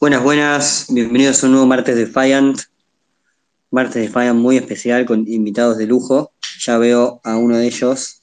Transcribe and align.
Buenas, 0.00 0.22
buenas, 0.22 0.86
bienvenidos 0.90 1.42
a 1.42 1.46
un 1.46 1.54
nuevo 1.54 1.66
martes 1.66 1.96
de 1.96 2.06
Defiant. 2.06 2.56
Martes 3.72 3.94
de 3.94 4.02
Defiant 4.02 4.38
muy 4.38 4.56
especial 4.56 5.04
con 5.04 5.26
invitados 5.26 5.76
de 5.76 5.88
lujo. 5.88 6.30
Ya 6.60 6.78
veo 6.78 7.20
a 7.24 7.36
uno 7.36 7.56
de 7.56 7.66
ellos, 7.66 8.22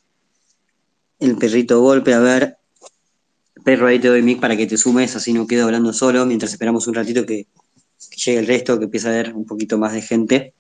el 1.19 1.35
perrito 1.37 1.81
golpe. 1.81 2.13
A 2.13 2.19
ver, 2.19 2.55
perro, 3.65 3.87
ahí 3.87 3.99
te 3.99 4.07
doy 4.07 4.21
mic 4.21 4.39
para 4.39 4.55
que 4.55 4.67
te 4.67 4.77
sumes, 4.77 5.17
así 5.17 5.33
no 5.33 5.47
quedo 5.47 5.65
hablando 5.65 5.91
solo 5.91 6.25
mientras 6.25 6.53
esperamos 6.53 6.87
un 6.87 6.93
ratito 6.93 7.25
que, 7.25 7.45
que 8.09 8.17
llegue 8.23 8.39
el 8.39 8.47
resto, 8.47 8.79
que 8.79 8.85
empiece 8.85 9.09
a 9.09 9.11
haber 9.11 9.33
un 9.33 9.45
poquito 9.45 9.77
más 9.77 9.91
de 9.91 10.01
gente. 10.01 10.53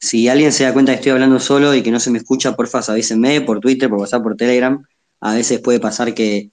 Si 0.00 0.28
alguien 0.28 0.50
se 0.50 0.64
da 0.64 0.72
cuenta 0.72 0.90
que 0.90 0.96
estoy 0.96 1.12
hablando 1.12 1.38
solo 1.38 1.76
y 1.76 1.82
que 1.84 1.92
no 1.92 2.00
se 2.00 2.10
me 2.10 2.18
escucha, 2.18 2.56
porfa, 2.56 2.80
avísenme 2.88 3.40
por 3.42 3.60
Twitter, 3.60 3.88
por 3.88 4.00
WhatsApp, 4.00 4.24
por 4.24 4.36
Telegram. 4.36 4.84
A 5.20 5.34
veces 5.34 5.60
puede 5.60 5.78
pasar 5.78 6.12
que 6.12 6.50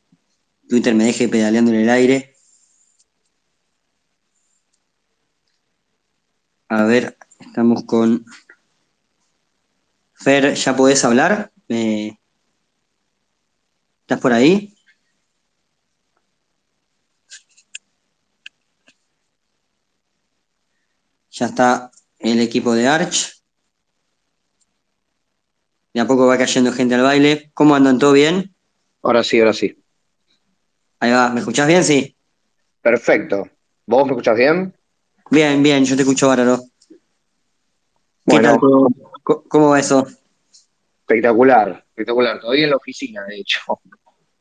Twitter 0.70 0.96
me 0.96 1.04
deje 1.06 1.28
pedaleando 1.28 1.72
en 1.72 1.78
el 1.82 1.90
aire. 1.90 2.36
A 6.70 6.86
ver, 6.86 7.18
estamos 7.42 7.84
con 7.84 8.24
Fer, 10.24 10.54
¿ya 10.56 10.76
podés 10.76 11.06
hablar? 11.06 11.52
¿Me- 11.70 12.20
¿Estás 14.02 14.20
por 14.22 14.34
ahí? 14.34 14.74
Ya 21.32 21.46
está 21.46 21.90
el 22.20 22.42
equipo 22.42 22.74
de 22.74 22.86
Arch. 22.88 23.42
De 25.94 26.00
a 26.02 26.08
poco 26.08 26.28
va 26.28 26.38
cayendo 26.38 26.72
gente 26.72 26.96
al 26.96 27.02
baile. 27.02 27.52
¿Cómo 27.54 27.76
andan? 27.76 28.00
¿Todo 28.00 28.14
bien? 28.14 28.56
Ahora 29.04 29.22
sí, 29.26 29.38
ahora 29.40 29.52
sí. 29.54 29.76
Ahí 31.00 31.12
va, 31.12 31.30
¿me 31.30 31.40
escuchás 31.40 31.68
bien? 31.68 31.84
Sí. 31.84 32.16
Perfecto. 32.82 33.48
¿Vos 33.86 34.06
me 34.06 34.12
escuchás 34.12 34.38
bien? 34.38 34.74
Bien, 35.30 35.62
bien, 35.62 35.86
yo 35.86 35.96
te 35.96 36.02
escucho 36.02 36.28
bárbaro. 36.28 36.60
¿Qué 36.90 36.96
Bueno, 38.26 38.58
¿Cómo 39.24 39.70
va 39.70 39.80
eso? 39.80 40.08
espectacular, 41.02 41.84
espectacular. 41.90 42.40
Todavía 42.40 42.66
en 42.66 42.70
la 42.72 42.76
oficina, 42.78 43.24
de 43.26 43.38
hecho. 43.38 43.60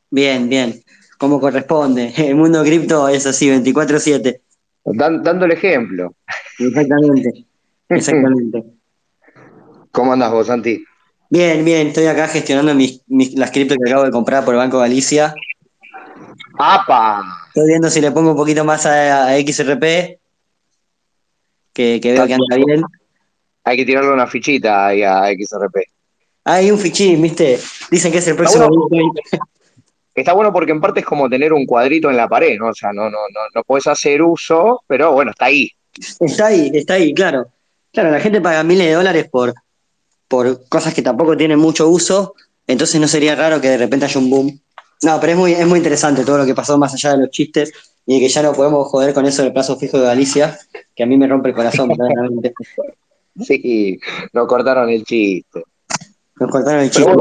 Bien, 0.09 0.49
bien. 0.49 0.81
Como 1.17 1.39
corresponde. 1.39 2.13
El 2.17 2.35
mundo 2.35 2.63
cripto 2.63 3.07
es 3.09 3.25
así, 3.25 3.49
24/7. 3.49 4.41
Dan- 4.85 5.21
dando 5.23 5.45
el 5.45 5.51
ejemplo. 5.51 6.15
Exactamente. 6.59 7.45
Exactamente. 7.89 8.63
¿Cómo 9.91 10.13
andás 10.13 10.31
vos, 10.31 10.47
Santi? 10.47 10.83
Bien, 11.29 11.63
bien. 11.65 11.87
Estoy 11.87 12.05
acá 12.05 12.27
gestionando 12.27 12.73
mis, 12.75 13.01
mis- 13.07 13.33
las 13.33 13.51
criptos 13.51 13.77
que 13.83 13.89
acabo 13.89 14.05
de 14.05 14.11
comprar 14.11 14.45
por 14.45 14.55
Banco 14.55 14.79
Galicia. 14.79 15.33
¡Apa! 16.57 17.23
Estoy 17.49 17.67
viendo 17.67 17.89
si 17.89 18.01
le 18.01 18.11
pongo 18.11 18.31
un 18.31 18.37
poquito 18.37 18.63
más 18.63 18.85
a, 18.85 19.27
a 19.27 19.37
XRP, 19.39 20.19
que, 21.73 21.99
que 22.01 22.13
veo 22.13 22.27
que 22.27 22.33
anda 22.33 22.55
bien. 22.55 22.83
Hay 23.63 23.77
que 23.77 23.85
tirarle 23.85 24.11
una 24.11 24.27
fichita 24.27 24.87
ahí 24.87 25.03
a 25.03 25.25
XRP. 25.27 25.75
Hay 26.45 26.71
un 26.71 26.79
fichín, 26.79 27.21
¿viste? 27.21 27.59
Dicen 27.91 28.11
que 28.11 28.19
es 28.19 28.27
el 28.27 28.35
próximo 28.35 28.67
bueno. 28.67 28.85
Bitcoin. 28.89 29.11
Está 30.15 30.33
bueno 30.33 30.51
porque 30.51 30.71
en 30.71 30.81
parte 30.81 31.01
es 31.01 31.05
como 31.05 31.29
tener 31.29 31.53
un 31.53 31.65
cuadrito 31.65 32.09
en 32.09 32.17
la 32.17 32.27
pared, 32.27 32.57
¿no? 32.57 32.69
O 32.69 32.73
sea, 32.73 32.91
no, 32.91 33.03
no, 33.03 33.19
no, 33.31 33.39
no 33.53 33.63
podés 33.63 33.85
hacer 33.85 34.23
uso, 34.23 34.81
pero 34.87 35.11
bueno, 35.11 35.31
está 35.31 35.45
ahí. 35.45 35.69
Está 36.19 36.47
ahí, 36.47 36.71
está 36.73 36.95
ahí, 36.95 37.13
claro. 37.13 37.47
Claro, 37.93 38.09
la 38.11 38.19
gente 38.19 38.41
paga 38.41 38.63
miles 38.63 38.87
de 38.87 38.93
dólares 38.93 39.27
por, 39.29 39.53
por 40.27 40.67
cosas 40.69 40.93
que 40.93 41.01
tampoco 41.03 41.37
tienen 41.37 41.59
mucho 41.59 41.87
uso, 41.87 42.33
entonces 42.65 42.99
no 42.99 43.07
sería 43.07 43.35
raro 43.35 43.61
que 43.61 43.69
de 43.69 43.77
repente 43.77 44.05
haya 44.05 44.19
un 44.19 44.29
boom. 44.29 44.61
No, 45.03 45.19
pero 45.19 45.33
es 45.33 45.37
muy, 45.37 45.53
es 45.53 45.67
muy 45.67 45.77
interesante 45.77 46.25
todo 46.25 46.39
lo 46.39 46.45
que 46.45 46.55
pasó 46.55 46.77
más 46.77 46.93
allá 46.93 47.11
de 47.11 47.17
los 47.19 47.29
chistes 47.29 47.71
y 48.05 48.15
de 48.15 48.19
que 48.21 48.29
ya 48.29 48.41
no 48.41 48.53
podemos 48.53 48.87
joder 48.87 49.13
con 49.13 49.25
eso 49.25 49.43
del 49.43 49.53
plazo 49.53 49.77
fijo 49.77 49.99
de 49.99 50.05
Galicia, 50.05 50.57
que 50.95 51.03
a 51.03 51.05
mí 51.05 51.17
me 51.17 51.27
rompe 51.27 51.49
el 51.49 51.55
corazón, 51.55 51.89
verdaderamente. 51.89 52.53
Sí, 53.39 53.99
nos 54.33 54.47
cortaron 54.47 54.89
el 54.89 55.03
chiste. 55.03 55.61
Nos 56.39 56.49
cortaron 56.49 56.81
el 56.81 56.89
chiste. 56.89 57.11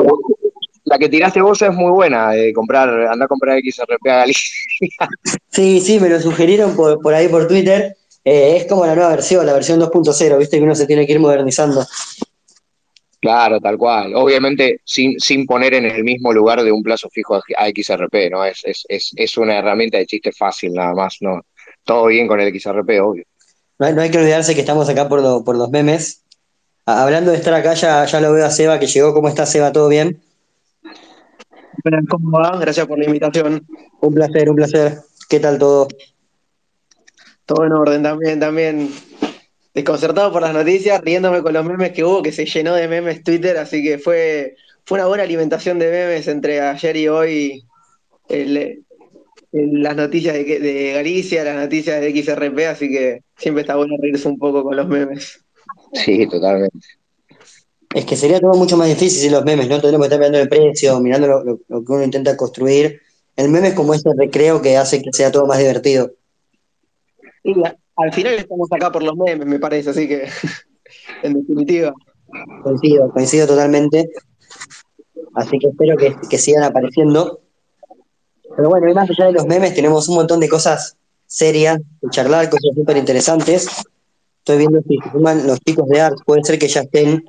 la 0.84 0.98
que 0.98 1.10
tiraste 1.10 1.42
vos 1.42 1.60
es 1.60 1.74
muy 1.74 1.90
buena, 1.90 2.30
de 2.30 2.54
comprar, 2.54 2.88
andá 2.88 3.26
a 3.26 3.28
comprar 3.28 3.58
XRP 3.58 4.08
a 4.08 4.16
Galicia. 4.16 4.50
Sí, 5.50 5.80
sí, 5.80 6.00
me 6.00 6.08
lo 6.08 6.18
sugirieron 6.18 6.74
por, 6.74 7.00
por 7.02 7.12
ahí 7.12 7.28
por 7.28 7.46
Twitter. 7.48 7.96
Eh, 8.24 8.56
es 8.56 8.66
como 8.66 8.84
la 8.86 8.94
nueva 8.94 9.10
versión, 9.10 9.46
la 9.46 9.52
versión 9.52 9.80
2.0, 9.80 10.38
viste 10.38 10.58
que 10.58 10.64
uno 10.64 10.74
se 10.74 10.86
tiene 10.86 11.06
que 11.06 11.12
ir 11.12 11.20
modernizando. 11.20 11.86
Claro, 13.26 13.60
tal 13.60 13.76
cual. 13.76 14.14
Obviamente 14.14 14.80
sin, 14.84 15.18
sin 15.18 15.46
poner 15.46 15.74
en 15.74 15.84
el 15.86 16.04
mismo 16.04 16.32
lugar 16.32 16.62
de 16.62 16.70
un 16.70 16.80
plazo 16.80 17.08
fijo 17.10 17.34
a 17.34 17.66
XRP, 17.66 18.30
¿no? 18.30 18.44
Es, 18.44 18.60
es, 18.64 18.84
es, 18.88 19.10
es 19.16 19.36
una 19.36 19.58
herramienta 19.58 19.98
de 19.98 20.06
chiste 20.06 20.30
fácil 20.30 20.72
nada 20.74 20.94
más, 20.94 21.16
¿no? 21.20 21.40
Todo 21.84 22.06
bien 22.06 22.28
con 22.28 22.38
el 22.38 22.52
XRP, 22.56 23.00
obvio. 23.00 23.24
No 23.80 23.86
hay, 23.86 23.94
no 23.94 24.02
hay 24.02 24.12
que 24.12 24.18
olvidarse 24.18 24.54
que 24.54 24.60
estamos 24.60 24.88
acá 24.88 25.08
por, 25.08 25.20
lo- 25.22 25.42
por 25.42 25.56
los 25.56 25.68
memes. 25.70 26.22
Hablando 26.84 27.32
de 27.32 27.38
estar 27.38 27.52
acá, 27.52 27.74
ya, 27.74 28.04
ya 28.04 28.20
lo 28.20 28.32
veo 28.32 28.46
a 28.46 28.50
Seba 28.50 28.78
que 28.78 28.86
llegó. 28.86 29.12
¿Cómo 29.12 29.28
está 29.28 29.44
Seba? 29.44 29.72
¿Todo 29.72 29.88
bien? 29.88 30.22
¿Cómo 32.08 32.38
va? 32.38 32.56
Gracias 32.60 32.86
por 32.86 32.96
la 32.96 33.06
invitación. 33.06 33.66
Un 34.02 34.14
placer, 34.14 34.48
un 34.48 34.54
placer. 34.54 34.98
¿Qué 35.28 35.40
tal 35.40 35.58
todo? 35.58 35.88
Todo 37.44 37.64
en 37.66 37.72
orden 37.72 38.02
también, 38.04 38.38
también. 38.38 38.88
Desconcertado 39.76 40.32
por 40.32 40.40
las 40.40 40.54
noticias, 40.54 41.02
riéndome 41.02 41.42
con 41.42 41.52
los 41.52 41.62
memes 41.62 41.92
que 41.92 42.02
hubo, 42.02 42.22
que 42.22 42.32
se 42.32 42.46
llenó 42.46 42.74
de 42.74 42.88
memes 42.88 43.22
Twitter, 43.22 43.58
así 43.58 43.82
que 43.82 43.98
fue, 43.98 44.56
fue 44.86 44.96
una 44.98 45.06
buena 45.06 45.22
alimentación 45.24 45.78
de 45.78 45.90
memes 45.90 46.26
entre 46.28 46.60
ayer 46.62 46.96
y 46.96 47.08
hoy. 47.08 47.62
el- 48.30 48.56
el- 49.52 49.82
las 49.82 49.94
noticias 49.94 50.34
de, 50.34 50.92
Galicia, 50.94 51.44
las 51.44 51.56
noticias 51.56 52.00
de 52.00 52.08
XRP, 52.10 52.66
así 52.66 52.88
que 52.90 53.20
siempre 53.36 53.60
está 53.60 53.76
bueno 53.76 53.94
reírse 54.00 54.26
un 54.28 54.38
poco 54.38 54.64
con 54.64 54.74
los 54.76 54.88
memes. 54.88 55.44
Sí, 55.92 56.26
totalmente. 56.26 56.78
Es 57.94 58.04
que 58.06 58.16
sería 58.16 58.40
todo 58.40 58.54
mucho 58.54 58.76
más 58.78 58.88
difícil 58.88 59.20
sin 59.20 59.32
los 59.32 59.44
memes, 59.44 59.68
¿no? 59.68 59.74
Tendríamos 59.80 60.08
que 60.08 60.14
estar 60.14 60.18
mirando 60.18 60.38
el 60.40 60.48
precio, 60.48 60.98
mirando 61.00 61.26
lo, 61.28 61.44
lo- 61.44 61.60
lo 61.68 61.84
que 61.84 61.92
uno 61.92 62.02
intenta 62.02 62.34
construir. 62.36 63.00
El 63.36 63.50
meme 63.50 63.68
es 63.68 63.74
como 63.74 63.92
ese 63.94 64.08
recreo 64.16 64.60
que 64.62 64.76
hace 64.78 65.02
que 65.02 65.12
sea 65.12 65.30
todo 65.30 65.46
más 65.46 65.58
divertido. 65.58 66.12
Y 67.44 67.52
a- 67.64 67.76
al 67.96 68.12
final 68.12 68.34
estamos 68.34 68.68
acá 68.72 68.92
por 68.92 69.02
los 69.02 69.16
memes, 69.16 69.46
me 69.46 69.58
parece, 69.58 69.90
así 69.90 70.06
que, 70.06 70.28
en 71.22 71.34
definitiva. 71.34 71.94
Coincido, 72.62 73.10
coincido 73.12 73.46
totalmente. 73.46 74.10
Así 75.34 75.58
que 75.58 75.68
espero 75.68 75.96
que, 75.96 76.38
sigan 76.38 76.64
apareciendo. 76.64 77.40
Pero 78.56 78.68
bueno, 78.68 78.88
y 78.88 78.94
más 78.94 79.08
allá 79.10 79.26
de 79.26 79.32
los 79.32 79.46
memes, 79.46 79.74
tenemos 79.74 80.08
un 80.08 80.16
montón 80.16 80.40
de 80.40 80.48
cosas 80.48 80.96
serias 81.26 81.78
de 82.00 82.10
charlar, 82.10 82.48
cosas 82.48 82.74
súper 82.74 82.96
interesantes. 82.96 83.68
Estoy 84.38 84.58
viendo 84.58 84.80
si 84.86 84.98
se 85.02 85.10
suman 85.10 85.46
los 85.46 85.60
chicos 85.60 85.88
de 85.88 86.00
Art, 86.00 86.16
puede 86.24 86.44
ser 86.44 86.58
que 86.58 86.68
ya 86.68 86.82
estén, 86.82 87.24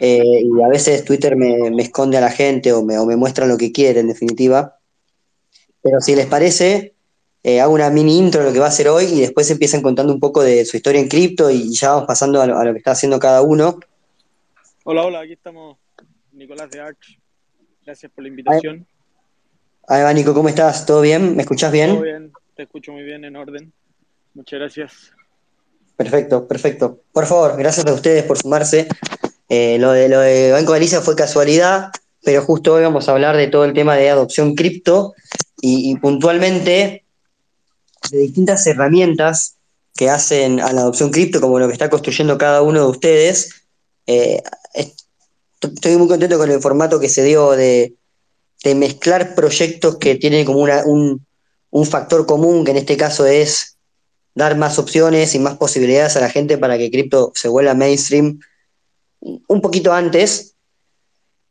eh, 0.00 0.42
y 0.42 0.62
a 0.62 0.68
veces 0.68 1.04
Twitter 1.04 1.36
me, 1.36 1.70
me 1.70 1.82
esconde 1.82 2.18
a 2.18 2.20
la 2.20 2.30
gente 2.30 2.72
o 2.72 2.82
me, 2.82 2.98
o 2.98 3.06
me 3.06 3.16
muestra 3.16 3.46
lo 3.46 3.56
que 3.56 3.72
quiere, 3.72 4.00
en 4.00 4.08
definitiva. 4.08 4.78
Pero 5.80 6.00
si 6.00 6.16
les 6.16 6.26
parece, 6.26 6.95
eh, 7.46 7.60
hago 7.60 7.74
una 7.74 7.90
mini 7.90 8.18
intro 8.18 8.40
de 8.40 8.48
lo 8.48 8.52
que 8.52 8.58
va 8.58 8.66
a 8.66 8.72
ser 8.72 8.88
hoy 8.88 9.04
y 9.04 9.20
después 9.20 9.48
empiezan 9.52 9.80
contando 9.80 10.12
un 10.12 10.18
poco 10.18 10.42
de 10.42 10.64
su 10.64 10.76
historia 10.76 11.00
en 11.00 11.06
cripto 11.06 11.48
y 11.48 11.72
ya 11.72 11.90
vamos 11.90 12.04
pasando 12.08 12.42
a 12.42 12.46
lo, 12.48 12.58
a 12.58 12.64
lo 12.64 12.72
que 12.72 12.78
está 12.78 12.90
haciendo 12.90 13.20
cada 13.20 13.40
uno. 13.42 13.78
Hola, 14.82 15.04
hola, 15.04 15.20
aquí 15.20 15.34
estamos 15.34 15.76
Nicolás 16.32 16.68
de 16.70 16.80
Arch. 16.80 17.20
Gracias 17.84 18.10
por 18.10 18.24
la 18.24 18.30
invitación. 18.30 18.84
Ahí 19.86 20.02
va, 20.02 20.12
Nico, 20.12 20.34
¿cómo 20.34 20.48
estás? 20.48 20.84
¿Todo 20.86 21.02
bien? 21.02 21.36
¿Me 21.36 21.42
escuchás 21.42 21.70
bien? 21.70 21.90
Todo 21.90 22.02
bien, 22.02 22.32
te 22.56 22.64
escucho 22.64 22.90
muy 22.90 23.04
bien, 23.04 23.24
en 23.24 23.36
orden. 23.36 23.72
Muchas 24.34 24.58
gracias. 24.58 25.12
Perfecto, 25.94 26.48
perfecto. 26.48 26.98
Por 27.12 27.26
favor, 27.26 27.56
gracias 27.56 27.86
a 27.86 27.92
ustedes 27.92 28.24
por 28.24 28.38
sumarse. 28.38 28.88
Eh, 29.48 29.78
lo, 29.78 29.92
de, 29.92 30.08
lo 30.08 30.18
de 30.18 30.50
Banco 30.50 30.72
Galicia 30.72 31.00
fue 31.00 31.14
casualidad, 31.14 31.92
pero 32.24 32.42
justo 32.42 32.74
hoy 32.74 32.82
vamos 32.82 33.08
a 33.08 33.12
hablar 33.12 33.36
de 33.36 33.46
todo 33.46 33.64
el 33.64 33.72
tema 33.72 33.94
de 33.94 34.10
adopción 34.10 34.56
cripto 34.56 35.14
y, 35.60 35.92
y 35.92 35.96
puntualmente 35.98 37.04
de 38.10 38.18
distintas 38.18 38.66
herramientas 38.66 39.56
que 39.94 40.10
hacen 40.10 40.60
a 40.60 40.72
la 40.72 40.82
adopción 40.82 41.10
cripto, 41.10 41.40
como 41.40 41.58
lo 41.58 41.66
que 41.66 41.72
está 41.72 41.88
construyendo 41.88 42.36
cada 42.36 42.62
uno 42.62 42.80
de 42.84 42.90
ustedes. 42.90 43.50
Eh, 44.06 44.42
est- 44.74 45.00
estoy 45.60 45.96
muy 45.96 46.08
contento 46.08 46.38
con 46.38 46.50
el 46.50 46.60
formato 46.60 47.00
que 47.00 47.08
se 47.08 47.24
dio 47.24 47.52
de, 47.52 47.94
de 48.62 48.74
mezclar 48.74 49.34
proyectos 49.34 49.96
que 49.96 50.16
tienen 50.16 50.44
como 50.44 50.60
una- 50.60 50.84
un, 50.84 51.24
un 51.70 51.86
factor 51.86 52.26
común, 52.26 52.64
que 52.64 52.72
en 52.72 52.76
este 52.76 52.96
caso 52.96 53.24
es 53.26 53.76
dar 54.34 54.56
más 54.56 54.78
opciones 54.78 55.34
y 55.34 55.38
más 55.38 55.56
posibilidades 55.56 56.16
a 56.16 56.20
la 56.20 56.28
gente 56.30 56.58
para 56.58 56.76
que 56.76 56.90
cripto 56.90 57.32
se 57.34 57.48
vuelva 57.48 57.72
mainstream 57.74 58.38
un 59.20 59.60
poquito 59.60 59.92
antes. 59.94 60.54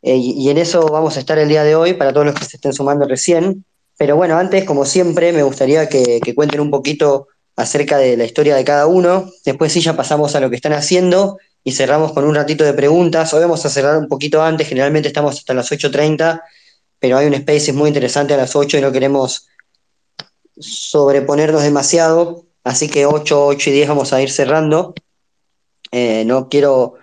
Eh, 0.03 0.17
y 0.17 0.49
en 0.49 0.59
eso 0.59 0.85
vamos 0.85 1.17
a 1.17 1.19
estar 1.19 1.39
el 1.39 1.49
día 1.49 1.63
de 1.63 1.75
hoy 1.75 1.93
para 1.95 2.13
todos 2.13 2.27
los 2.27 2.35
que 2.35 2.45
se 2.45 2.57
estén 2.57 2.73
sumando 2.73 3.07
recién. 3.07 3.65
Pero 3.97 4.15
bueno, 4.15 4.37
antes, 4.37 4.65
como 4.65 4.85
siempre, 4.85 5.31
me 5.31 5.43
gustaría 5.43 5.87
que, 5.87 6.21
cuenten 6.35 6.59
un 6.59 6.69
poquito 6.69 7.27
acerca 7.55 7.97
de 7.97 8.17
la 8.17 8.25
historia 8.25 8.55
de 8.55 8.65
cada 8.65 8.87
uno. 8.87 9.31
Después 9.45 9.71
sí 9.71 9.79
ya 9.81 9.95
pasamos 9.95 10.35
a 10.35 10.39
lo 10.39 10.49
que 10.49 10.57
están 10.57 10.73
haciendo 10.73 11.37
y 11.63 11.71
cerramos 11.71 12.11
con 12.11 12.25
un 12.25 12.35
ratito 12.35 12.63
de 12.63 12.73
preguntas. 12.73 13.33
Hoy 13.33 13.41
vamos 13.41 13.65
a 13.65 13.69
cerrar 13.69 13.97
un 13.97 14.07
poquito 14.07 14.43
antes, 14.43 14.67
generalmente 14.67 15.07
estamos 15.07 15.37
hasta 15.37 15.53
las 15.53 15.71
8.30, 15.71 16.41
pero 16.99 17.17
hay 17.17 17.27
un 17.27 17.35
Spaces 17.35 17.73
muy 17.73 17.87
interesante 17.87 18.33
a 18.33 18.37
las 18.37 18.55
8 18.55 18.77
y 18.77 18.81
no 18.81 18.91
queremos 18.91 19.47
sobreponernos 20.57 21.63
demasiado, 21.63 22.45
así 22.63 22.89
que 22.89 23.05
8, 23.05 23.47
8 23.47 23.69
y 23.69 23.73
10 23.73 23.87
vamos 23.89 24.13
a 24.13 24.21
ir 24.21 24.29
cerrando. 24.29 24.93
Eh, 25.91 26.25
no 26.25 26.49
quiero 26.49 26.95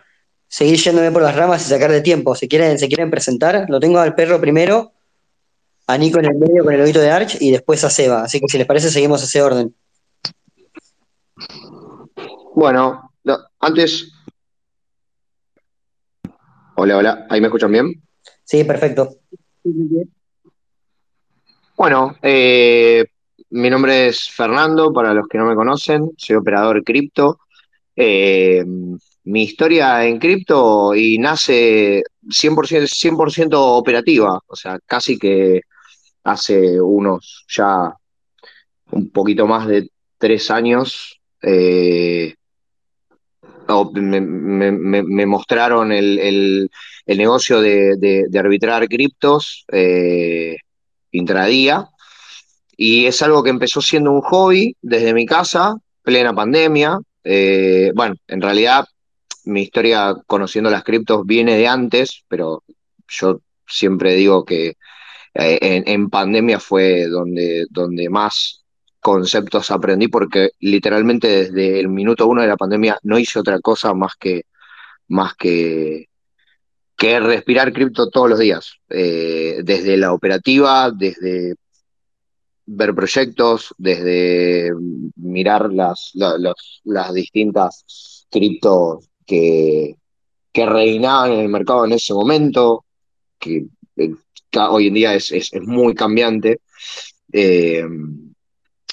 seguir 0.49 0.79
yéndome 0.79 1.11
por 1.11 1.23
las 1.23 1.35
ramas 1.35 1.65
y 1.65 1.71
sacar 1.71 1.91
de 1.91 2.03
tiempo. 2.03 2.35
Si 2.35 2.49
quieren, 2.49 2.79
se 2.79 2.89
quieren 2.89 3.11
presentar, 3.11 3.65
lo 3.69 3.81
tengo 3.81 3.99
al 3.99 4.15
perro 4.15 4.39
primero, 4.41 4.93
a 5.93 5.99
Nico 5.99 6.19
en 6.19 6.25
el 6.25 6.37
medio 6.37 6.65
con 6.65 6.73
el 6.73 6.81
oído 6.81 7.03
de 7.03 7.11
Arch 7.11 7.37
y 7.41 7.51
después 7.51 7.85
a 7.85 7.91
Seba. 7.91 8.25
Así 8.25 8.41
que 8.41 8.49
si 8.49 8.57
les 8.57 8.67
parece, 8.67 8.91
seguimos 8.91 9.23
ese 9.23 9.43
orden. 9.43 9.75
Bueno, 12.55 13.11
antes. 13.61 14.11
Hola, 16.77 16.97
hola, 16.97 17.27
¿ahí 17.29 17.41
me 17.41 17.49
escuchan 17.49 17.73
bien? 17.73 18.03
Sí, 18.45 18.65
perfecto. 18.65 19.19
Bueno, 21.77 22.17
eh, 22.23 23.05
mi 23.51 23.69
nombre 23.69 24.09
es 24.09 24.31
Fernando, 24.31 24.93
para 24.93 25.13
los 25.13 25.29
que 25.29 25.39
no 25.39 25.45
me 25.45 25.55
conocen, 25.55 26.11
soy 26.17 26.37
operador 26.37 26.83
cripto. 26.83 27.39
Eh, 27.95 28.65
mi 29.25 29.43
historia 29.43 30.07
en 30.07 30.19
cripto 30.19 30.95
y 30.95 31.19
nace 31.19 32.03
100%, 32.23 32.87
100 32.87 33.49
operativa, 33.53 34.41
o 34.47 34.57
sea, 34.57 34.79
casi 34.87 35.19
que 35.19 35.61
hace 36.25 36.81
unos 36.81 37.45
ya 37.49 37.95
un 38.91 39.11
poquito 39.11 39.47
más 39.47 39.67
de 39.67 39.91
tres 40.19 40.51
años. 40.51 41.21
Eh, 41.43 42.35
me, 43.95 45.27
mostraron 45.27 45.93
el, 45.93 46.71
negocio 47.07 47.61
de, 47.61 48.29
arbitrar 48.39 48.87
criptos 48.89 49.65
eh, 49.73 50.57
intradía 51.11 51.89
y 52.77 53.07
es 53.07 53.23
algo 53.23 53.43
que 53.43 53.51
empezó 53.51 53.81
siendo 53.81 54.13
un 54.13 54.23
hobby 54.23 54.77
desde 54.81 55.15
mi 55.15 55.27
casa, 55.27 55.75
plena 56.03 56.35
pandemia. 56.35 56.99
Eh, 57.25 57.93
bueno, 57.95 58.17
en 58.27 58.41
realidad 58.41 58.87
mi 59.45 59.63
historia 59.63 60.15
conociendo 60.27 60.71
las 60.71 60.85
criptos 60.85 61.25
viene 61.25 61.57
de 61.57 61.69
antes, 61.69 62.25
pero 62.29 62.63
yo 63.09 63.41
siempre 63.67 64.15
digo 64.15 64.45
que 64.45 64.75
eh, 65.35 65.83
en, 65.87 66.11
pandemia 66.11 66.61
fue 66.61 67.07
donde, 67.07 67.67
donde 67.71 68.09
más 68.11 68.65
conceptos 69.01 69.71
aprendí, 69.71 70.09
porque 70.09 70.51
literalmente 70.61 71.29
desde 71.29 71.81
el 71.81 71.89
minuto 71.89 72.27
uno 72.27 72.43
de 72.43 72.49
la 72.49 72.57
pandemia 72.57 72.99
no 73.03 73.19
hice 73.19 73.39
otra 73.39 73.59
cosa 73.61 73.95
más 73.95 74.15
que, 74.19 74.43
más 75.09 75.35
que, 75.35 76.09
que 76.97 77.21
respirar 77.21 77.73
cripto 77.73 78.11
todos 78.11 78.31
los 78.31 78.39
días, 78.39 78.75
eh, 78.91 79.61
desde 79.65 79.97
la 79.97 80.13
operativa, 80.13 80.91
desde 80.91 81.55
ver 82.67 82.95
proyectos, 82.95 83.75
desde 83.77 84.71
mirar 85.17 85.73
las, 85.73 86.13
las 86.15 87.13
distintas 87.13 88.27
criptos 88.31 89.09
que, 89.27 89.97
que 90.53 90.67
reinaban 90.67 91.33
en 91.33 91.41
el 91.41 91.49
mercado 91.49 91.87
en 91.87 91.93
ese 91.93 92.15
momento, 92.15 92.85
que 93.39 93.67
hoy 94.71 94.89
en 94.89 94.95
día 94.95 95.15
es, 95.15 95.51
muy 95.63 95.95
cambiante. 95.95 96.61
Eh, 97.33 97.85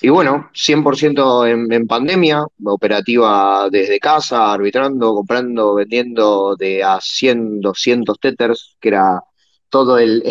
y 0.01 0.09
bueno, 0.09 0.49
100% 0.53 1.45
en, 1.47 1.71
en, 1.73 1.87
pandemia, 1.87 2.45
operativa 2.63 3.67
desde 3.69 3.99
casa, 3.99 4.53
arbitrando, 4.53 5.13
comprando, 5.13 5.75
vendiendo 5.75 6.55
de 6.55 6.83
a 6.83 6.99
100, 7.01 7.59
200 7.59 8.17
tethers, 8.19 8.77
que 8.79 8.89
era 8.89 9.21
todo 9.69 9.97
el, 9.99 10.23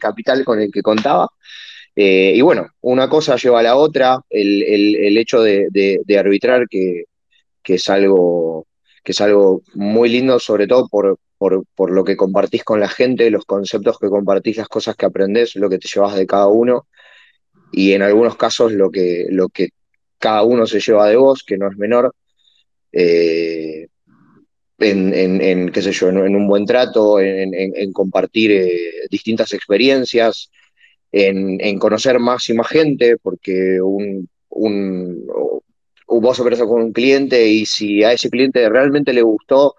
capital 0.00 0.44
con 0.44 0.60
el 0.60 0.70
que 0.70 0.82
contaba. 0.82 1.28
Eh, 1.94 2.34
y 2.36 2.40
bueno, 2.42 2.68
una 2.82 3.08
cosa 3.08 3.36
lleva 3.36 3.60
a 3.60 3.62
la 3.62 3.76
otra, 3.76 4.20
el, 4.30 5.16
hecho 5.18 5.40
de, 5.40 6.00
arbitrar, 6.18 6.66
que, 6.68 7.04
es 7.64 7.88
algo, 7.88 8.66
que 9.02 9.12
es 9.12 9.20
algo 9.20 9.62
muy 9.74 10.08
lindo, 10.08 10.38
sobre 10.38 10.66
todo 10.66 10.88
por, 10.88 11.18
por, 11.38 11.90
lo 11.90 12.04
que 12.04 12.16
compartís 12.16 12.64
con 12.64 12.80
la 12.80 12.88
gente, 12.88 13.30
los 13.30 13.44
conceptos 13.44 13.98
que 13.98 14.08
compartís, 14.08 14.56
las 14.56 14.68
cosas 14.68 14.96
que 14.96 15.06
aprendés, 15.06 15.56
lo 15.56 15.68
que 15.68 15.78
te 15.78 15.88
llevas 15.92 16.16
de 16.16 16.26
cada 16.26 16.48
uno, 16.48 16.86
y 17.72 17.92
en 17.92 18.02
algunos 18.02 18.36
casos 18.36 18.72
lo 18.72 18.90
que, 18.90 19.26
lo 19.30 19.48
que 19.48 19.70
cada 20.18 20.42
uno 20.42 20.66
se 20.66 20.80
lleva 20.80 21.08
de 21.08 21.16
vos, 21.16 21.42
que 21.44 21.58
no 21.58 21.68
es 21.70 21.76
menor, 21.76 22.14
eh, 22.92 23.88
en, 24.78 25.72
qué 25.72 25.82
sé 25.82 25.92
yo, 25.92 26.08
en, 26.08 26.36
un 26.36 26.46
buen 26.46 26.66
trato, 26.66 27.20
en, 27.20 27.92
compartir 27.92 28.52
eh, 28.52 28.92
distintas 29.10 29.52
experiencias, 29.52 30.50
en, 31.12 31.78
conocer 31.78 32.18
más 32.18 32.48
y 32.48 32.54
más 32.54 32.68
gente, 32.68 33.16
porque 33.18 33.80
un, 33.80 34.28
un, 34.50 35.26
vos 36.06 36.40
operas 36.40 36.60
con 36.60 36.82
un 36.82 36.92
cliente 36.92 37.46
y 37.48 37.66
si 37.66 38.04
a 38.04 38.12
ese 38.12 38.30
cliente 38.30 38.68
realmente 38.68 39.12
le 39.12 39.22
gustó, 39.22 39.76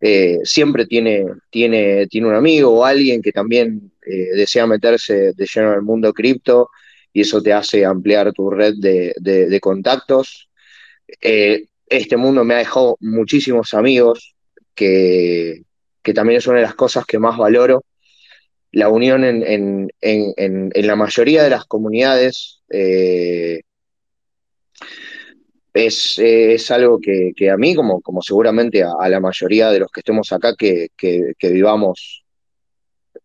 eh, 0.00 0.40
siempre 0.44 0.86
tiene, 0.86 1.26
tiene, 1.50 2.06
tiene 2.06 2.28
un 2.28 2.34
amigo 2.34 2.70
o 2.70 2.84
alguien 2.84 3.22
que 3.22 3.32
también 3.32 3.92
eh, 4.06 4.28
desea 4.34 4.66
meterse 4.66 5.32
de 5.32 5.46
lleno 5.46 5.68
en 5.68 5.74
el 5.74 5.82
mundo 5.82 6.12
cripto 6.12 6.70
y 7.12 7.22
eso 7.22 7.42
te 7.42 7.52
hace 7.52 7.84
ampliar 7.84 8.32
tu 8.32 8.50
red 8.50 8.74
de, 8.76 9.58
contactos. 9.60 10.50
Eh, 11.20 11.66
este 11.88 12.16
mundo 12.16 12.44
me 12.44 12.54
ha 12.54 12.58
dejado 12.58 12.98
muchísimos 13.00 13.72
amigos, 13.72 14.34
que, 14.74 15.62
también 16.14 16.38
es 16.38 16.46
una 16.46 16.58
de 16.58 16.64
las 16.64 16.74
cosas 16.74 17.06
que 17.06 17.18
más 17.18 17.38
valoro. 17.38 17.84
La 18.72 18.90
unión 18.90 19.24
en, 19.24 19.88
la 20.02 20.96
mayoría 20.96 21.42
de 21.42 21.50
las 21.50 21.64
comunidades 21.64 22.60
es, 25.76 26.70
algo 26.70 26.98
que, 27.00 27.50
a 27.50 27.56
mí, 27.56 27.74
como, 27.74 28.00
como 28.00 28.22
seguramente 28.22 28.82
a, 28.82 29.08
la 29.08 29.20
mayoría 29.20 29.70
de 29.70 29.80
los 29.80 29.90
que 29.90 30.00
estemos 30.00 30.32
acá, 30.32 30.54
que, 30.56 30.90
vivamos 31.42 32.24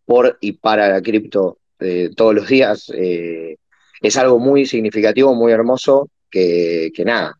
por 0.06 0.38
y 0.42 0.53
para 0.53 0.89
la 0.89 1.01
cripto 1.01 1.59
eh, 1.80 2.09
todos 2.15 2.36
los 2.36 2.48
días, 2.48 2.92
eh, 2.94 3.56
es 4.01 4.18
algo 4.18 4.39
muy 4.39 4.65
significativo, 4.65 5.33
muy 5.33 5.51
hermoso, 5.51 6.09
que, 6.30 6.92
nada, 7.06 7.38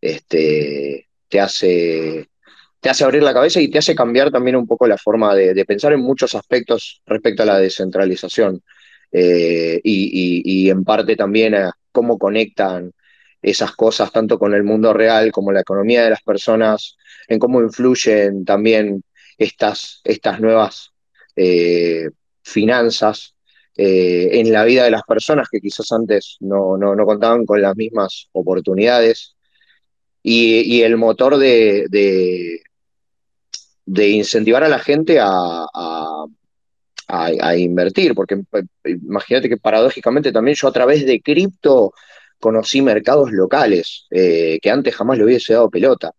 este, 0.00 1.08
te 1.28 1.40
hace 1.40 2.26
te 2.80 2.88
hace 2.88 3.04
abrir 3.04 3.22
la 3.22 3.34
cabeza 3.34 3.60
y 3.60 3.68
te 3.68 3.76
hace 3.76 3.94
cambiar 3.94 4.30
también 4.30 4.56
un 4.56 4.66
poco 4.66 4.86
la 4.86 4.96
forma 4.96 5.34
de, 5.34 5.64
pensar 5.66 5.92
en 5.92 6.00
muchos 6.00 6.34
aspectos 6.34 7.02
respecto 7.04 7.42
a 7.42 7.46
la 7.46 7.58
descentralización 7.58 8.62
eh, 9.12 9.78
y, 9.84 10.42
y, 10.44 10.70
en 10.70 10.82
parte 10.82 11.14
también 11.14 11.54
a 11.54 11.74
cómo 11.92 12.16
conectan 12.18 12.92
esas 13.42 13.72
cosas 13.72 14.12
tanto 14.12 14.38
con 14.38 14.54
el 14.54 14.64
mundo 14.64 14.92
real 14.92 15.32
como 15.32 15.52
la 15.52 15.60
economía 15.60 16.04
de 16.04 16.10
las 16.10 16.22
personas, 16.22 16.96
en 17.28 17.38
cómo 17.38 17.60
influyen 17.60 18.44
también 18.44 19.02
estas, 19.38 20.00
estas 20.04 20.40
nuevas 20.40 20.92
eh, 21.36 22.10
finanzas 22.42 23.34
eh, 23.76 24.28
en 24.32 24.52
la 24.52 24.64
vida 24.64 24.84
de 24.84 24.90
las 24.90 25.02
personas 25.04 25.48
que 25.50 25.60
quizás 25.60 25.90
antes 25.92 26.36
no, 26.40 26.78
contaban 27.06 27.46
con 27.46 27.62
las 27.62 27.76
mismas 27.76 28.28
oportunidades. 28.32 29.36
Y, 30.22 30.82
el 30.82 30.98
motor 30.98 31.38
de, 31.38 31.86
de, 33.86 34.08
incentivar 34.10 34.62
a 34.62 34.68
la 34.68 34.78
gente 34.78 35.18
a, 35.18 35.64
a 37.08 37.56
invertir, 37.56 38.14
porque 38.14 38.34
eh, 38.52 38.62
imagínate 38.84 39.48
que 39.48 39.56
paradójicamente 39.56 40.32
también 40.32 40.56
yo 40.56 40.68
a 40.68 40.72
través 40.72 41.04
de 41.06 41.20
cripto 41.20 41.92
conocí 42.40 42.82
mercados 42.82 43.30
locales 43.30 44.06
eh, 44.10 44.58
que 44.60 44.70
antes 44.70 44.96
jamás 44.96 45.18
le 45.18 45.24
hubiese 45.24 45.52
dado 45.52 45.70
pelota. 45.70 46.12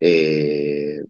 Eh, 0.00 1.00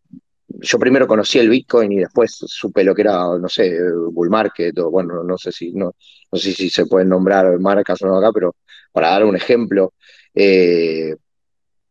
yo 0.49 0.79
primero 0.79 1.07
conocí 1.07 1.39
el 1.39 1.51
Bitcoin 1.51 1.93
y 1.93 1.99
después 1.99 2.33
supe 2.47 2.83
lo 2.83 2.95
que 2.95 3.03
era, 3.03 3.39
no 3.39 3.49
sé, 3.49 3.79
bull 4.11 4.31
market, 4.31 4.77
o 4.79 4.91
bueno, 4.91 5.23
no 5.23 5.39
sé 5.39 5.53
si 5.53 5.73
no, 5.73 5.95
no 6.33 6.39
sé 6.39 6.53
si 6.53 6.71
se 6.71 6.87
pueden 6.87 7.11
nombrar 7.11 7.59
marcas 7.61 8.03
o 8.03 8.07
no 8.07 8.17
acá, 8.17 8.33
pero 8.33 8.57
para 8.91 9.11
dar 9.11 9.25
un 9.25 9.37
ejemplo, 9.37 9.93
eh, 10.35 11.15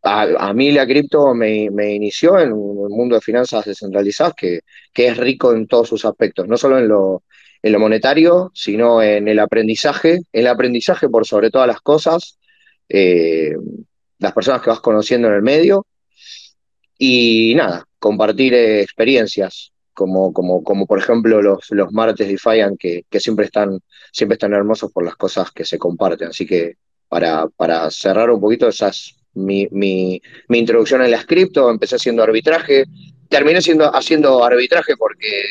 a, 0.04 0.54
mí 0.54 0.72
la 0.72 0.86
cripto 0.86 1.34
me, 1.34 1.66
inició 1.66 2.40
en 2.40 2.54
un 2.54 2.92
mundo 2.92 3.16
de 3.16 3.22
finanzas 3.22 3.66
descentralizadas 3.66 4.34
que, 4.36 4.62
que, 4.94 5.08
es 5.08 5.18
rico 5.18 5.54
en 5.54 5.68
todos 5.68 5.90
sus 5.90 6.06
aspectos, 6.06 6.48
no 6.48 6.58
solo 6.58 6.80
en 6.80 6.88
lo, 6.88 7.24
en 7.62 7.72
lo 7.72 7.80
monetario, 7.80 8.52
sino 8.54 9.02
en 9.02 9.28
el 9.28 9.40
aprendizaje, 9.40 10.20
el 10.32 10.48
aprendizaje 10.48 11.10
por 11.10 11.26
sobre 11.26 11.52
todas 11.52 11.68
las 11.68 11.82
cosas, 11.82 12.38
eh, 12.90 13.56
las 14.20 14.34
personas 14.34 14.62
que 14.62 14.70
vas 14.70 14.80
conociendo 14.80 15.28
en 15.28 15.36
el 15.36 15.42
medio 15.42 15.86
y 16.98 17.54
nada, 17.56 17.86
compartir 18.00 18.54
eh, 18.54 18.82
experiencias, 18.82 19.72
como, 19.94 20.32
como, 20.32 20.64
como 20.64 20.86
por 20.86 21.00
ejemplo 21.00 21.42
los, 21.42 21.70
los 21.72 21.92
martes 21.92 22.28
de 22.28 22.78
que, 22.80 23.04
que 23.10 23.20
siempre, 23.20 23.46
están, 23.46 23.80
siempre 24.12 24.36
están 24.36 24.54
hermosos 24.54 24.92
por 24.92 25.04
las 25.04 25.16
cosas 25.16 25.52
que 25.52 25.66
se 25.66 25.78
comparten. 25.78 26.30
Así 26.30 26.46
que 26.46 26.78
para, 27.08 27.48
para 27.48 27.90
cerrar 27.90 28.30
un 28.30 28.40
poquito, 28.40 28.68
esa 28.68 28.90
es 28.90 29.16
mi, 29.34 29.68
mi, 29.72 30.22
mi 30.50 30.60
introducción 30.60 31.02
en 31.04 31.12
la 31.12 31.24
cripto, 31.24 31.70
empecé 31.70 31.96
haciendo 31.96 32.24
arbitraje, 32.24 32.86
terminé 33.30 33.62
siendo, 33.62 33.94
haciendo 33.94 34.44
arbitraje 34.44 34.96
porque 34.98 35.44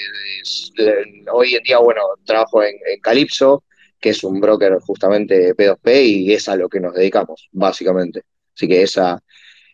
hoy 1.33 1.55
en 1.55 1.63
día, 1.63 1.79
bueno, 1.79 2.03
trabajo 2.25 2.63
en, 2.63 2.75
en 2.93 3.01
Calypso 3.01 3.65
que 4.01 4.11
es 4.11 4.23
un 4.25 4.41
broker 4.41 4.79
justamente 4.81 5.55
P2P 5.55 6.05
y 6.05 6.33
es 6.33 6.49
a 6.49 6.57
lo 6.57 6.69
que 6.69 6.81
nos 6.81 6.95
dedicamos, 6.95 7.49
básicamente. 7.53 8.23
Así 8.55 8.69
que 8.69 8.83
esa, 8.83 9.23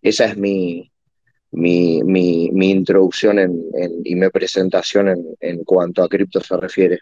esa 0.01 0.25
es 0.27 0.37
mi, 0.37 0.91
mi, 1.53 2.03
mi, 2.03 2.71
introducción 2.71 3.39
y 4.05 4.15
mi 4.15 4.31
presentación 4.31 5.09
en, 5.09 5.25
en 5.41 5.65
cuanto 5.65 6.03
a 6.03 6.09
cripto 6.09 6.41
se 6.41 6.57
refiere. 6.57 7.01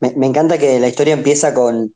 Me, 0.00 0.26
encanta 0.26 0.58
que 0.58 0.78
la 0.80 0.88
historia 0.88 1.14
empieza 1.14 1.54
con 1.54 1.94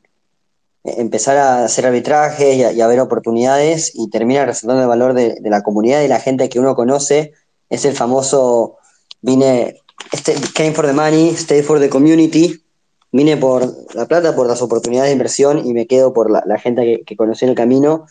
empezar 0.83 1.37
a 1.37 1.65
hacer 1.65 1.85
arbitrajes 1.85 2.55
y 2.55 2.81
a, 2.81 2.87
ver 2.87 2.99
oportunidades 2.99 3.91
y 3.93 4.09
termina 4.09 4.45
resaltando 4.45 4.81
el 4.81 4.87
valor 4.87 5.13
de, 5.13 5.37
la 5.43 5.61
comunidad 5.61 6.01
y 6.01 6.07
la 6.07 6.19
gente 6.19 6.49
que 6.49 6.59
uno 6.59 6.75
conoce. 6.75 7.33
Es 7.69 7.85
el 7.85 7.93
famoso, 7.93 8.77
vine, 9.21 9.81
este, 10.11 10.33
came 10.55 10.73
for 10.73 10.87
the 10.87 10.93
money, 10.93 11.29
stay 11.35 11.61
for 11.61 11.79
the 11.79 11.89
community. 11.89 12.63
Vine 13.11 13.37
por 13.37 13.63
la 13.95 14.05
plata, 14.05 14.35
por 14.35 14.47
las 14.47 14.61
oportunidades 14.61 15.09
de 15.09 15.13
inversión 15.13 15.65
y 15.65 15.73
me 15.73 15.87
quedo 15.87 16.13
por 16.13 16.29
la, 16.29 16.59
gente 16.59 16.83
que, 16.83 17.03
que, 17.03 17.15
conocí 17.15 17.45
en 17.45 17.49
el 17.49 17.55
camino. 17.55 18.05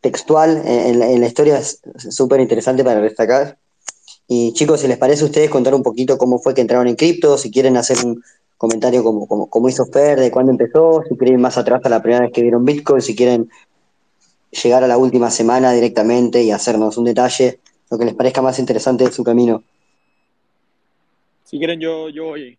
textual 0.00 0.62
en, 0.64 0.98
la, 0.98 1.26
historia 1.26 1.58
es 1.58 1.80
súper 1.96 2.40
interesante 2.40 2.82
para 2.82 3.00
destacar. 3.00 3.58
Y 4.26 4.52
chicos, 4.54 4.80
si 4.80 4.88
les 4.88 4.98
parece 4.98 5.22
a 5.22 5.26
ustedes 5.26 5.50
contar 5.50 5.74
un 5.74 5.82
poquito 5.82 6.18
cómo 6.18 6.38
fue 6.38 6.54
que 6.54 6.62
entraron 6.62 6.88
en 6.88 6.96
cripto, 6.96 7.38
si 7.38 7.50
quieren 7.50 7.76
hacer 7.76 7.98
un, 8.04 8.22
comentario 8.56 9.02
como, 9.04 9.26
como, 9.26 9.68
hizo 9.68 9.86
Fer, 9.86 10.18
de 10.18 10.30
cuándo 10.30 10.52
empezó, 10.52 11.02
si 11.08 11.16
quieren 11.16 11.34
ir 11.34 11.40
más 11.40 11.58
atrás 11.58 11.82
a 11.84 11.88
la 11.88 12.00
primera 12.02 12.22
vez 12.22 12.32
que 12.32 12.42
vieron 12.42 12.64
Bitcoin, 12.64 13.02
si 13.02 13.14
quieren 13.14 13.50
llegar 14.50 14.84
a 14.84 14.86
la 14.86 14.96
última 14.96 15.30
semana 15.30 15.72
directamente 15.72 16.42
y 16.42 16.50
hacernos 16.50 16.96
un 16.96 17.04
detalle, 17.04 17.58
lo 17.90 17.98
que 17.98 18.04
les 18.06 18.14
parezca 18.14 18.40
más 18.40 18.58
interesante 18.58 19.04
de 19.04 19.12
su 19.12 19.24
camino. 19.24 19.62
Si 21.44 21.58
quieren, 21.58 21.80
yo, 21.80 22.08
yo 22.08 22.24
voy. 22.24 22.58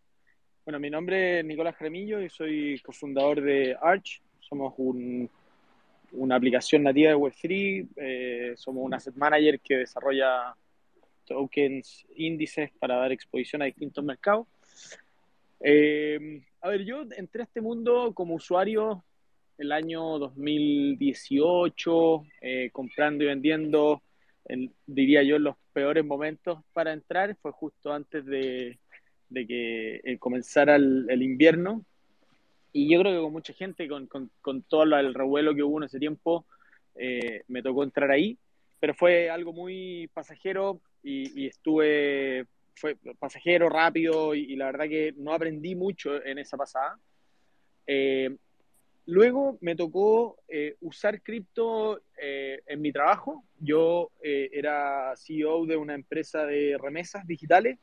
Bueno, 0.65 0.79
mi 0.79 0.89
nombre 0.89 1.41
es 1.41 1.45
Nicolás 1.45 1.75
Cremillo 1.77 2.19
y 2.19 2.27
soy 2.27 2.79
cofundador 2.79 3.39
de 3.39 3.77
Arch. 3.79 4.19
Somos 4.39 4.73
una 6.11 6.35
aplicación 6.35 6.81
nativa 6.81 7.11
de 7.11 7.15
Web3. 7.15 7.87
Eh, 7.97 8.53
somos 8.57 8.83
un 8.83 8.95
asset 8.95 9.13
manager 9.13 9.59
que 9.59 9.77
desarrolla 9.77 10.55
tokens, 11.23 12.07
índices 12.15 12.71
para 12.79 12.95
dar 12.95 13.11
exposición 13.11 13.61
a 13.61 13.65
distintos 13.65 14.03
mercados. 14.03 14.47
Eh, 15.59 16.41
a 16.61 16.69
ver, 16.69 16.83
yo 16.83 17.03
entré 17.15 17.41
a 17.41 17.45
este 17.45 17.61
mundo 17.61 18.11
como 18.15 18.33
usuario 18.33 19.05
el 19.59 19.71
año 19.71 20.17
2018, 20.17 22.25
eh, 22.41 22.71
comprando 22.71 23.23
y 23.23 23.27
vendiendo, 23.27 24.01
diría 24.87 25.21
yo, 25.21 25.37
los 25.37 25.57
peores 25.73 26.03
momentos 26.03 26.57
para 26.73 26.91
entrar. 26.91 27.35
Fue 27.35 27.51
justo 27.51 27.93
antes 27.93 28.25
de, 28.25 28.79
que 29.33 30.01
eh, 30.03 30.17
comenzara 30.17 30.75
el, 30.75 31.21
invierno. 31.21 31.83
Y 32.71 32.91
yo 32.91 32.99
creo 32.99 33.13
que 33.13 33.23
con 33.23 33.31
mucha 33.33 33.53
gente, 33.53 33.87
con, 33.87 34.61
todo 34.63 34.83
el 34.83 35.13
revuelo 35.13 35.55
que 35.55 35.63
hubo 35.63 35.77
en 35.77 35.85
ese 35.85 35.99
tiempo, 35.99 36.45
me 37.47 37.61
tocó 37.61 37.83
entrar 37.83 38.11
ahí. 38.11 38.37
Pero 38.79 38.93
fue 38.93 39.29
algo 39.29 39.53
muy 39.53 40.09
pasajero 40.13 40.81
y 41.01 41.47
estuve 41.47 42.47
fue 42.75 42.97
pasajero, 43.19 43.69
rápido 43.69 44.35
y, 44.35 44.55
la 44.55 44.65
verdad 44.65 44.87
que 44.87 45.13
no 45.17 45.33
aprendí 45.33 45.75
mucho 45.75 46.23
en 46.23 46.37
esa 46.37 46.57
pasada. 46.57 46.99
Eh, 47.87 48.35
luego 49.05 49.57
me 49.61 49.75
tocó 49.75 50.37
eh, 50.47 50.75
usar 50.81 51.21
cripto 51.21 52.01
eh, 52.21 52.61
en 52.65 52.81
mi 52.81 52.91
trabajo. 52.91 53.43
Yo 53.59 54.11
era 54.21 55.13
CEO 55.15 55.65
de 55.65 55.77
una 55.77 55.95
empresa 55.95 56.45
de 56.45 56.77
remesas 56.79 57.25
digitales 57.25 57.79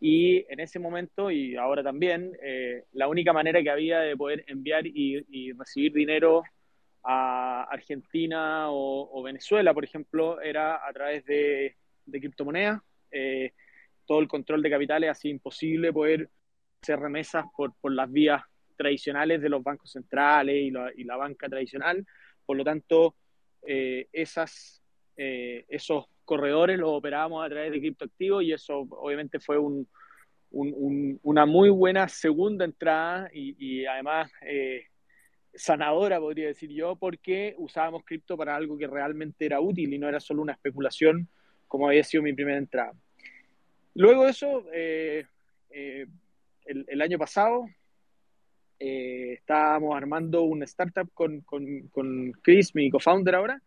y 0.00 0.44
en 0.52 0.60
ese 0.60 0.78
momento 0.78 1.30
y 1.30 1.56
ahora 1.56 1.82
también, 1.82 2.32
la 2.92 3.08
única 3.08 3.32
manera 3.32 3.62
que 3.62 3.70
había 3.70 4.00
de 4.00 4.16
poder 4.16 4.44
enviar 4.46 4.86
y, 4.86 5.52
recibir 5.52 5.92
dinero 5.92 6.42
a 7.02 7.62
Argentina 7.70 8.66
o, 8.68 9.22
Venezuela, 9.22 9.72
por 9.72 9.84
ejemplo, 9.84 10.40
era 10.40 10.86
a 10.86 10.92
través 10.92 11.24
de, 11.24 11.76
criptomonedas 12.10 12.80
todo 14.06 14.20
el 14.20 14.28
control 14.28 14.62
de 14.62 14.70
capitales, 14.70 15.10
así 15.10 15.28
imposible 15.28 15.92
poder 15.92 16.30
hacer 16.80 16.98
remesas 16.98 17.44
por, 17.54 17.74
las 17.92 18.10
vías 18.10 18.42
tradicionales 18.76 19.42
de 19.42 19.48
los 19.48 19.62
bancos 19.62 19.90
centrales 19.90 20.54
y 20.56 20.70
la, 20.70 20.90
y 20.96 21.04
la 21.04 21.16
banca 21.16 21.48
tradicional. 21.48 22.06
Por 22.44 22.56
lo 22.56 22.64
tanto, 22.64 23.16
eh, 23.66 24.08
esas, 24.12 24.82
eh, 25.16 25.64
esos 25.68 26.06
corredores 26.26 26.78
los 26.78 26.90
operábamos 26.90 27.46
a 27.46 27.48
través 27.48 27.72
de 27.72 27.80
criptoactivos 27.80 28.42
y 28.44 28.52
eso 28.52 28.86
obviamente 28.90 29.40
fue 29.40 29.56
un, 29.56 29.88
un, 30.50 31.18
una 31.22 31.46
muy 31.46 31.70
buena 31.70 32.08
segunda 32.08 32.64
entrada 32.64 33.28
y, 33.32 33.84
además 33.86 34.30
eh, 34.42 34.86
sanadora, 35.54 36.20
podría 36.20 36.48
decir 36.48 36.70
yo, 36.70 36.96
porque 36.96 37.54
usábamos 37.58 38.04
cripto 38.04 38.36
para 38.36 38.54
algo 38.54 38.76
que 38.76 38.86
realmente 38.86 39.46
era 39.46 39.60
útil 39.60 39.92
y 39.92 39.98
no 39.98 40.08
era 40.08 40.20
solo 40.20 40.42
una 40.42 40.52
especulación 40.52 41.28
como 41.66 41.88
había 41.88 42.04
sido 42.04 42.22
mi 42.22 42.32
primera 42.32 42.58
entrada. 42.58 42.92
Luego 43.94 44.24
de 44.24 44.30
eso, 44.30 44.64
eh, 44.72 45.26
eh, 45.70 46.06
el, 46.66 47.02
año 47.02 47.18
pasado, 47.18 47.66
estábamos 48.78 49.96
armando 49.96 50.42
una 50.42 50.64
startup 50.64 51.10
con, 51.12 51.42
Chris, 52.42 52.74
mi 52.74 52.90
co-founder 52.90 53.34
ahora, 53.34 53.62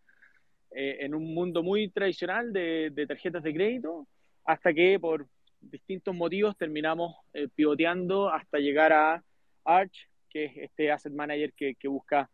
en 0.71 1.15
un 1.15 1.33
mundo 1.33 1.63
muy 1.63 1.89
tradicional 1.89 2.53
de, 2.53 3.05
tarjetas 3.07 3.43
de 3.43 3.53
crédito, 3.53 4.07
hasta 4.45 4.73
que 4.73 4.99
por 4.99 5.27
distintos 5.61 6.15
motivos 6.15 6.57
terminamos 6.57 7.15
pivoteando 7.55 8.29
hasta 8.31 8.59
llegar 8.59 8.93
a 8.93 9.23
Arch, 9.65 10.07
que 10.29 10.45
es 10.45 10.57
este 10.57 10.91
asset 10.91 11.13
manager 11.13 11.53
que, 11.53 11.75
busca 11.87 12.29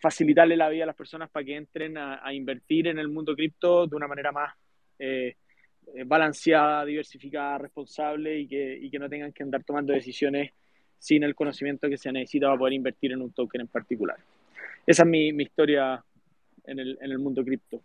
facilitarle 0.00 0.56
la 0.56 0.68
vida 0.68 0.84
a 0.84 0.86
las 0.86 0.96
personas 0.96 1.30
para 1.30 1.44
que 1.44 1.56
entren 1.56 1.96
a, 1.96 2.32
invertir 2.34 2.88
en 2.88 2.98
el 2.98 3.08
mundo 3.08 3.34
cripto 3.34 3.86
de 3.86 3.96
una 3.96 4.08
manera 4.08 4.32
más 4.32 4.54
eh, 4.98 5.36
balanceada, 6.06 6.84
diversificada, 6.84 7.58
responsable 7.58 8.38
y 8.38 8.48
que, 8.48 8.78
y 8.80 8.90
que 8.90 8.98
no 8.98 9.08
tengan 9.08 9.32
que 9.32 9.42
andar 9.42 9.62
tomando 9.64 9.92
decisiones 9.92 10.52
sin 10.98 11.22
el 11.22 11.34
conocimiento 11.34 11.88
que 11.88 11.98
se 11.98 12.10
necesita 12.10 12.46
para 12.46 12.58
poder 12.58 12.72
invertir 12.72 13.12
en 13.12 13.22
un 13.22 13.32
token 13.32 13.62
en 13.62 13.68
particular. 13.68 14.16
Esa 14.86 15.02
es 15.02 15.08
mi 15.08 15.42
historia 15.42 16.02
en 16.64 16.78
el, 16.78 16.98
en 17.00 17.10
el 17.10 17.18
mundo 17.18 17.44
cripto. 17.44 17.82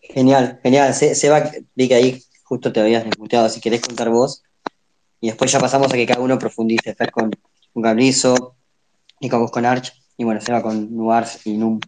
Genial, 0.00 0.60
genial. 0.62 0.92
Seba, 0.94 1.50
vi 1.74 1.88
que 1.88 1.94
ahí 1.94 2.22
justo 2.44 2.72
te 2.72 2.80
habías 2.80 3.04
desmuteado, 3.04 3.48
si 3.48 3.60
querés 3.60 3.80
contar 3.80 4.10
vos. 4.10 4.42
Y 5.20 5.28
después 5.28 5.50
ya 5.50 5.60
pasamos 5.60 5.92
a 5.92 5.96
que 5.96 6.06
cada 6.06 6.20
uno 6.20 6.38
profundice. 6.38 6.94
Fer 6.94 7.10
con, 7.10 7.30
con 7.72 7.82
Gabrizo, 7.82 8.56
Nico 9.20 9.38
vos 9.38 9.50
con 9.50 9.64
Arch, 9.64 9.92
y 10.16 10.24
bueno, 10.24 10.40
Seba 10.40 10.62
con 10.62 10.94
Nuars 10.94 11.46
y 11.46 11.56
Num. 11.56 11.80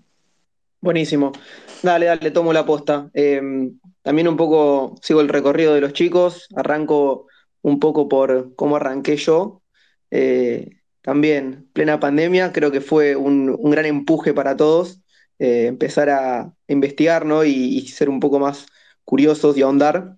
Buenísimo. 0.81 1.33
Dale, 1.83 2.07
dale, 2.07 2.31
tomo 2.31 2.53
la 2.53 2.65
posta. 2.65 3.11
Em, 3.13 3.79
también 4.03 4.29
un 4.29 4.37
poco 4.37 4.95
sigo 5.03 5.21
el 5.21 5.29
recorrido 5.29 5.75
de 5.75 5.81
los 5.81 5.93
chicos, 5.93 6.47
arranco 6.55 7.27
un 7.63 7.81
poco 7.81 8.09
por 8.09 8.55
cómo 8.55 8.77
arranqué 8.77 9.17
yo. 9.17 9.63
Eh, 10.11 10.71
también, 11.05 11.69
plena 11.73 12.01
pandemia, 12.01 12.53
creo 12.53 12.73
que 12.73 12.81
fue 12.81 13.15
un, 13.15 13.57
gran 13.71 13.87
empuje 13.87 14.33
para 14.35 14.57
todos 14.57 15.03
eh, 15.39 15.67
empezar 15.67 16.09
a 16.11 16.53
investigar 16.67 17.27
¿no? 17.27 17.45
y, 17.45 17.87
ser 17.89 18.09
un 18.09 18.21
poco 18.21 18.39
más 18.39 18.67
curiosos 19.05 19.57
y 19.57 19.63
ahondar. 19.63 20.17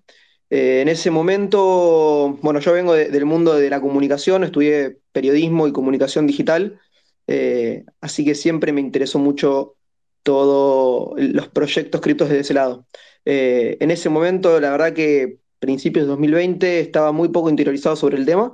Eh, 0.49 0.81
en 0.81 0.87
ese 0.87 1.11
momento, 1.11 2.39
bueno, 2.41 2.59
yo 2.61 2.71
vengo 2.73 2.93
del 2.93 3.25
mundo 3.25 3.55
de 3.55 3.69
la 3.69 3.81
comunicación, 3.81 4.43
estudié 4.43 4.99
periodismo 5.11 5.67
y 5.67 5.73
comunicación 5.73 6.25
digital, 6.25 6.79
así 7.99 8.23
que 8.23 8.33
siempre 8.35 8.71
me 8.71 8.79
interesó 8.81 9.19
mucho 9.19 9.75
todos 10.23 11.13
los 11.17 11.47
proyectos 11.49 12.01
criptos 12.01 12.29
desde 12.29 12.41
ese 12.41 12.53
lado. 12.53 12.85
Eh, 13.29 13.77
en 13.81 13.91
ese 13.91 14.07
momento, 14.07 14.57
la 14.61 14.71
verdad 14.71 14.93
que 14.93 15.39
principios 15.59 16.05
de 16.05 16.09
2020 16.11 16.79
estaba 16.79 17.11
muy 17.11 17.27
poco 17.27 17.49
interiorizado 17.49 17.97
sobre 17.97 18.15
el 18.15 18.25
tema, 18.25 18.53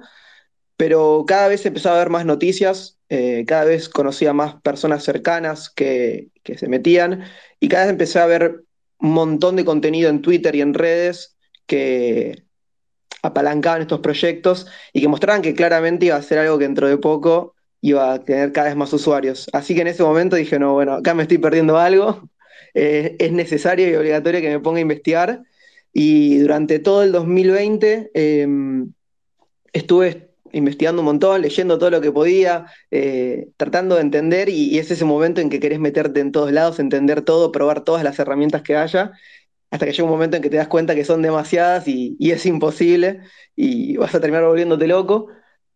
pero 0.86 1.24
cada 1.26 1.48
vez 1.48 1.66
empezaba 1.66 1.96
a 1.96 2.00
ver 2.00 2.10
más 2.10 2.26
noticias, 2.26 3.00
eh, 3.08 3.46
cada 3.48 3.64
vez 3.64 3.88
conocía 3.88 4.34
más 4.34 4.56
personas 4.56 5.02
cercanas 5.02 5.70
que, 5.70 6.28
se 6.44 6.68
metían 6.68 7.24
y 7.62 7.70
cada 7.70 7.86
vez 7.86 7.92
empecé 7.92 8.20
a 8.20 8.26
ver 8.26 8.66
un 9.00 9.14
montón 9.14 9.56
de 9.56 9.64
contenido 9.64 10.10
en 10.10 10.22
Twitter 10.22 10.54
y 10.56 10.60
en 10.60 10.74
redes 10.74 11.38
que 11.68 12.44
apalancaban 13.22 13.84
estos 13.84 14.02
proyectos 14.02 14.68
y 14.92 15.00
que 15.00 15.08
mostraban 15.08 15.42
que 15.42 15.56
claramente 15.56 16.08
iba 16.08 16.18
a 16.18 16.22
ser 16.22 16.40
algo 16.40 16.58
que 16.58 16.66
dentro 16.66 16.90
de 16.90 16.98
poco 16.98 17.56
iba 17.80 18.12
a 18.12 18.22
tener 18.22 18.52
cada 18.52 18.68
vez 18.68 18.76
más 18.76 18.92
usuarios. 18.92 19.48
Así 19.54 19.76
que 19.76 19.84
en 19.84 19.88
ese 19.88 20.04
momento 20.04 20.36
dije, 20.36 20.60
no, 20.60 20.74
bueno, 20.74 20.96
acá 20.96 21.14
me 21.14 21.24
estoy 21.24 21.38
perdiendo 21.38 21.78
algo, 21.78 22.30
eh, 22.74 23.16
es 23.20 23.32
necesario 23.32 23.90
y 23.90 23.96
obligatorio 23.96 24.42
que 24.42 24.50
me 24.50 24.60
ponga 24.60 24.80
a 24.80 24.82
investigar. 24.82 25.44
Y 25.94 26.40
durante 26.40 26.80
todo 26.80 27.04
el 27.04 27.14
2020 27.14 28.12
em, 28.14 28.92
estuve 29.72 30.33
investigando 30.54 31.02
un 31.02 31.08
montón, 31.08 31.42
leyendo 31.42 31.78
todo 31.78 31.90
lo 31.90 32.02
que 32.02 32.12
podía, 32.12 32.68
eh, 32.92 33.50
tratando 33.58 33.96
de 33.96 34.02
entender, 34.02 34.50
y, 34.50 34.78
es 34.80 34.92
ese 34.92 35.06
momento 35.06 35.42
en 35.42 35.50
que 35.50 35.60
querés 35.60 35.80
meterte 35.80 36.20
en 36.22 36.32
todos 36.32 36.52
lados, 36.52 36.80
entender 36.80 37.22
todo, 37.24 37.52
probar 37.52 37.84
todas 37.84 38.04
las 38.04 38.20
herramientas 38.20 38.62
que 38.62 38.76
haya. 38.78 39.12
hasta 39.72 39.86
que 39.86 39.92
llega 39.94 40.04
un 40.06 40.12
momento 40.12 40.38
en 40.38 40.44
que 40.44 40.50
te 40.50 40.58
das 40.58 40.68
cuenta 40.68 40.96
que 40.96 41.06
son 41.06 41.22
demasiadas 41.22 41.88
y, 41.88 42.18
es 42.32 42.46
imposible 42.46 43.22
y 43.56 43.98
vas 43.98 44.14
a 44.16 44.20
terminar 44.22 44.46
volviéndote 44.46 44.88
loco. 44.88 45.28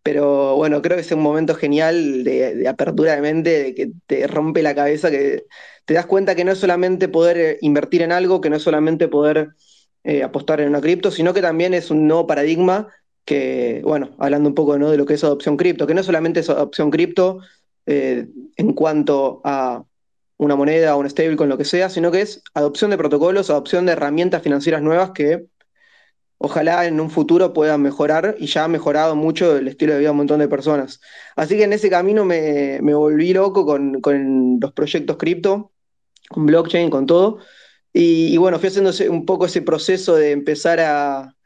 Pero 0.03 0.55
bueno, 0.55 0.81
creo 0.81 0.95
que 0.97 1.01
es 1.01 1.11
un 1.11 1.21
momento 1.21 1.55
genial 1.55 2.23
de, 2.23 2.55
de, 2.55 2.67
apertura 2.67 3.15
de 3.15 3.21
mente, 3.21 3.63
de 3.63 3.75
que 3.75 3.91
te 4.05 4.27
rompe 4.27 4.61
la 4.63 4.75
cabeza, 4.75 5.11
que 5.11 5.45
te 5.85 5.93
das 5.93 6.05
cuenta 6.05 6.35
que 6.35 6.45
no 6.45 6.51
es 6.53 6.59
solamente 6.59 7.09
poder 7.09 7.37
eh, 7.37 7.57
invertir 7.61 8.01
en 8.03 8.11
algo, 8.11 8.41
que 8.41 8.49
no 8.49 8.57
es 8.57 8.63
solamente 8.63 9.07
poder 9.07 9.49
eh, 10.03 10.23
apostar 10.23 10.61
en 10.61 10.69
una 10.69 10.81
cripto, 10.81 11.11
sino 11.11 11.33
que 11.33 11.41
también 11.41 11.73
es 11.73 11.91
un 11.91 12.07
nuevo 12.07 12.27
paradigma 12.27 12.87
que, 13.27 13.81
bueno, 13.83 14.11
hablando 14.19 14.47
un 14.47 14.55
poco 14.55 14.77
de 14.77 14.97
lo 14.97 15.05
que 15.05 15.15
es 15.15 15.23
adopción 15.25 15.57
cripto, 15.57 15.85
que 15.85 15.93
no 15.93 16.01
solamente 16.01 16.39
es 16.39 16.49
adopción 16.49 16.89
cripto 16.89 17.39
eh, 17.85 18.29
en 18.55 18.71
cuanto 18.71 19.41
a 19.43 19.83
una 20.37 20.55
moneda 20.55 20.95
o 20.95 20.99
un 20.99 21.09
stablecoin, 21.09 21.49
lo 21.49 21.57
que 21.57 21.65
sea, 21.65 21.89
sino 21.89 22.09
que 22.09 22.21
es 22.21 22.41
adopción 22.53 22.89
de 22.89 22.97
protocolos, 22.97 23.49
adopción 23.49 23.85
de 23.85 23.91
herramientas 23.91 24.41
financieras 24.43 24.81
nuevas 24.81 25.11
que 25.11 25.47
ojalá 26.37 26.85
en 26.85 27.01
un 27.01 27.09
futuro 27.09 27.51
puedan 27.51 27.81
mejorar 27.81 28.37
y 28.39 28.47
ya 28.47 28.63
ha 28.63 28.69
mejorado 28.69 29.17
mucho 29.17 29.57
el 29.57 29.67
estilo 29.67 29.91
de 29.91 29.99
vida 29.99 30.07
de 30.07 30.11
un 30.11 30.17
montón 30.17 30.39
de 30.39 30.47
personas. 30.47 31.01
Así 31.35 31.57
que 31.57 31.65
en 31.65 31.73
ese 31.73 31.89
camino 31.89 32.23
me, 32.23 32.79
me 32.81 32.93
volví 32.93 33.33
loco 33.33 33.65
con, 33.65 33.99
con 33.99 34.57
los 34.61 34.71
proyectos 34.71 35.17
cripto, 35.17 35.73
con 36.29 36.45
blockchain, 36.45 36.89
con 36.89 37.05
todo. 37.05 37.39
Y, 37.91 38.33
y, 38.33 38.37
bueno, 38.37 38.57
fui 38.59 38.69
haciendo 38.69 38.91
un 39.09 39.25
poco 39.25 39.47
ese 39.47 39.61
proceso 39.61 40.15
de 40.15 40.31
empezar 40.31 40.79
a, 40.79 41.36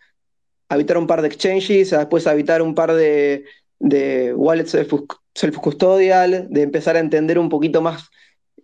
habitar 0.71 0.97
un 0.97 1.07
par 1.07 1.21
de 1.21 1.27
exchanges, 1.27 1.93
a 1.93 1.99
después 1.99 2.27
habitar 2.27 2.61
un 2.61 2.73
par 2.75 2.93
de, 2.93 3.45
de 3.79 4.33
wallets 4.33 4.75
self-custodial, 5.33 6.47
de 6.49 6.61
empezar 6.61 6.95
a 6.95 6.99
entender 6.99 7.37
un 7.37 7.49
poquito 7.49 7.81
más 7.81 8.09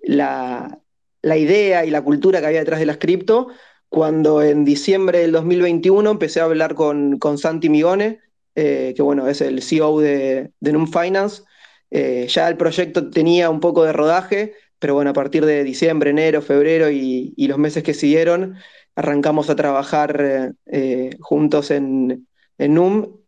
la, 0.01 0.79
la 1.21 1.37
idea 1.37 1.85
y 1.85 1.91
la 1.91 2.01
cultura 2.01 2.39
que 2.39 2.47
había 2.47 2.59
detrás 2.59 2.79
de 2.79 2.85
las 2.85 2.97
cripto, 2.97 3.47
cuando 3.89 4.41
en 4.41 4.63
diciembre 4.63 5.19
del 5.19 5.33
2021 5.33 6.09
empecé 6.11 6.39
a 6.39 6.45
hablar 6.45 6.75
con, 6.75 7.19
con 7.19 7.37
Santi 7.37 7.69
Migone, 7.69 8.19
eh, 8.55 8.93
que 8.95 9.01
bueno, 9.01 9.27
es 9.27 9.41
el 9.41 9.61
CEO 9.61 9.99
de, 9.99 10.51
de 10.59 10.73
Num 10.73 10.87
Finance. 10.87 11.43
Eh, 11.91 12.27
ya 12.29 12.47
el 12.47 12.57
proyecto 12.57 13.09
tenía 13.09 13.49
un 13.49 13.59
poco 13.59 13.83
de 13.83 13.93
rodaje, 13.93 14.55
pero 14.79 14.93
bueno, 14.93 15.09
a 15.11 15.13
partir 15.13 15.45
de 15.45 15.63
diciembre, 15.63 16.11
enero, 16.11 16.41
febrero 16.41 16.89
y, 16.89 17.33
y 17.35 17.47
los 17.47 17.57
meses 17.57 17.83
que 17.83 17.93
siguieron, 17.93 18.55
arrancamos 18.97 19.51
a 19.51 19.55
trabajar 19.55 20.55
eh, 20.65 21.11
juntos 21.19 21.69
en, 21.69 22.27
en 22.57 22.73
NUM. 22.73 23.19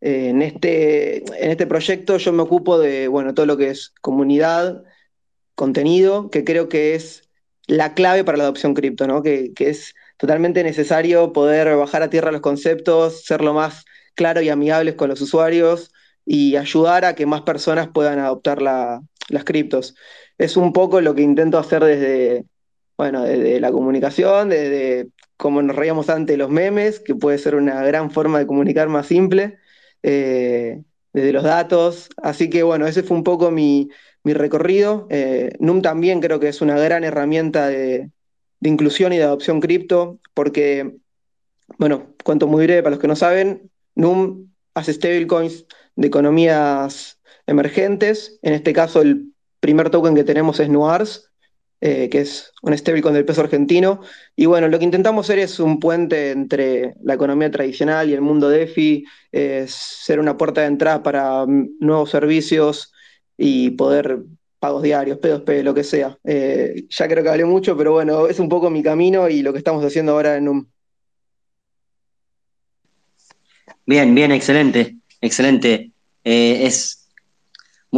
Eh, 0.00 0.30
en, 0.30 0.40
este, 0.40 1.18
en 1.18 1.50
este 1.50 1.66
proyecto 1.66 2.16
yo 2.16 2.32
me 2.32 2.42
ocupo 2.42 2.78
de 2.78 3.08
bueno, 3.08 3.34
todo 3.34 3.44
lo 3.44 3.58
que 3.58 3.68
es 3.68 3.92
comunidad, 4.00 4.82
contenido, 5.54 6.30
que 6.30 6.42
creo 6.44 6.70
que 6.70 6.94
es 6.94 7.28
la 7.66 7.92
clave 7.92 8.24
para 8.24 8.38
la 8.38 8.44
adopción 8.44 8.72
cripto, 8.72 9.06
¿no? 9.06 9.22
que, 9.22 9.52
que 9.54 9.68
es 9.68 9.94
totalmente 10.16 10.64
necesario 10.64 11.34
poder 11.34 11.76
bajar 11.76 12.02
a 12.02 12.08
tierra 12.10 12.32
los 12.32 12.40
conceptos, 12.40 13.26
ser 13.26 13.42
lo 13.42 13.52
más 13.52 13.84
claro 14.14 14.40
y 14.40 14.48
amigables 14.48 14.94
con 14.94 15.10
los 15.10 15.20
usuarios 15.20 15.92
y 16.24 16.56
ayudar 16.56 17.04
a 17.04 17.14
que 17.14 17.26
más 17.26 17.42
personas 17.42 17.88
puedan 17.92 18.20
adoptar 18.20 18.62
la, 18.62 19.02
las 19.28 19.44
criptos. 19.44 19.96
Es 20.38 20.56
un 20.56 20.72
poco 20.72 21.02
lo 21.02 21.14
que 21.14 21.22
intento 21.22 21.58
hacer 21.58 21.84
desde, 21.84 22.46
bueno, 22.96 23.24
desde 23.24 23.60
la 23.60 23.72
comunicación, 23.72 24.48
desde 24.48 25.08
como 25.36 25.62
nos 25.62 25.76
reíamos 25.76 26.08
antes 26.10 26.38
los 26.38 26.50
memes, 26.50 27.00
que 27.00 27.14
puede 27.14 27.38
ser 27.38 27.54
una 27.54 27.82
gran 27.84 28.10
forma 28.10 28.38
de 28.38 28.46
comunicar 28.46 28.88
más 28.88 29.06
simple, 29.06 29.58
eh, 30.02 30.82
desde 31.12 31.32
los 31.32 31.44
datos. 31.44 32.08
Así 32.22 32.50
que 32.50 32.62
bueno, 32.62 32.86
ese 32.86 33.02
fue 33.02 33.16
un 33.16 33.24
poco 33.24 33.50
mi, 33.50 33.90
mi 34.24 34.32
recorrido. 34.32 35.06
Eh, 35.10 35.52
NUM 35.60 35.82
también 35.82 36.20
creo 36.20 36.40
que 36.40 36.48
es 36.48 36.60
una 36.60 36.78
gran 36.78 37.04
herramienta 37.04 37.68
de, 37.68 38.10
inclusión 38.60 39.12
y 39.12 39.18
de 39.18 39.24
adopción 39.24 39.60
cripto, 39.60 40.18
porque, 40.32 40.96
bueno, 41.78 42.14
cuento 42.24 42.46
muy 42.46 42.64
breve 42.64 42.82
para 42.82 42.92
los 42.92 43.00
que 43.00 43.08
no 43.08 43.16
saben, 43.16 43.70
NUM 43.94 44.50
hace 44.72 44.94
stablecoins 44.94 45.66
de 45.96 46.06
economías 46.06 47.20
emergentes. 47.46 48.38
En 48.42 48.54
este 48.54 48.72
caso, 48.72 49.02
el 49.02 49.34
primer 49.60 49.90
token 49.90 50.14
que 50.14 50.24
tenemos 50.24 50.60
es 50.60 50.70
NUARS, 50.70 51.30
eh, 51.86 52.08
que 52.08 52.22
es 52.22 52.50
un 52.62 52.72
stablecoin 52.72 53.12
del 53.12 53.26
peso 53.26 53.42
argentino. 53.42 54.00
Y 54.34 54.46
bueno, 54.46 54.68
lo 54.68 54.78
que 54.78 54.86
intentamos 54.86 55.26
ser 55.26 55.38
es 55.38 55.60
un 55.60 55.78
puente 55.78 56.30
entre 56.30 56.94
la 57.02 57.12
economía 57.12 57.50
tradicional 57.50 58.08
y 58.08 58.14
el 58.14 58.22
mundo 58.22 58.48
DeFi, 58.48 59.04
es 59.30 59.72
ser 59.72 60.18
una 60.18 60.38
puerta 60.38 60.62
de 60.62 60.68
entrada 60.68 61.02
para 61.02 61.44
nuevos 61.46 62.08
servicios 62.08 62.90
y 63.36 63.72
poder 63.72 64.20
pagos 64.58 64.82
diarios, 64.82 65.18
P2P, 65.18 65.62
lo 65.62 65.74
que 65.74 65.84
sea. 65.84 66.18
Eh, 66.24 66.86
ya 66.88 67.06
creo 67.06 67.22
que 67.22 67.28
hablé 67.28 67.44
mucho, 67.44 67.76
pero 67.76 67.92
bueno, 67.92 68.28
es 68.28 68.40
un 68.40 68.48
poco 68.48 68.70
mi 68.70 68.82
camino 68.82 69.28
y 69.28 69.42
lo 69.42 69.52
que 69.52 69.58
estamos 69.58 69.84
haciendo 69.84 70.12
ahora 70.12 70.38
en 70.38 70.48
un... 70.48 70.72
Bien, 73.84 74.14
bien, 74.14 74.32
excelente, 74.32 74.96
excelente. 75.20 75.90
Eh, 76.24 76.64
es 76.64 77.03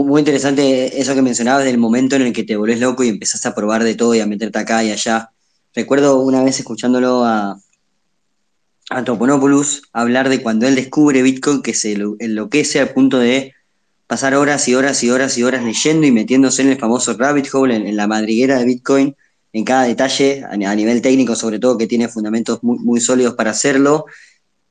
muy, 0.05 0.21
interesante 0.21 1.01
eso 1.01 1.15
que 1.15 1.23
mencionabas 1.23 1.65
del 1.65 1.79
momento 1.79 2.17
en 2.17 2.23
el 2.23 2.33
que 2.33 2.45
te 2.45 2.57
volvés 2.57 2.81
loco 2.81 3.03
y 3.03 3.09
empezás 3.09 3.47
a 3.47 3.55
probar 3.55 3.83
de 3.83 3.95
todo 3.95 4.15
y 4.15 4.21
a 4.21 4.27
meterte 4.27 4.59
acá 4.59 4.85
y 4.85 4.91
allá. 4.91 5.31
Recuerdo 5.75 6.21
una 6.21 6.43
vez 6.43 6.59
escuchándolo 6.59 7.25
a, 7.25 7.59
a 8.91 9.05
Toponopoulos 9.05 9.83
hablar 9.93 10.29
de 10.29 10.43
cuando 10.43 10.67
él 10.67 10.75
descubre 10.75 11.23
Bitcoin 11.23 11.63
que 11.63 11.75
se 11.75 11.97
enloquece 12.19 12.81
al 12.81 12.91
punto 12.91 13.19
de 13.19 13.55
pasar 14.07 14.35
horas 14.35 14.69
y 14.69 14.75
horas 14.75 15.03
y 15.03 15.11
horas 15.11 15.37
y 15.39 15.43
horas 15.43 15.65
leyendo 15.65 16.07
y 16.07 16.13
metiéndose 16.13 16.63
en 16.63 16.69
el 16.69 16.79
famoso 16.79 17.15
rabbit 17.15 17.49
hole, 17.53 17.77
en, 17.77 17.97
la 17.97 18.07
madriguera 18.07 18.59
de 18.59 18.65
Bitcoin, 18.67 19.17
en 19.53 19.65
cada 19.65 19.85
detalle, 19.85 20.45
a, 20.49 20.57
nivel 20.57 21.03
técnico 21.03 21.35
sobre 21.35 21.59
todo, 21.59 21.79
que 21.79 21.87
tiene 21.87 22.09
fundamentos 22.09 22.61
muy, 22.63 23.01
sólidos 23.01 23.35
para 23.35 23.51
hacerlo. 23.51 24.05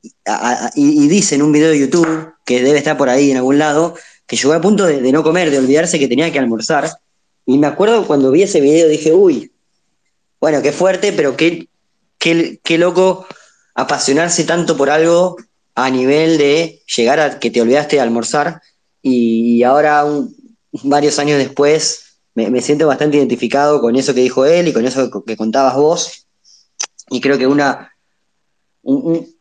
Y, 0.02 1.04
y, 1.04 1.08
dice 1.08 1.34
en 1.34 1.42
un 1.42 1.52
video 1.52 1.70
de 1.70 1.80
YouTube, 1.80 2.32
que 2.44 2.62
debe 2.62 2.78
estar 2.78 2.96
por 2.96 3.08
ahí 3.08 3.32
en 3.32 3.38
algún 3.38 3.58
lado, 3.58 3.96
que 4.26 4.36
llegó 4.36 4.52
a 4.52 4.60
punto 4.60 4.84
de, 4.84 5.12
no 5.12 5.22
comer, 5.22 5.50
de 5.50 5.58
olvidarse 5.58 5.98
que 5.98 6.08
tenía 6.08 6.32
que 6.32 6.38
almorzar. 6.38 6.90
Y 7.44 7.58
me 7.58 7.66
acuerdo 7.66 8.06
cuando 8.06 8.30
vi 8.30 8.42
ese 8.42 8.60
video, 8.60 8.88
dije, 8.88 9.12
uy, 9.12 9.52
bueno, 10.40 10.62
qué 10.62 10.72
fuerte, 10.72 11.12
pero 11.12 11.36
qué, 11.36 11.68
qué, 12.18 12.60
qué 12.62 12.78
loco 12.78 13.26
apasionarse 13.74 14.44
tanto 14.44 14.76
por 14.76 14.90
algo 14.90 15.36
a 15.74 15.90
nivel 15.90 16.38
de 16.38 16.82
llegar 16.96 17.20
a 17.20 17.38
que 17.38 17.50
te 17.50 17.60
olvidaste 17.60 17.96
de 17.96 18.02
almorzar 18.02 18.60
y 19.08 19.62
ahora, 19.62 20.04
varios 20.82 21.20
años 21.20 21.38
después, 21.38 22.18
me, 22.34 22.50
me, 22.50 22.60
siento 22.60 22.88
bastante 22.88 23.18
identificado 23.18 23.80
con 23.80 23.94
eso 23.94 24.14
que 24.14 24.22
dijo 24.22 24.44
él 24.44 24.66
y 24.66 24.72
con 24.72 24.84
eso 24.84 25.10
que, 25.10 25.20
que 25.24 25.36
contabas 25.36 25.76
vos. 25.76 26.26
Y 27.08 27.20
creo 27.20 27.38
que 27.38 27.46
una, 27.46 27.92
un, 28.82 29.35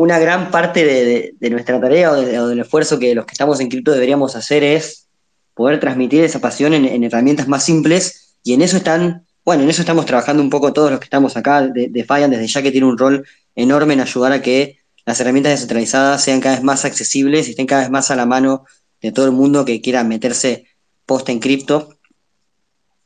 una 0.00 0.18
gran 0.18 0.50
parte 0.50 0.84
de, 0.84 1.50
nuestra 1.50 1.78
tarea 1.80 2.12
o, 2.12 2.14
de, 2.16 2.38
o, 2.38 2.48
del 2.48 2.60
esfuerzo 2.60 2.98
que 2.98 3.14
los 3.14 3.26
que 3.26 3.32
estamos 3.32 3.60
en 3.60 3.68
cripto 3.68 3.92
deberíamos 3.92 4.34
hacer 4.34 4.64
es 4.64 5.08
poder 5.54 5.78
transmitir 5.78 6.24
esa 6.24 6.40
pasión 6.40 6.72
en, 6.72 6.86
en, 6.86 7.04
herramientas 7.04 7.48
más 7.48 7.64
simples 7.64 8.36
y 8.42 8.54
en 8.54 8.62
eso 8.62 8.78
están, 8.78 9.26
bueno, 9.44 9.62
en 9.62 9.68
eso 9.68 9.82
estamos 9.82 10.06
trabajando 10.06 10.42
un 10.42 10.48
poco 10.48 10.72
todos 10.72 10.90
los 10.90 11.00
que 11.00 11.04
estamos 11.04 11.36
acá 11.36 11.62
de, 11.62 11.88
de 11.88 12.28
desde 12.28 12.46
ya 12.46 12.62
que 12.62 12.72
tiene 12.72 12.86
un 12.86 12.96
rol 12.96 13.26
enorme 13.54 13.92
en 13.92 14.00
ayudar 14.00 14.32
a 14.32 14.40
que 14.40 14.78
las 15.04 15.20
herramientas 15.20 15.52
descentralizadas 15.52 16.24
sean 16.24 16.40
cada 16.40 16.54
vez 16.54 16.64
más 16.64 16.86
accesibles 16.86 17.46
y 17.46 17.50
estén 17.50 17.66
cada 17.66 17.82
vez 17.82 17.90
más 17.90 18.10
a 18.10 18.16
la 18.16 18.24
mano 18.24 18.64
de 19.02 19.12
todo 19.12 19.26
el 19.26 19.32
mundo 19.32 19.66
que 19.66 19.82
quiera 19.82 20.02
meterse 20.02 20.64
post 21.04 21.28
en 21.28 21.40
cripto. 21.40 21.96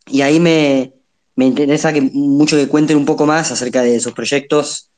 Y 0.07 0.21
ahí 0.21 0.39
me, 0.39 0.93
me, 1.35 1.47
interesa 1.47 1.93
que 1.93 2.03
mucho 2.03 2.57
que 2.57 2.69
cuenten 2.69 2.97
un 2.97 3.05
poco 3.05 3.27
más 3.27 3.51
acerca 3.51 3.83
de 3.83 3.99
sus 3.99 4.13
proyectos, 4.13 4.91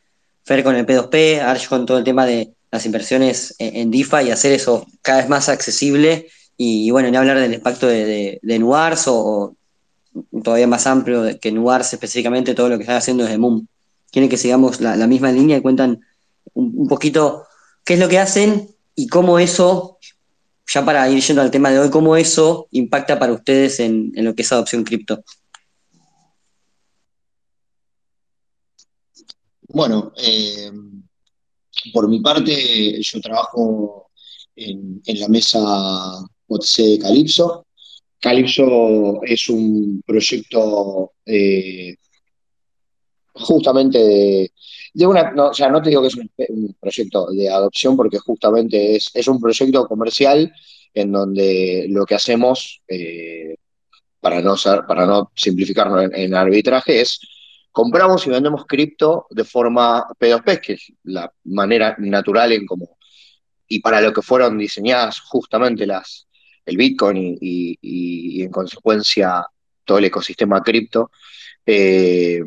Fer 0.46 0.62
con 0.62 0.76
el 0.76 0.86
P2P, 0.86 1.40
Arch 1.40 1.68
con 1.68 1.84
todo 1.86 1.98
el 1.98 2.04
tema 2.04 2.24
de 2.24 2.52
las 2.70 2.86
inversiones 2.86 3.56
en, 3.58 3.76
en 3.76 3.90
DeFi 3.90 4.28
y 4.28 4.30
hacer 4.30 4.52
eso 4.52 4.86
cada 5.02 5.18
vez 5.18 5.28
más 5.28 5.48
accesible. 5.48 6.28
Y, 6.56 6.90
bueno, 6.92 7.10
ni 7.10 7.16
hablar 7.16 7.40
del 7.40 7.52
impacto 7.52 7.88
de, 7.88 8.38
de, 8.40 8.58
Nuars 8.60 9.04
o, 9.08 9.56
todavía 10.44 10.68
más 10.68 10.86
amplio 10.86 11.38
que 11.40 11.50
Nuars 11.50 11.92
específicamente, 11.92 12.54
todo 12.54 12.68
lo 12.68 12.76
que 12.76 12.84
están 12.84 12.96
haciendo 12.96 13.24
desde 13.24 13.38
Moon. 13.38 13.68
Quieren 14.12 14.30
que 14.30 14.36
sigamos 14.36 14.80
la, 14.80 14.94
misma 15.08 15.32
línea 15.32 15.56
y 15.56 15.62
cuentan 15.62 16.00
un, 16.54 16.86
poquito 16.86 17.44
qué 17.84 17.94
es 17.94 18.00
lo 18.00 18.08
que 18.08 18.20
hacen 18.20 18.70
y 18.94 19.08
cómo 19.08 19.40
eso, 19.40 19.98
ya 20.72 20.84
para 20.84 21.10
ir 21.10 21.20
yendo 21.20 21.42
al 21.42 21.50
tema 21.50 21.70
de 21.70 21.80
hoy, 21.80 21.90
cómo 21.90 22.16
eso 22.16 22.68
impacta 22.70 23.18
para 23.18 23.32
ustedes 23.32 23.80
en 23.80 24.12
lo 24.14 24.34
que 24.36 24.42
es 24.42 24.52
adopción 24.52 24.84
cripto. 24.84 25.24
Bueno, 29.68 30.12
eh, 30.16 30.70
por 31.92 32.08
mi 32.08 32.20
parte, 32.20 33.00
yo 33.02 33.20
trabajo 33.20 34.10
en, 34.54 35.02
la 35.06 35.28
mesa 35.28 35.60
OTC 36.46 36.76
de 36.82 36.98
Calypso. 36.98 37.66
Calypso 38.20 39.22
es 39.24 39.48
un 39.48 40.02
proyecto 40.06 41.12
eh, 41.24 41.96
justamente 43.34 43.98
de, 44.94 45.06
una, 45.06 45.32
no, 45.32 45.48
o 45.48 45.54
sea, 45.54 45.68
no 45.68 45.82
te 45.82 45.90
digo 45.90 46.00
que 46.02 46.08
es 46.08 46.16
un, 46.16 46.30
proyecto 46.80 47.26
de 47.30 47.50
adopción 47.50 47.96
porque 47.96 48.18
justamente 48.18 48.96
es, 48.96 49.10
es 49.14 49.28
un 49.28 49.40
proyecto 49.40 49.86
comercial 49.86 50.52
en 50.94 51.12
donde 51.12 51.86
lo 51.90 52.06
que 52.06 52.14
hacemos, 52.14 52.82
eh, 52.88 53.56
para, 54.20 54.40
no 54.40 54.56
ser, 54.56 54.86
para 54.86 55.06
no 55.06 55.30
simplificarlo 55.36 56.00
en, 56.00 56.14
en, 56.14 56.34
arbitraje, 56.34 57.02
es 57.02 57.20
compramos 57.76 58.26
y 58.26 58.30
vendemos 58.30 58.64
cripto 58.64 59.26
de 59.28 59.44
forma 59.44 60.06
P2P, 60.18 60.60
que 60.62 60.72
es 60.72 60.92
la 61.04 61.30
manera 61.44 61.94
natural 61.98 62.52
en 62.52 62.64
cómo 62.64 62.96
y 63.68 63.80
para 63.80 64.00
lo 64.00 64.14
que 64.14 64.22
fueron 64.22 64.56
diseñadas 64.56 65.20
justamente 65.20 65.84
las, 65.84 66.26
el 66.64 66.78
Bitcoin 66.78 67.36
y, 67.38 68.42
en 68.42 68.50
consecuencia 68.50 69.44
todo 69.84 69.98
el 69.98 70.06
ecosistema 70.06 70.62
cripto. 70.62 71.10
Eh, 71.66 72.40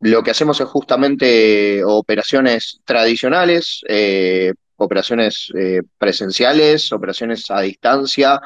lo 0.00 0.20
que 0.20 0.32
hacemos 0.32 0.60
es 0.60 0.66
justamente 0.66 1.84
operaciones 1.84 2.80
tradicionales, 2.84 3.82
eh, 3.88 4.52
operaciones 4.78 5.52
eh, 5.56 5.82
presenciales, 5.96 6.90
operaciones 6.90 7.48
a 7.52 7.60
distancia. 7.60 8.40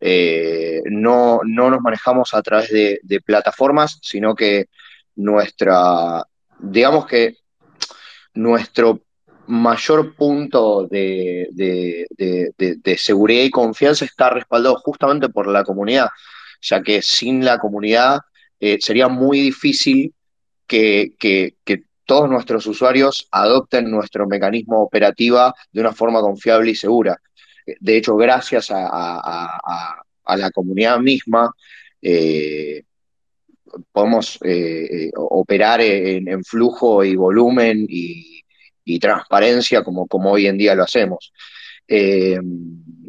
no, 0.00 1.40
no, 1.44 1.70
nos 1.70 1.80
manejamos 1.80 2.34
a 2.34 2.42
través 2.42 2.70
de 2.72 3.20
plataformas, 3.24 4.00
sino 4.02 4.34
que 4.34 4.66
nuestra, 5.16 6.24
digamos 6.58 7.06
que 7.06 7.36
nuestro 8.34 9.00
mayor 9.46 10.14
punto 10.14 10.86
de, 10.86 12.06
seguridad 12.98 13.42
y 13.42 13.50
confianza 13.50 14.04
está 14.04 14.30
respaldado 14.30 14.76
justamente 14.76 15.28
por 15.28 15.46
la 15.46 15.64
comunidad, 15.64 16.08
ya 16.60 16.82
que 16.82 17.02
sin 17.02 17.44
la 17.44 17.58
comunidad 17.58 18.20
eh, 18.60 18.78
sería 18.80 19.08
muy 19.08 19.40
difícil 19.40 20.14
que, 20.66 21.14
todos 22.04 22.30
nuestros 22.30 22.64
usuarios 22.68 23.26
adopten 23.32 23.90
nuestro 23.90 24.28
mecanismo 24.28 24.80
operativo 24.80 25.52
de 25.72 25.80
una 25.80 25.92
forma 25.92 26.20
confiable 26.20 26.70
y 26.70 26.76
segura. 26.76 27.20
De 27.80 27.96
hecho, 27.96 28.14
gracias 28.16 28.68
a, 28.70 30.02
la 30.24 30.50
comunidad 30.52 31.00
misma, 31.00 31.52
eh, 32.00 32.84
podemos 33.92 34.38
eh, 34.42 35.10
operar 35.14 35.80
en, 35.80 36.44
flujo 36.44 37.04
y 37.04 37.16
volumen 37.16 37.86
y, 37.88 38.42
transparencia 39.00 39.82
como, 39.82 40.06
como, 40.06 40.32
hoy 40.32 40.46
en 40.46 40.56
día 40.56 40.74
lo 40.74 40.84
hacemos. 40.84 41.32
Eh, 41.88 42.38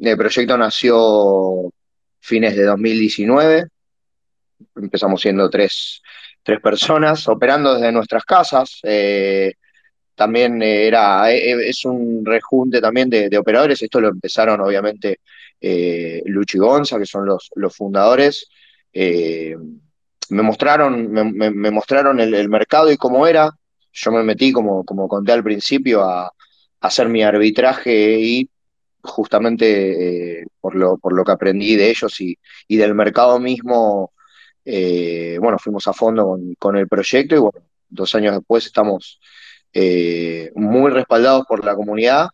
el 0.02 0.18
proyecto 0.18 0.58
nació 0.58 1.72
fines 2.20 2.56
de 2.56 2.64
2019, 2.64 3.68
empezamos 4.76 5.22
siendo 5.22 5.50
tres, 5.50 6.02
personas 6.64 7.28
operando 7.28 7.76
desde 7.76 7.92
nuestras 7.92 8.24
casas. 8.24 8.80
Eh, 8.84 9.54
también 10.16 10.62
era, 10.64 11.32
es 11.32 11.86
un 11.86 12.26
rejunte 12.26 12.82
también 12.82 13.10
de, 13.10 13.38
operadores, 13.38 13.82
esto 13.84 14.02
lo 14.02 14.08
empezaron 14.08 14.62
obviamente 14.62 15.20
Luchi 16.26 16.58
y 16.58 16.60
Gonza, 16.60 16.98
que 16.98 17.06
son 17.06 17.28
los, 17.28 17.52
los 17.56 17.76
fundadores 17.76 18.50
me 20.30 20.44
mostraron, 20.44 21.12
me, 21.12 21.72
mostraron 21.72 22.20
el, 22.20 22.50
mercado 22.50 22.92
y 22.92 22.98
cómo 22.98 23.28
era. 23.28 23.52
Yo 23.94 24.12
me 24.12 24.24
metí, 24.24 24.52
como, 24.52 24.84
como 24.84 25.08
conté 25.08 25.32
al 25.32 25.44
principio, 25.44 26.04
a, 26.04 26.32
hacer 26.82 27.10
mi 27.10 27.24
arbitraje 27.24 28.20
y 28.20 28.50
justamente 29.02 30.42
eh, 30.42 30.46
por, 30.62 30.76
lo, 30.76 30.98
por 30.98 31.14
lo 31.14 31.24
que 31.24 31.32
aprendí 31.32 31.76
de 31.76 31.90
ellos 31.90 32.20
y, 32.22 32.38
del 32.68 32.94
mercado 32.94 33.40
mismo, 33.40 34.14
eh, 34.64 35.38
bueno, 35.42 35.58
fuimos 35.60 35.88
a 35.88 35.94
fondo 35.94 36.38
con, 36.60 36.78
el 36.78 36.88
proyecto 36.88 37.36
y 37.36 37.40
bueno, 37.40 37.60
dos 37.90 38.14
años 38.16 38.36
después 38.36 38.66
estamos 38.66 39.20
eh, 39.74 40.52
muy 40.56 40.92
respaldados 40.92 41.46
por 41.48 41.64
la 41.66 41.76
comunidad 41.76 42.30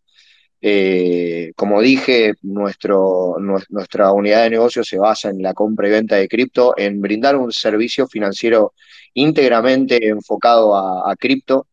eh, 0.65 1.51
como 1.57 1.81
dije, 1.81 2.35
nuestro, 2.41 3.35
nuestra 3.37 4.13
unidad 4.13 4.43
de 4.43 4.51
negocio 4.51 4.81
se 4.85 4.97
basa 4.97 5.29
en 5.29 5.41
la 5.41 5.53
compra 5.53 5.89
y 5.89 5.91
venta 5.91 6.15
de 6.15 6.29
cripto, 6.29 6.73
en 6.77 7.01
brindar 7.01 7.35
un 7.35 7.51
servicio 7.51 8.07
financiero 8.07 8.73
íntegramente 9.13 10.07
enfocado 10.07 10.73
a, 10.77 11.13
cripto, 11.17 11.67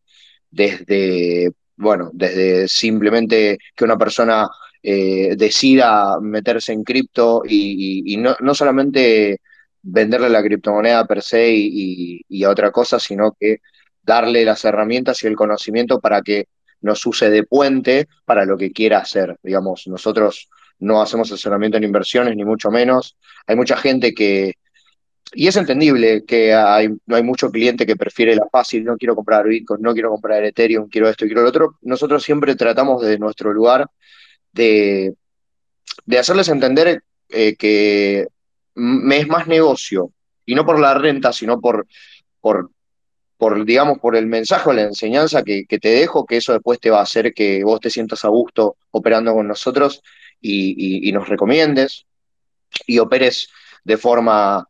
desde, 0.49 1.51
bueno, 1.77 2.09
desde 2.13 2.67
simplemente 2.67 3.59
que 3.73 3.85
una 3.85 3.97
persona 3.97 4.49
eh, 4.83 5.35
decida 5.37 6.19
meterse 6.19 6.73
en 6.73 6.83
cripto 6.83 7.43
y, 7.47 8.17
no, 8.17 8.53
solamente 8.53 9.39
venderle 9.81 10.29
la 10.29 10.43
criptomoneda 10.43 11.05
per 11.07 11.21
se 11.21 11.49
y, 11.49 12.21
y 12.27 12.43
a 12.43 12.49
otra 12.49 12.71
cosa, 12.71 12.99
sino 12.99 13.31
que 13.39 13.61
darle 14.03 14.43
las 14.43 14.65
herramientas 14.65 15.23
y 15.23 15.27
el 15.27 15.35
conocimiento 15.37 16.01
para 16.01 16.21
que 16.21 16.47
nos 16.81 17.05
use 17.05 17.29
de 17.29 17.43
puente 17.43 18.07
para 18.25 18.45
lo 18.45 18.57
que 18.57 18.71
quiera 18.71 18.99
hacer. 18.99 19.37
Digamos, 19.41 19.87
nosotros 19.87 20.49
no 20.79 21.01
hacemos 21.01 21.31
asesoramiento 21.31 21.77
en 21.77 21.83
inversiones, 21.83 22.35
ni 22.35 22.43
mucho 22.43 22.71
menos. 22.71 23.17
Hay 23.47 23.55
mucha 23.55 23.77
gente 23.77 24.13
que, 24.13 24.55
y 25.33 25.47
es 25.47 25.55
entendible 25.55 26.23
que 26.25 26.53
hay, 26.53 26.89
no 27.05 27.15
hay 27.15 27.23
mucho 27.23 27.51
cliente 27.51 27.85
que 27.85 27.95
prefiere 27.95 28.35
la 28.35 28.47
fácil, 28.51 28.83
no 28.83 28.97
quiero 28.97 29.15
comprar 29.15 29.47
Bitcoin, 29.47 29.81
no 29.81 29.93
quiero 29.93 30.09
comprar 30.09 30.43
Ethereum, 30.43 30.89
quiero 30.89 31.07
esto 31.07 31.25
y 31.25 31.29
quiero 31.29 31.43
lo 31.43 31.49
otro. 31.49 31.77
Nosotros 31.81 32.23
siempre 32.23 32.55
tratamos 32.55 33.01
desde 33.01 33.19
nuestro 33.19 33.53
lugar 33.53 33.87
de, 34.51 35.13
de 36.05 36.19
hacerles 36.19 36.49
entender 36.49 37.03
eh, 37.29 37.55
que 37.55 38.27
es 38.75 39.27
más 39.27 39.47
negocio, 39.47 40.11
y 40.45 40.55
no 40.55 40.65
por 40.65 40.79
la 40.79 40.93
renta, 40.95 41.31
sino 41.31 41.61
por, 41.61 41.87
por 42.39 42.71
por, 43.41 43.65
digamos, 43.65 43.97
por 43.97 44.15
el 44.15 44.27
mensaje 44.27 44.69
o 44.69 44.73
la 44.73 44.83
enseñanza 44.83 45.41
que, 45.41 45.65
te 45.65 45.89
dejo, 45.89 46.27
que 46.27 46.37
eso 46.37 46.53
después 46.53 46.79
te 46.79 46.91
va 46.91 46.99
a 46.99 47.01
hacer 47.01 47.33
que 47.33 47.63
vos 47.63 47.79
te 47.79 47.89
sientas 47.89 48.23
a 48.23 48.27
gusto 48.27 48.77
operando 48.91 49.33
con 49.33 49.47
nosotros 49.47 50.03
y, 50.39 51.11
nos 51.11 51.27
recomiendes 51.27 52.05
y 52.85 52.99
operes 52.99 53.49
de 53.83 53.97
forma, 53.97 54.63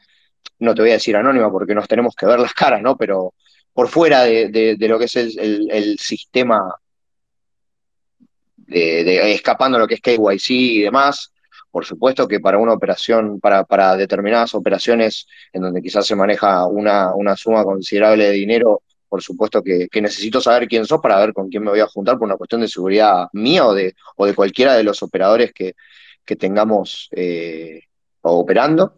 no 0.60 0.74
te 0.74 0.84
voy 0.84 0.92
a 0.92 0.94
decir 0.94 1.18
anónima 1.18 1.52
porque 1.52 1.76
nos 1.76 1.86
tenemos 1.86 2.16
que 2.16 2.26
ver 2.26 2.40
las 2.40 2.54
caras, 2.54 2.82
¿no? 2.82 2.96
Pero 2.96 3.34
por 3.74 3.90
fuera 3.90 4.24
de, 4.24 4.78
lo 4.80 4.98
que 4.98 5.04
es 5.04 5.18
el, 5.18 5.98
sistema 6.00 6.74
de, 8.56 9.34
escapando 9.34 9.80
lo 9.80 9.86
que 9.86 9.96
es 9.96 10.02
KYC 10.02 10.50
y 10.50 10.82
demás, 10.84 11.34
por 11.72 11.86
supuesto 11.86 12.28
que 12.28 12.40
para 12.40 12.58
una 12.58 12.74
operación, 12.74 13.40
para, 13.40 13.64
para 13.64 13.96
determinadas 13.96 14.54
operaciones 14.54 15.26
en 15.54 15.62
donde 15.62 15.82
quizás 15.82 16.06
se 16.06 16.16
maneja 16.16 16.68
una, 16.68 17.16
una 17.16 17.36
suma 17.36 17.64
considerable 17.64 18.26
de 18.26 18.32
dinero, 18.32 18.82
por 19.08 19.22
supuesto 19.22 19.64
que, 19.64 19.90
necesito 20.02 20.40
saber 20.40 20.68
quién 20.68 20.86
sos 20.86 21.02
para 21.02 21.20
ver 21.20 21.34
con 21.34 21.50
quién 21.50 21.64
me 21.64 21.70
voy 21.70 21.80
a 21.80 21.88
juntar 21.88 22.18
por 22.18 22.26
una 22.26 22.38
cuestión 22.38 22.62
de 22.62 22.68
seguridad 22.68 23.28
mía 23.34 23.66
o 23.66 23.74
de, 23.74 23.96
o 24.16 24.26
de 24.26 24.34
cualquiera 24.34 24.76
de 24.76 24.84
los 24.84 25.02
operadores 25.04 25.52
que, 25.54 25.76
tengamos 26.40 27.10
eh, 27.12 27.82
operando. 28.22 28.94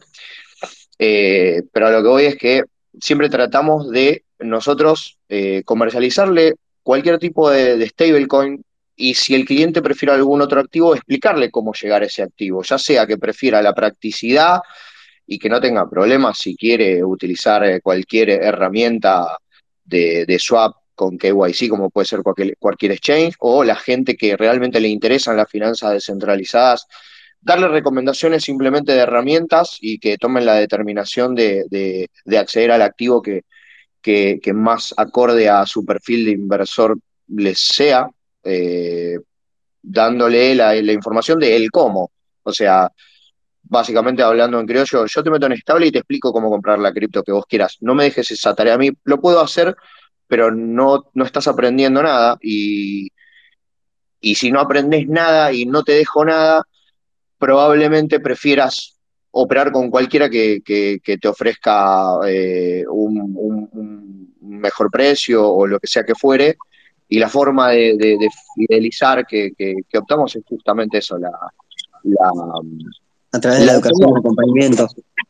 Eh, 1.00 1.64
pero 1.72 1.90
lo 1.90 2.04
que 2.04 2.08
voy 2.08 2.26
es 2.26 2.38
que 2.38 2.64
siempre 3.02 3.28
tratamos 3.28 3.90
de 3.90 4.24
nosotros 4.38 5.18
eh, 5.30 5.64
comercializarle 5.66 6.54
cualquier 6.84 7.18
tipo 7.18 7.50
de 7.50 7.88
stablecoin 7.88 8.64
y 8.96 9.14
si 9.16 9.36
el 9.36 9.46
cliente 9.46 9.82
prefiere 9.82 10.14
algún 10.14 10.42
otro 10.42 10.60
activo, 10.60 10.94
explicarle 10.94 11.50
cómo 11.50 11.74
llegar 11.74 12.04
a 12.04 12.06
ese 12.06 12.24
activo, 12.24 12.64
ya 12.64 12.78
sea 12.78 13.08
que 13.08 13.18
prefiera 13.18 13.62
la 13.62 13.74
practicidad 13.74 14.60
y 15.26 15.40
que 15.40 15.50
no 15.50 15.60
tenga 15.60 15.90
problemas 15.90 16.38
si 16.38 16.56
quiere 16.56 17.04
utilizar 17.04 17.64
eh, 17.64 17.82
cualquier 17.82 18.30
herramienta 18.30 19.38
de, 19.84 20.38
swap 20.40 20.76
con 20.96 21.18
KYC, 21.18 21.70
como 21.70 21.90
puede 21.90 22.06
ser 22.06 22.22
cualquier, 22.60 22.92
exchange, 22.92 23.36
o 23.40 23.64
la 23.64 23.76
gente 23.76 24.16
que 24.16 24.38
realmente 24.38 24.80
le 24.80 24.90
interesan 24.90 25.38
las 25.38 25.50
finanzas 25.50 25.92
descentralizadas, 25.94 26.86
darle 27.42 27.68
recomendaciones 27.68 28.44
simplemente 28.44 28.94
de 28.94 29.00
herramientas 29.00 29.78
y 29.82 30.00
que 30.00 30.18
tomen 30.18 30.46
la 30.46 30.56
determinación 30.56 31.36
de, 31.36 32.10
acceder 32.38 32.72
al 32.72 32.82
activo 32.82 33.22
que, 33.22 33.44
que, 34.02 34.54
más 34.54 34.94
acorde 34.98 35.50
a 35.50 35.66
su 35.66 35.84
perfil 35.84 36.26
de 36.26 36.32
inversor 36.32 36.98
les 37.28 37.60
sea, 37.60 38.08
eh, 38.44 39.18
dándole 39.82 40.56
la, 40.56 40.76
información 40.76 41.40
de 41.40 41.56
el 41.56 41.72
cómo. 41.72 42.12
O 42.44 42.52
sea, 42.52 42.92
básicamente 43.64 44.24
hablando 44.24 44.60
en 44.60 44.68
criollo, 44.68 45.06
yo 45.06 45.24
te 45.24 45.30
meto 45.30 45.46
en 45.46 45.54
estable 45.54 45.88
y 45.88 45.92
te 45.92 46.00
explico 46.00 46.34
cómo 46.34 46.50
comprar 46.50 46.80
la 46.80 46.94
cripto 46.94 47.24
que 47.24 47.32
vos 47.32 47.46
quieras. 47.48 47.78
No 47.82 47.96
me 47.96 48.06
dejes 48.06 48.32
esa 48.32 48.54
tarea 48.56 48.76
a 48.76 48.78
mí, 48.78 48.92
lo 49.04 49.20
puedo 49.20 49.40
hacer, 49.42 49.76
pero 50.28 50.52
no, 50.52 51.10
no 51.14 51.26
estás 51.26 51.48
aprendiendo 51.48 52.02
nada 52.04 52.38
y, 52.42 53.10
y 54.20 54.36
si 54.36 54.52
no 54.52 54.60
aprendes 54.60 55.08
nada 55.08 55.54
y 55.54 55.66
no 55.66 55.84
te 55.84 55.94
dejo 55.94 56.26
nada, 56.26 56.64
probablemente 57.38 58.20
prefieras 58.20 58.94
operar 59.36 59.72
con 59.72 59.90
cualquiera 59.90 60.30
que, 60.30 60.62
te 60.64 61.28
ofrezca 61.28 62.20
eh, 62.28 62.86
un, 62.88 64.32
mejor 64.40 64.90
precio 64.92 65.46
o 65.46 65.68
lo 65.68 65.80
que 65.80 65.88
sea 65.88 66.04
que 66.04 66.16
fuere, 66.16 66.56
y 67.10 67.20
la 67.20 67.30
forma 67.30 67.70
de, 67.72 68.18
fidelizar 68.56 69.26
que, 69.26 69.54
optamos 69.96 70.36
es 70.36 70.44
justamente 70.48 70.98
eso, 70.98 71.18
la, 71.18 71.30
a 73.32 73.40
través 73.40 73.60
de 73.60 73.66
la, 73.66 73.74
educación 73.74 74.10
y 74.10 74.12
el 74.12 74.18
acompañamiento. 74.18 74.88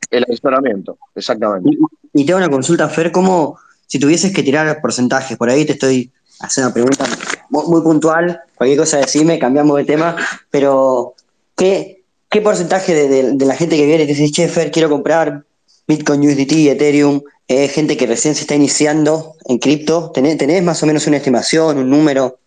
El 0.10 0.24
asesoramiento, 0.24 0.98
exactamente. 1.16 1.70
Y, 2.14 2.26
tengo 2.26 2.38
una 2.38 2.50
consulta, 2.50 2.90
Fer, 2.90 3.12
¿cómo, 3.12 3.58
si 3.88 4.00
tuvieses 4.00 4.34
que 4.34 4.44
tirar 4.44 4.82
porcentajes, 4.82 5.38
por 5.38 5.50
ahí 5.50 5.66
te 5.66 5.74
estoy 5.74 6.12
haciendo 6.40 6.68
una 6.68 6.74
pregunta 6.74 7.06
muy, 7.50 7.82
puntual, 7.82 8.42
cualquier 8.56 8.80
cosa 8.80 8.98
decime, 8.98 9.40
cambiamos 9.40 9.78
de 9.78 9.86
tema, 9.86 10.16
pero 10.50 11.14
¿qué, 11.56 12.04
qué 12.30 12.42
porcentaje 12.42 12.94
de, 12.94 13.46
la 13.46 13.56
gente 13.56 13.78
que 13.78 13.86
viene 13.86 14.04
y 14.04 14.08
te 14.08 14.14
dice, 14.14 14.32
che, 14.32 14.48
Fer, 14.48 14.72
quiero 14.72 14.90
comprar 14.90 15.46
Bitcoin, 15.88 16.22
USDT, 16.22 16.70
Ethereum, 16.70 17.22
eh, 17.48 17.68
gente 17.68 17.98
que 17.98 18.08
recién 18.08 18.36
se 18.36 18.42
está 18.42 18.56
iniciando 18.56 19.36
en 19.46 19.60
cripto? 19.60 20.12
¿Tenés, 20.14 20.38
¿Tenés, 20.38 20.64
más 20.64 20.82
o 20.82 20.86
menos 20.86 21.06
una 21.08 21.18
estimación, 21.18 21.78
un 21.78 21.90
número? 21.90 22.40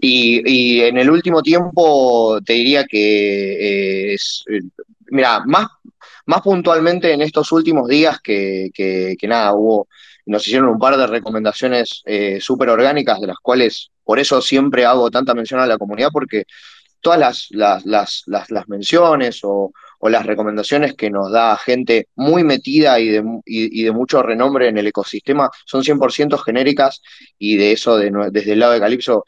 Y, 0.00 0.42
y 0.44 0.80
en 0.80 0.98
el 0.98 1.10
último 1.10 1.42
tiempo 1.42 2.40
te 2.44 2.54
diría 2.54 2.84
que 2.84 4.10
eh, 4.10 4.14
es, 4.14 4.42
eh, 4.50 4.60
mira, 5.10 5.44
más, 5.44 5.68
puntualmente 6.42 7.12
en 7.12 7.22
estos 7.22 7.52
últimos 7.52 7.88
días 7.88 8.20
que, 8.20 8.70
que, 8.72 9.16
que 9.18 9.28
nada, 9.28 9.52
hubo, 9.52 9.88
nos 10.26 10.46
hicieron 10.46 10.70
un 10.70 10.78
par 10.78 10.96
de 10.96 11.06
recomendaciones 11.06 12.02
súper 12.38 12.68
orgánicas, 12.68 13.20
de 13.20 13.26
las 13.26 13.38
cuales 13.42 13.90
por 14.04 14.18
eso 14.20 14.40
siempre 14.40 14.84
hago 14.84 15.10
tanta 15.10 15.34
mención 15.34 15.60
a 15.60 15.66
la 15.66 15.76
comunidad, 15.76 16.10
porque 16.12 16.44
todas 17.00 17.18
las, 17.18 17.48
las, 17.50 17.84
las, 17.84 18.22
las, 18.26 18.50
las 18.50 18.68
menciones 18.68 19.40
o, 19.42 19.72
o, 20.00 20.08
las 20.08 20.26
recomendaciones 20.26 20.94
que 20.94 21.10
nos 21.10 21.30
da 21.30 21.56
gente 21.56 22.08
muy 22.16 22.42
metida 22.44 22.98
y 22.98 23.08
de, 23.08 23.24
y, 23.44 23.82
de 23.82 23.92
mucho 23.92 24.22
renombre 24.22 24.68
en 24.68 24.78
el 24.78 24.86
ecosistema 24.86 25.50
son 25.66 25.82
100% 25.82 26.38
genéricas 26.38 27.02
y 27.38 27.56
de 27.56 27.72
eso 27.72 27.96
de, 27.96 28.10
desde 28.32 28.52
el 28.52 28.60
lado 28.60 28.72
de 28.72 28.80
Calypso 28.80 29.24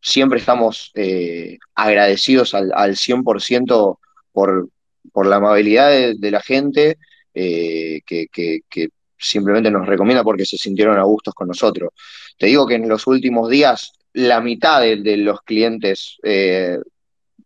siempre 0.00 0.38
estamos 0.38 0.90
eh, 0.94 1.58
agradecidos 1.74 2.54
al, 2.54 2.72
al 2.74 2.96
100% 2.96 3.98
por, 4.32 4.68
por 5.12 5.26
la 5.26 5.36
amabilidad 5.36 5.90
de, 6.16 6.30
la 6.30 6.40
gente 6.40 6.98
eh, 7.32 8.00
que, 8.04 8.28
simplemente 9.16 9.70
nos 9.70 9.86
recomienda 9.86 10.22
porque 10.22 10.44
se 10.44 10.58
sintieron 10.58 10.98
a 10.98 11.04
gustos 11.04 11.32
con 11.32 11.48
nosotros. 11.48 11.90
Te 12.36 12.46
digo 12.46 12.66
que 12.66 12.74
en 12.74 12.88
los 12.88 13.06
últimos 13.06 13.48
días 13.48 13.92
la 14.12 14.40
mitad 14.40 14.82
de, 14.82 14.96
de 14.96 15.16
los 15.16 15.40
clientes 15.42 16.18
eh, 16.22 16.78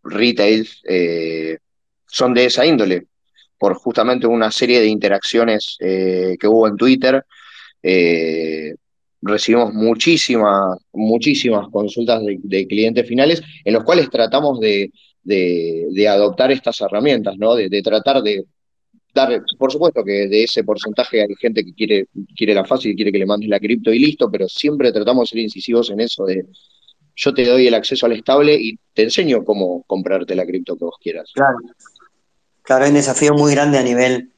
retail 0.03 0.67
eh, 0.83 1.59
son 2.09 2.33
de 2.33 2.45
esa 2.45 2.65
índole, 2.65 3.07
por 3.57 3.75
justamente 3.75 4.27
una 4.27 4.51
serie 4.51 4.79
de 4.79 4.87
interacciones 4.87 5.77
eh, 5.79 6.35
que 6.39 6.47
hubo 6.47 6.67
en 6.67 6.77
Twitter. 6.77 7.23
Eh, 7.83 8.73
recibimos 9.21 9.73
muchísimas, 9.73 10.77
muchísimas 10.93 11.67
consultas 11.69 12.21
de, 12.23 12.67
clientes 12.67 13.07
finales 13.07 13.41
en 13.65 13.73
los 13.73 13.83
cuales 13.83 14.09
tratamos 14.09 14.59
de, 14.59 14.91
de, 15.23 16.07
adoptar 16.07 16.51
estas 16.51 16.79
herramientas, 16.81 17.35
¿no? 17.37 17.55
de, 17.55 17.81
tratar 17.81 18.21
de 18.21 18.45
dar, 19.13 19.43
por 19.57 19.71
supuesto 19.71 20.03
que 20.03 20.27
de 20.27 20.43
ese 20.43 20.63
porcentaje 20.63 21.21
hay 21.21 21.35
gente 21.39 21.65
que 21.65 21.73
quiere, 21.73 22.05
quiere 22.35 22.53
la 22.53 22.63
fácil 22.63 22.95
quiere 22.95 23.11
que 23.11 23.19
le 23.19 23.25
mandes 23.25 23.49
la 23.49 23.59
cripto 23.59 23.91
y 23.91 23.99
listo, 23.99 24.31
pero 24.31 24.47
siempre 24.47 24.93
tratamos 24.93 25.29
de 25.29 25.33
ser 25.33 25.39
incisivos 25.39 25.89
en 25.89 25.99
eso 25.99 26.25
de 26.25 26.45
yo 27.19 27.33
te 27.33 27.45
doy 27.45 27.67
el 27.67 27.73
acceso 27.73 28.05
al 28.05 28.13
estable 28.13 28.55
y 28.55 28.79
te 28.93 29.03
enseño 29.03 29.43
cómo 29.43 29.83
comprarte 29.83 30.35
la 30.35 30.45
cripto 30.45 30.77
que 30.77 30.85
vos 30.85 30.95
quieras. 31.01 31.29
Claro, 31.33 31.57
claro, 32.69 32.83
hay 32.83 32.91
un 32.91 32.97
desafío 32.97 33.33
muy 33.33 33.51
grande 33.51 33.79
a 33.79 33.81
nivel 33.81 34.29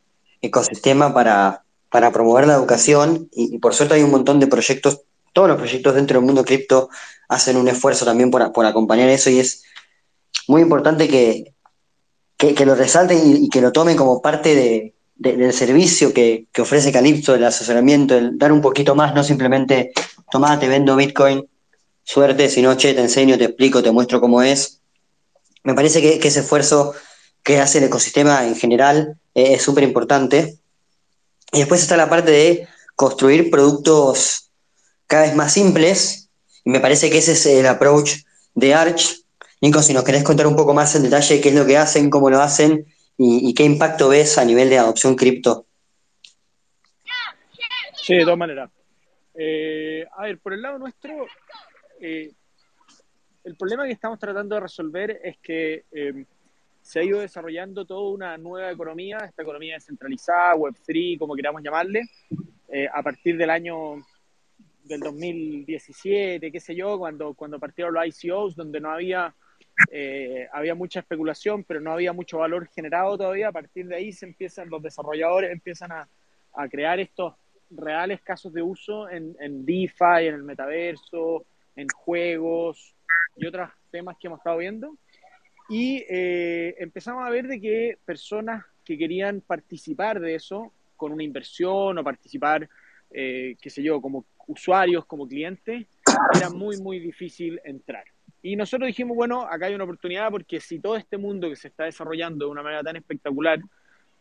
ecosistema 0.41 1.13
para, 1.13 1.65
para 1.89 2.13
promover 2.13 2.47
la 2.47 2.53
educación 2.53 3.27
y, 3.33 3.57
por 3.57 3.73
suerte 3.73 3.95
hay 3.95 4.03
un 4.03 4.11
montón 4.11 4.39
de 4.39 4.47
proyectos, 4.47 5.01
todos 5.33 5.49
los 5.49 5.57
proyectos 5.57 5.95
dentro 5.95 6.17
del 6.17 6.25
mundo 6.25 6.45
cripto 6.45 6.89
hacen 7.27 7.57
un 7.57 7.67
esfuerzo 7.67 8.05
también 8.05 8.31
por, 8.31 8.49
por 8.53 8.65
acompañar 8.65 9.09
eso 9.09 9.29
y 9.29 9.39
es 9.39 9.63
muy 10.47 10.61
importante 10.61 11.09
que, 11.09 11.53
que, 12.37 12.65
lo 12.65 12.73
resalten 12.73 13.19
y, 13.21 13.49
que 13.49 13.59
lo 13.59 13.73
tomen 13.73 13.97
como 13.97 14.21
parte 14.21 14.55
de, 14.55 14.93
de, 15.15 15.35
del 15.35 15.51
servicio 15.51 16.13
que, 16.13 16.47
ofrece 16.57 16.93
Calypso, 16.93 17.35
el 17.35 17.43
asesoramiento, 17.43 18.17
el 18.17 18.37
dar 18.37 18.53
un 18.53 18.61
poquito 18.61 18.95
más, 18.95 19.13
no 19.13 19.25
simplemente, 19.25 19.91
tomá, 20.31 20.57
te 20.57 20.69
vendo 20.69 20.95
Bitcoin, 20.95 21.45
suerte, 22.01 22.47
si 22.47 22.61
no, 22.61 22.77
che, 22.77 22.93
te 22.93 23.01
enseño, 23.01 23.37
te 23.37 23.43
explico, 23.43 23.83
te 23.83 23.91
muestro 23.91 24.21
cómo 24.21 24.41
es. 24.41 24.79
Me 25.63 25.73
parece 25.73 26.01
que 26.01 26.25
ese 26.25 26.39
esfuerzo 26.39 26.93
que 27.43 27.59
hace 27.59 27.79
el 27.79 27.85
ecosistema 27.85 28.45
en 28.45 28.55
general 28.55 29.17
eh, 29.35 29.53
es 29.53 29.61
súper 29.61 29.83
importante. 29.83 30.57
Y 31.51 31.59
después 31.59 31.81
está 31.81 31.97
la 31.97 32.09
parte 32.09 32.31
de 32.31 32.67
construir 32.95 33.49
productos 33.49 34.51
cada 35.07 35.23
vez 35.23 35.35
más 35.35 35.53
simples, 35.53 36.29
y 36.63 36.69
me 36.69 36.79
parece 36.79 37.09
que 37.09 37.17
ese 37.17 37.33
es 37.33 37.45
el 37.45 37.67
approach 37.67 38.23
de 38.53 38.73
Arch. 38.73 39.25
Nico, 39.59 39.81
si 39.81 39.93
nos 39.93 40.03
querés 40.03 40.23
contar 40.23 40.47
un 40.47 40.55
poco 40.55 40.73
más 40.73 40.95
en 40.95 41.03
detalle 41.03 41.41
qué 41.41 41.49
es 41.49 41.55
lo 41.55 41.65
que 41.65 41.77
hacen, 41.77 42.09
cómo 42.09 42.29
lo 42.29 42.39
hacen 42.41 42.85
y, 43.17 43.53
qué 43.53 43.63
impacto 43.63 44.09
ves 44.09 44.37
a 44.37 44.45
nivel 44.45 44.69
de 44.69 44.79
adopción 44.79 45.15
cripto. 45.15 45.65
Sí, 47.93 48.15
de 48.15 48.23
todas 48.23 48.37
maneras. 48.37 48.71
Eh, 49.35 50.05
a 50.17 50.23
ver, 50.23 50.39
por 50.39 50.53
el 50.53 50.61
lado 50.61 50.79
nuestro, 50.79 51.27
eh, 51.99 52.31
el 53.43 53.55
problema 53.55 53.85
que 53.85 53.91
estamos 53.91 54.17
tratando 54.17 54.55
de 54.55 54.61
resolver 54.61 55.19
es 55.23 55.37
que 55.37 55.85
se 56.91 56.99
ha 56.99 57.03
ido 57.05 57.21
desarrollando 57.21 57.85
toda 57.85 58.11
una 58.11 58.37
nueva 58.37 58.69
economía, 58.69 59.19
esta 59.19 59.43
economía 59.43 59.75
descentralizada, 59.75 60.55
Web3, 60.55 61.17
como 61.17 61.35
queramos 61.35 61.63
llamarle, 61.63 62.01
eh, 62.67 62.85
a 62.93 63.01
partir 63.01 63.37
del 63.37 63.49
año 63.49 64.05
del 64.83 64.99
2017, 64.99 66.51
qué 66.51 66.59
sé 66.59 66.75
yo, 66.75 66.99
cuando, 66.99 67.33
cuando 67.33 67.59
partieron 67.59 67.93
los 67.93 68.05
ICOs, 68.05 68.57
donde 68.57 68.81
no 68.81 68.91
había, 68.91 69.33
eh, 69.89 70.49
había 70.51 70.75
mucha 70.75 70.99
especulación, 70.99 71.63
pero 71.63 71.79
no 71.79 71.93
había 71.93 72.11
mucho 72.11 72.39
valor 72.39 72.67
generado 72.67 73.17
todavía, 73.17 73.47
a 73.47 73.53
partir 73.53 73.87
de 73.87 73.95
ahí 73.95 74.11
se 74.11 74.25
empiezan, 74.25 74.69
los 74.69 74.83
desarrolladores 74.83 75.49
empiezan 75.49 75.93
a, 75.93 76.09
a 76.55 76.67
crear 76.67 76.99
estos 76.99 77.35
reales 77.69 78.19
casos 78.21 78.51
de 78.51 78.63
uso 78.63 79.09
en, 79.09 79.33
en 79.39 79.65
DeFi, 79.65 80.27
en 80.27 80.35
el 80.35 80.43
metaverso, 80.43 81.45
en 81.73 81.87
juegos 81.87 82.93
y 83.37 83.45
otros 83.45 83.69
temas 83.91 84.17
que 84.19 84.27
hemos 84.27 84.39
estado 84.39 84.57
viendo. 84.57 84.97
Y 85.73 86.03
eh, 86.09 86.75
empezamos 86.79 87.25
a 87.25 87.29
ver 87.29 87.47
de 87.47 87.61
que 87.61 87.97
personas 88.03 88.65
que 88.83 88.97
querían 88.97 89.39
participar 89.39 90.19
de 90.19 90.35
eso 90.35 90.73
con 90.97 91.13
una 91.13 91.23
inversión 91.23 91.97
o 91.97 92.03
participar, 92.03 92.67
eh, 93.09 93.55
qué 93.61 93.69
sé 93.69 93.81
yo, 93.81 94.01
como 94.01 94.25
usuarios, 94.47 95.05
como 95.05 95.25
clientes, 95.25 95.87
era 96.35 96.49
muy, 96.49 96.75
muy 96.81 96.99
difícil 96.99 97.57
entrar. 97.63 98.03
Y 98.41 98.57
nosotros 98.57 98.85
dijimos, 98.85 99.15
bueno, 99.15 99.43
acá 99.43 99.67
hay 99.67 99.73
una 99.73 99.85
oportunidad 99.85 100.29
porque 100.29 100.59
si 100.59 100.79
todo 100.79 100.97
este 100.97 101.17
mundo 101.17 101.47
que 101.47 101.55
se 101.55 101.69
está 101.69 101.85
desarrollando 101.85 102.47
de 102.47 102.51
una 102.51 102.63
manera 102.63 102.83
tan 102.83 102.97
espectacular, 102.97 103.61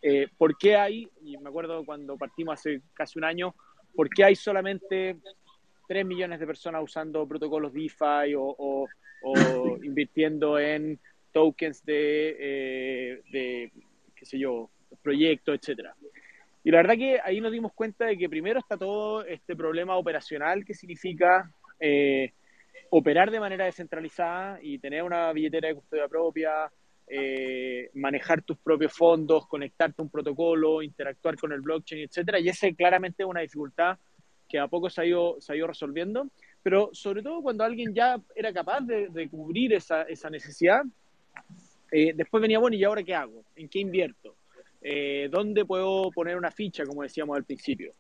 eh, 0.03 0.29
¿por 0.39 0.57
qué 0.57 0.77
hay, 0.77 1.11
y 1.25 1.37
me 1.37 1.49
acuerdo 1.49 1.85
cuando 1.85 2.17
partimos 2.17 2.61
hace 2.61 2.81
casi 2.95 3.19
un 3.19 3.25
año, 3.25 3.57
¿por 3.97 4.09
qué 4.09 4.23
hay 4.23 4.37
solamente 4.37 5.17
3 5.89 6.07
millones 6.07 6.39
de 6.39 6.47
personas 6.47 6.85
usando 6.85 7.27
protocolos 7.27 7.73
DeFi 7.73 8.37
o, 8.37 8.55
o, 8.57 8.89
o 9.25 9.79
invirtiendo 9.83 10.57
en 10.57 11.01
tokens 11.33 11.85
de, 11.85 12.37
eh, 12.39 13.23
de, 13.31 13.73
qué 14.15 14.25
sé 14.25 14.39
yo, 14.39 14.71
proyectos, 15.03 15.57
etcétera. 15.57 15.95
Y 16.63 16.71
la 16.71 16.79
verdad 16.79 16.97
que 16.97 17.19
ahí 17.23 17.41
nos 17.41 17.53
dimos 17.53 17.73
cuenta 17.73 18.07
de 18.07 18.19
que 18.19 18.29
primero 18.29 18.59
está 18.59 18.77
todo 18.77 19.25
este 19.25 19.57
problema 19.57 19.97
operacional 19.97 20.65
que 20.65 20.75
significa 20.75 21.51
eh, 21.79 22.33
operar 22.91 23.31
de 23.31 23.41
manera 23.41 23.65
descentralizada 23.65 24.59
y 24.63 24.79
tener 24.79 25.03
una 25.03 25.33
billetera 25.33 25.69
de 25.69 25.75
custodia 25.75 26.09
propia, 26.09 26.71
eh, 27.07 27.91
manejar 27.95 28.43
tus 28.43 28.59
propios 28.59 28.93
fondos, 28.93 29.47
conectarte 29.47 29.97
a 29.99 30.05
un 30.05 30.11
protocolo, 30.11 30.83
interactuar 30.83 31.37
con 31.37 31.53
el 31.53 31.61
blockchain, 31.61 32.03
etcétera. 32.03 32.39
Y 32.39 32.49
ese 32.49 32.75
claramente 32.75 33.23
es 33.23 33.29
una 33.29 33.41
dificultad 33.41 33.99
que 34.49 34.59
a 34.59 34.69
poco 34.69 34.91
se 34.91 35.01
ha 35.01 35.07
ido, 35.07 35.41
se 35.41 35.53
ha 35.53 35.57
ido 35.57 35.69
resolviendo, 35.69 36.29
pero 36.63 36.91
sobre 36.93 37.23
todo 37.23 37.41
cuando 37.41 37.65
alguien 37.65 37.95
ya 37.95 38.21
era 38.35 38.53
capaz 38.53 38.81
de, 38.81 39.09
de 39.09 39.29
cubrir 39.29 39.73
esa, 39.73 40.03
esa 40.03 40.29
necesidad, 40.29 40.83
eh, 41.93 42.13
después 42.15 42.41
venía, 42.41 42.59
bueno, 42.59 42.77
¿y 42.77 42.85
ahora 42.85 43.03
qué 43.03 43.15
hago? 43.15 43.45
¿En 43.57 43.69
qué 43.69 43.81
invierto? 43.81 44.37
Eh, 44.83 45.29
¿Dónde 45.31 45.65
puedo 45.65 46.11
poner 46.11 46.37
una 46.37 46.51
ficha, 46.51 46.85
como 46.85 47.03
decíamos 47.03 47.37
al 47.37 47.45
principio? 47.45 47.93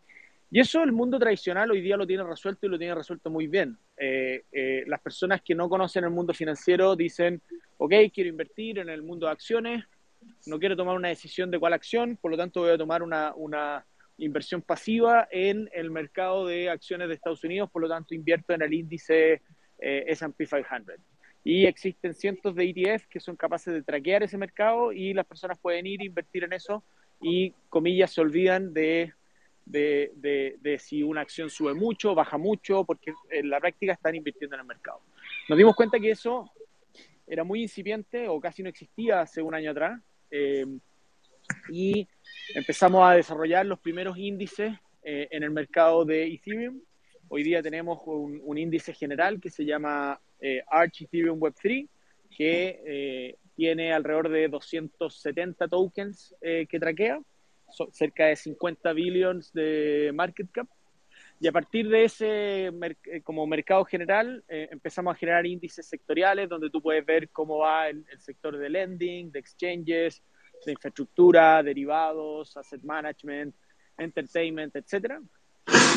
Y 0.50 0.58
eso 0.58 0.82
el 0.82 0.92
mundo 0.92 1.18
tradicional 1.18 1.70
hoy 1.70 1.80
día 1.80 1.96
lo 1.96 2.06
tiene 2.06 2.24
resuelto 2.24 2.66
y 2.66 2.70
lo 2.70 2.78
tiene 2.78 2.94
resuelto 2.94 3.30
muy 3.30 3.46
bien. 3.46 3.78
Eh, 3.96 4.44
eh, 4.50 4.84
las 4.86 5.00
personas 5.00 5.42
que 5.42 5.54
no 5.54 5.68
conocen 5.68 6.04
el 6.04 6.10
mundo 6.10 6.34
financiero 6.34 6.96
dicen, 6.96 7.40
ok, 7.78 7.92
quiero 8.12 8.30
invertir 8.30 8.78
en 8.78 8.88
el 8.88 9.02
mundo 9.02 9.26
de 9.26 9.32
acciones, 9.32 9.84
no 10.46 10.58
quiero 10.58 10.76
tomar 10.76 10.96
una 10.96 11.08
decisión 11.08 11.50
de 11.50 11.58
cuál 11.58 11.72
acción, 11.72 12.18
por 12.20 12.32
lo 12.32 12.36
tanto 12.36 12.60
voy 12.62 12.70
a 12.70 12.78
tomar 12.78 13.02
una, 13.02 13.32
una 13.36 13.86
inversión 14.18 14.60
pasiva 14.60 15.28
en 15.30 15.70
el 15.72 15.90
mercado 15.90 16.46
de 16.46 16.68
acciones 16.68 17.08
de 17.08 17.14
Estados 17.14 17.44
Unidos, 17.44 17.70
por 17.70 17.82
lo 17.82 17.88
tanto 17.88 18.14
invierto 18.14 18.52
en 18.52 18.62
el 18.62 18.74
índice 18.74 19.42
S&P 19.78 20.46
500 20.46 20.96
y 21.42 21.66
existen 21.66 22.14
cientos 22.14 22.54
de 22.54 22.64
ETF 22.64 23.06
que 23.06 23.20
son 23.20 23.36
capaces 23.36 23.72
de 23.72 23.82
traquear 23.82 24.22
ese 24.22 24.36
mercado 24.36 24.92
y 24.92 25.14
las 25.14 25.26
personas 25.26 25.58
pueden 25.58 25.86
ir 25.86 26.00
a 26.00 26.04
invertir 26.04 26.44
en 26.44 26.52
eso 26.52 26.84
y, 27.20 27.54
comillas, 27.68 28.12
se 28.12 28.20
olvidan 28.20 28.72
de, 28.72 29.12
de, 29.64 30.56
de, 30.60 30.78
si 30.78 31.02
una 31.02 31.20
acción 31.20 31.50
sube 31.50 31.74
mucho, 31.74 32.14
baja 32.14 32.38
mucho, 32.38 32.84
porque 32.84 33.12
en 33.30 33.50
la 33.50 33.60
práctica 33.60 33.92
están 33.92 34.14
invirtiendo 34.14 34.56
en 34.56 34.60
el 34.60 34.66
mercado. 34.66 35.00
Nos 35.48 35.58
dimos 35.58 35.76
cuenta 35.76 35.98
que 35.98 36.10
eso 36.10 36.50
era 37.26 37.44
muy 37.44 37.62
incipiente 37.62 38.26
o 38.28 38.40
casi 38.40 38.62
no 38.62 38.68
existía 38.68 39.20
hace 39.20 39.40
un 39.42 39.54
año 39.54 39.70
atrás 39.70 40.00
eh, 40.30 40.66
y 41.70 42.08
empezamos 42.54 43.08
a 43.08 43.14
desarrollar 43.14 43.66
los 43.66 43.78
primeros 43.78 44.16
índices 44.18 44.72
eh, 45.02 45.28
en 45.30 45.42
el 45.42 45.50
mercado 45.50 46.04
de 46.04 46.26
Ethereum. 46.26 46.80
Hoy 47.28 47.44
día 47.44 47.62
tenemos 47.62 48.00
un 48.04 48.58
índice 48.58 48.92
general 48.92 49.40
que 49.40 49.50
se 49.50 49.64
llama 49.64 50.20
eh, 50.40 50.62
Arch 50.68 51.02
Ethereum 51.02 51.38
Web3, 51.38 51.88
que 52.30 52.80
eh, 52.86 53.36
tiene 53.54 53.92
alrededor 53.92 54.28
de 54.28 54.48
270 54.48 55.68
tokens 55.68 56.34
eh, 56.40 56.66
que 56.68 56.78
traquea 56.78 57.20
cerca 57.92 58.26
de 58.26 58.36
50 58.36 58.92
billions 58.92 59.52
de 59.52 60.10
market 60.14 60.50
cap. 60.50 60.68
Y 61.38 61.48
a 61.48 61.52
partir 61.52 61.88
de 61.88 62.04
ese, 62.04 62.66
eh, 62.66 63.22
como 63.22 63.46
mercado 63.46 63.84
general, 63.84 64.44
empezamos 64.48 65.14
a 65.14 65.18
generar 65.18 65.46
índices 65.46 65.86
sectoriales 65.86 66.48
donde 66.48 66.68
tú 66.70 66.82
puedes 66.82 67.04
ver 67.06 67.30
cómo 67.30 67.58
va 67.58 67.88
el, 67.88 68.04
sector 68.18 68.56
de 68.58 68.68
lending, 68.68 69.30
de 69.30 69.38
exchanges, 69.38 70.22
de 70.66 70.72
infraestructura, 70.72 71.62
derivados, 71.62 72.56
asset 72.56 72.82
management, 72.82 73.54
entertainment, 73.96 74.74
etcétera. 74.76 75.20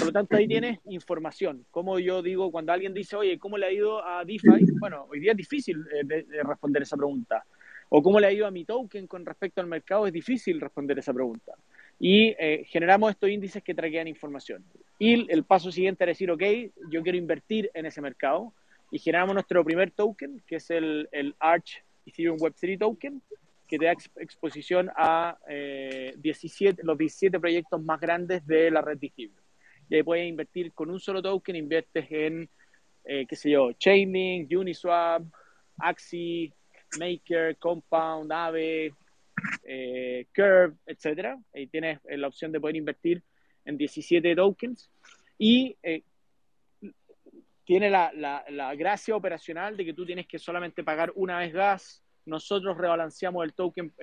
Por 0.04 0.08
lo 0.08 0.20
tanto, 0.20 0.36
ahí 0.36 0.48
tienes 0.48 0.80
información. 0.86 1.66
Como 1.72 1.98
yo 1.98 2.22
digo, 2.22 2.52
cuando 2.52 2.74
alguien 2.74 2.94
dice, 2.94 3.16
oye, 3.16 3.40
¿cómo 3.40 3.58
le 3.58 3.68
ha 3.68 3.72
ido 3.72 4.06
a 4.06 4.26
DeFi? 4.26 4.66
Bueno, 4.80 5.08
hoy 5.10 5.22
día 5.22 5.32
es 5.32 5.38
difícil 5.38 5.82
de 5.84 6.26
responder 6.44 6.82
esa 6.82 6.98
pregunta 6.98 7.46
o 7.96 8.02
cómo 8.02 8.20
le 8.20 8.26
ha 8.26 8.32
ido 8.32 8.48
a 8.48 8.52
mi 8.52 8.66
token 8.66 9.06
con 9.06 9.24
respecto 9.24 9.62
al 9.62 9.68
mercado, 9.68 10.08
es 10.08 10.14
difícil 10.14 10.60
responder 10.60 10.98
esa 10.98 11.14
pregunta. 11.14 11.54
Y 12.00 12.36
eh, 12.40 12.66
generamos 12.68 13.12
estos 13.12 13.30
índices 13.30 13.62
que 13.62 13.76
traquean 13.76 14.08
información. 14.08 14.66
Y 14.98 15.32
el 15.32 15.44
paso 15.44 15.72
siguiente 15.72 16.04
era 16.04 16.10
decir, 16.10 16.32
ok, 16.32 16.42
yo 16.90 17.04
quiero 17.04 17.20
invertir 17.20 17.70
en 17.76 17.86
ese 17.86 18.02
mercado. 18.02 18.52
Y 18.90 18.98
generamos 18.98 19.36
nuestro 19.36 19.64
primer 19.64 19.92
token, 19.92 20.42
que 20.48 20.56
es 20.56 20.72
el, 20.72 21.08
el 21.12 21.36
Arch 21.38 21.84
Ethereum 22.08 22.38
Web3 22.40 22.80
Token, 22.80 23.22
que 23.68 23.78
te 23.78 23.86
da 23.86 23.92
exposición 23.92 24.90
a 24.98 25.38
17, 25.48 26.82
eh, 26.82 26.84
los 26.84 26.98
17 26.98 27.40
proyectos 27.40 27.82
más 27.84 28.02
grandes 28.02 28.46
de 28.46 28.72
la 28.72 28.82
red 28.82 28.98
de 28.98 29.08
Ethereum. 29.08 29.43
Y 29.90 29.96
ahí 29.96 30.04
puedes 30.04 30.28
invertir 30.28 30.74
con 30.74 30.90
un 30.90 31.00
solo 31.00 31.22
token, 31.22 31.56
inviertes 31.56 32.06
en, 32.10 32.50
eh, 33.06 33.26
qué 33.28 33.36
sé 33.36 33.52
yo, 33.52 33.72
Chainlink, 33.74 34.52
Uniswap, 34.52 35.24
Axie, 35.78 36.54
Maker, 36.98 37.58
Compound, 37.58 38.32
Ave, 38.32 38.94
eh, 39.64 40.28
Curve, 40.34 40.76
etcétera. 40.86 41.38
Ahí 41.54 41.68
tienes 41.68 42.00
eh, 42.06 42.18
la 42.18 42.28
opción 42.28 42.52
de 42.52 42.60
poder 42.60 42.76
invertir 42.76 43.24
en 43.66 43.78
17 43.78 44.36
tokens 44.36 44.90
y 45.38 45.78
eh, 45.84 46.04
tiene 47.66 47.90
la, 47.90 48.76
gracia 48.78 49.16
operacional 49.16 49.78
de 49.78 49.86
que 49.86 49.94
tú 49.94 50.06
tienes 50.06 50.28
que 50.28 50.38
solamente 50.38 50.84
pagar 50.84 51.12
una 51.16 51.40
vez 51.40 51.54
gas. 51.54 52.04
Nosotros 52.26 52.78
rebalanceamos 52.78 53.44
el 53.46 53.54
token 53.54 53.94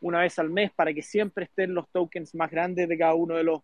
una 0.00 0.20
vez 0.20 0.38
al 0.38 0.50
mes 0.50 0.70
para 0.72 0.92
que 0.92 1.00
siempre 1.00 1.44
estén 1.44 1.72
los 1.72 1.88
tokens 1.90 2.34
más 2.34 2.50
grandes 2.50 2.88
de 2.88 2.98
cada 2.98 3.14
uno 3.14 3.36
de 3.36 3.44
los 3.44 3.62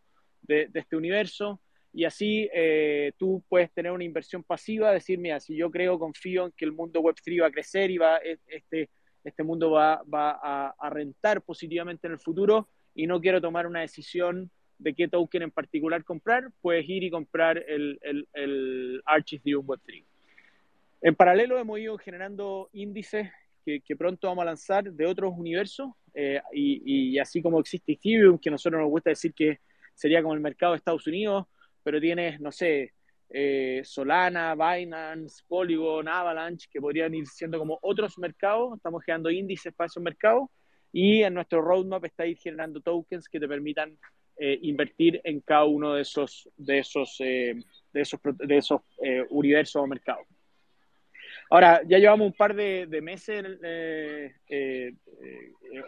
de, 0.51 0.69
este 0.75 0.97
universo 0.97 1.61
y 1.93 2.05
así 2.05 2.49
eh, 2.53 3.13
tú 3.19 3.43
puedes 3.49 3.73
tener 3.73 3.93
una 3.93 4.05
inversión 4.05 4.45
pasiva, 4.45 4.93
decir, 4.93 5.19
mira, 5.19 5.41
si 5.41 5.57
yo 5.57 5.71
creo, 5.71 5.99
confío 5.99 6.47
en 6.47 6.53
que 6.53 6.65
el 6.65 6.73
mundo 6.73 7.01
Web3 7.01 7.43
va 7.43 7.47
a 7.47 7.51
crecer 7.51 7.91
y 7.91 7.99
va, 7.99 8.19
este, 8.47 8.89
este 9.25 9.43
mundo 9.43 9.73
va, 9.73 10.03
va 10.13 10.39
a, 10.79 10.91
rentar 10.91 11.43
positivamente 11.43 12.07
en 12.07 12.13
el 12.13 12.21
futuro 12.21 12.69
y 12.95 13.07
no 13.07 13.21
quiero 13.21 13.41
tomar 13.41 13.67
una 13.67 13.81
decisión 13.81 14.51
de 14.79 14.95
qué 14.95 15.09
token 15.09 15.43
en 15.43 15.51
particular 15.51 16.05
comprar, 16.05 16.51
puedes 16.63 16.89
ir 16.89 17.03
y 17.03 17.11
comprar 17.11 17.59
el, 17.59 17.99
el, 18.03 18.29
el 18.35 19.03
un 19.07 19.67
Web3. 19.67 20.05
En 21.03 21.15
paralelo 21.15 21.59
hemos 21.59 21.79
ido 21.79 21.99
generando 21.99 22.71
índices 22.73 23.31
que, 23.65 23.81
que 23.81 23.97
pronto 23.97 24.29
vamos 24.29 24.43
a 24.43 24.47
lanzar 24.47 24.93
de 24.93 25.07
otros 25.07 25.33
universos 25.37 25.91
eh, 26.15 26.41
y, 26.53 27.13
y 27.15 27.19
así 27.19 27.43
como 27.43 27.61
existe 27.61 27.93
Ethereum, 27.93 28.39
que 28.39 28.49
a 28.49 28.53
nosotros 28.53 28.81
nos 28.81 28.91
gusta 28.91 29.11
decir 29.11 29.35
que 29.35 29.59
sería 30.01 30.23
como 30.23 30.33
el 30.33 30.41
mercado 30.41 30.73
de 30.73 30.79
Estados 30.79 31.07
Unidos, 31.07 31.47
pero 31.83 32.01
tienes, 32.01 32.41
no 32.41 32.51
sé, 32.51 32.95
eh, 33.29 33.83
Solana, 33.85 34.55
Binance, 34.55 35.45
Polygon, 35.47 36.09
Avalanche, 36.09 36.69
que 36.73 36.81
podrían 36.81 37.15
ir 37.15 37.27
siendo 37.27 37.59
como 37.59 37.79
otros 37.83 38.17
mercados. 38.17 38.75
Estamos 38.77 39.05
generando 39.05 39.31
índices 39.31 39.75
para 39.75 39.89
esos 39.89 40.03
mercados 40.03 40.49
y 40.91 41.23
en 41.23 41.35
nuestro 41.35 41.61
roadmap 41.61 42.03
está 42.07 42.27
ir 42.27 42.39
generando 42.39 42.81
tokens 42.81 43.29
que 43.29 43.39
te 43.39 43.47
permitan 43.47 43.99
eh, 44.39 44.59
invertir 44.63 45.21
en 45.23 45.41
cada 45.41 45.65
uno 45.65 45.93
de 45.93 46.01
esos, 46.01 46.49
de 46.57 46.79
esos, 46.79 47.17
eh, 47.21 47.63
de 47.93 48.01
esos, 48.01 48.21
de 48.23 48.57
esos 48.57 48.81
universos 49.29 49.83
o 49.83 49.87
mercados. 49.87 50.27
Ahora, 51.51 51.83
ya 51.87 51.99
llevamos 51.99 52.27
un 52.27 52.33
par 52.33 52.55
de, 52.55 52.87
meses 53.03 53.45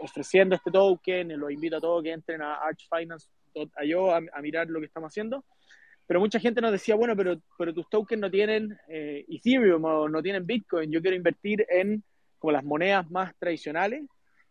ofreciendo 0.01 0.55
este 0.55 0.71
token, 0.71 1.41
los 1.41 1.51
invito 1.51 1.79
a 1.79 1.81
todos 1.81 2.03
que 2.03 2.13
entren 2.13 2.43
a 2.43 2.57
archfinance.io 2.57 3.42
a, 3.55 4.17
a 4.17 4.43
mirar 4.43 4.69
lo 4.69 4.81
que 4.81 4.87
estamos 4.87 5.13
haciendo. 5.13 5.45
Pero 6.07 6.21
mucha 6.21 6.41
gente 6.41 6.61
nos 6.61 6.73
decía, 6.73 6.95
bueno, 6.95 7.17
pero, 7.17 7.41
pero 7.57 7.73
tus 7.73 7.89
tokens 7.89 8.21
no 8.21 8.31
tienen 8.31 8.77
eh, 8.89 9.25
Ethereum 9.29 9.85
o 9.85 10.09
no 10.09 10.23
tienen 10.23 10.47
Bitcoin, 10.47 10.91
yo 10.91 11.01
quiero 11.01 11.17
invertir 11.17 11.65
en 11.69 12.03
como 12.39 12.53
las 12.53 12.65
monedas 12.65 13.09
más 13.11 13.35
tradicionales 13.39 14.05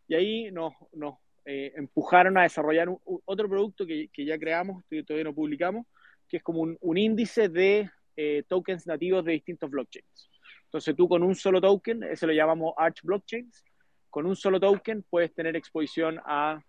y 0.08 0.16
ahí 0.16 0.52
nos, 0.52 0.74
nos 0.94 1.16
eh, 1.46 1.74
empujaron 1.76 2.38
a 2.38 2.44
desarrollar 2.44 2.88
otro 3.26 3.50
producto 3.50 3.86
que, 3.86 4.08
que, 4.14 4.26
ya 4.26 4.40
creamos, 4.40 4.84
que 4.90 5.04
todavía 5.04 5.26
no 5.26 5.36
publicamos, 5.36 5.86
que 6.28 6.38
es 6.38 6.44
como 6.44 6.62
un, 6.62 6.78
un 6.82 6.98
índice 6.98 7.50
de 7.50 7.90
eh, 8.16 8.44
tokens 8.48 8.88
nativos 8.88 9.26
de 9.26 9.34
distintos 9.34 9.70
blockchains. 9.70 10.30
Entonces 10.66 10.96
tú 10.96 11.10
con 11.10 11.22
un 11.22 11.36
solo 11.36 11.60
token, 11.60 12.04
ese 12.04 12.28
lo 12.28 12.34
llamamos 12.34 12.74
Arch 12.78 13.02
Blockchains, 13.04 13.66
con 14.10 14.26
un 14.26 14.36
solo 14.36 14.60
token 14.60 15.04
puedes 15.10 15.34
tener 15.34 15.56
exposición 15.56 16.20
a 16.26 16.62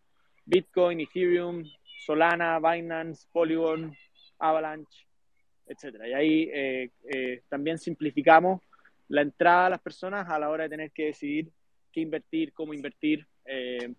Bitcoin, 0.45 1.01
Ethereum, 1.01 1.65
Solana, 2.05 2.59
Binance, 2.59 3.27
Polygon, 3.33 3.97
Avalanche, 4.41 5.07
etcétera. 5.67 6.09
Y 6.09 6.13
ahí 6.13 6.51
eh, 6.53 6.91
eh, 7.09 7.43
también 7.49 7.79
simplificamos 7.79 8.61
la 9.09 9.23
entrada 9.23 9.67
a 9.67 9.71
las 9.71 9.81
personas 9.81 10.29
a 10.29 10.39
la 10.39 10.51
hora 10.51 10.65
de 10.65 10.71
tener 10.71 10.91
que 10.91 11.07
decidir 11.07 11.49
qué 11.93 12.01
invertir, 12.01 12.53
cómo 12.53 12.75
invertir. 12.75 13.25
Eh, 13.45 13.93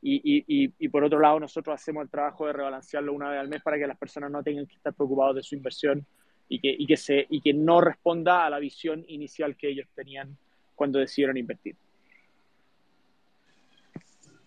y, 0.00 0.88
por 0.88 1.02
otro 1.02 1.18
lado, 1.18 1.40
nosotros 1.40 1.74
hacemos 1.74 2.04
el 2.04 2.10
trabajo 2.10 2.46
de 2.46 2.52
rebalancearlo 2.52 3.12
una 3.12 3.30
vez 3.30 3.40
al 3.40 3.48
mes 3.48 3.62
para 3.62 3.78
que 3.78 3.86
las 3.86 3.98
personas 3.98 4.30
no 4.30 4.42
tengan 4.42 4.66
que 4.66 4.76
estar 4.76 4.94
preocupados 4.94 5.34
de 5.34 5.42
su 5.42 5.56
inversión 5.56 6.06
y 6.48 6.60
que, 6.60 6.76
que, 6.86 6.96
se, 6.96 7.26
y 7.30 7.40
que 7.40 7.52
no 7.52 7.80
responda 7.80 8.44
a 8.46 8.50
la 8.50 8.58
visión 8.58 9.04
inicial 9.08 9.56
que 9.56 9.70
ellos 9.70 9.88
tenían 9.94 10.36
cuando 10.74 10.98
decidieron 10.98 11.36
invertir. 11.36 11.76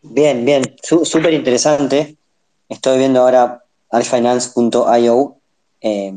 Bien, 0.04 0.46
bien, 0.46 0.64
súper 0.82 1.34
interesante. 1.34 2.16
Estoy 2.72 3.00
viendo 3.00 3.20
ahora 3.20 3.66
alfinance.io. 3.90 5.38
Eh, 5.82 6.14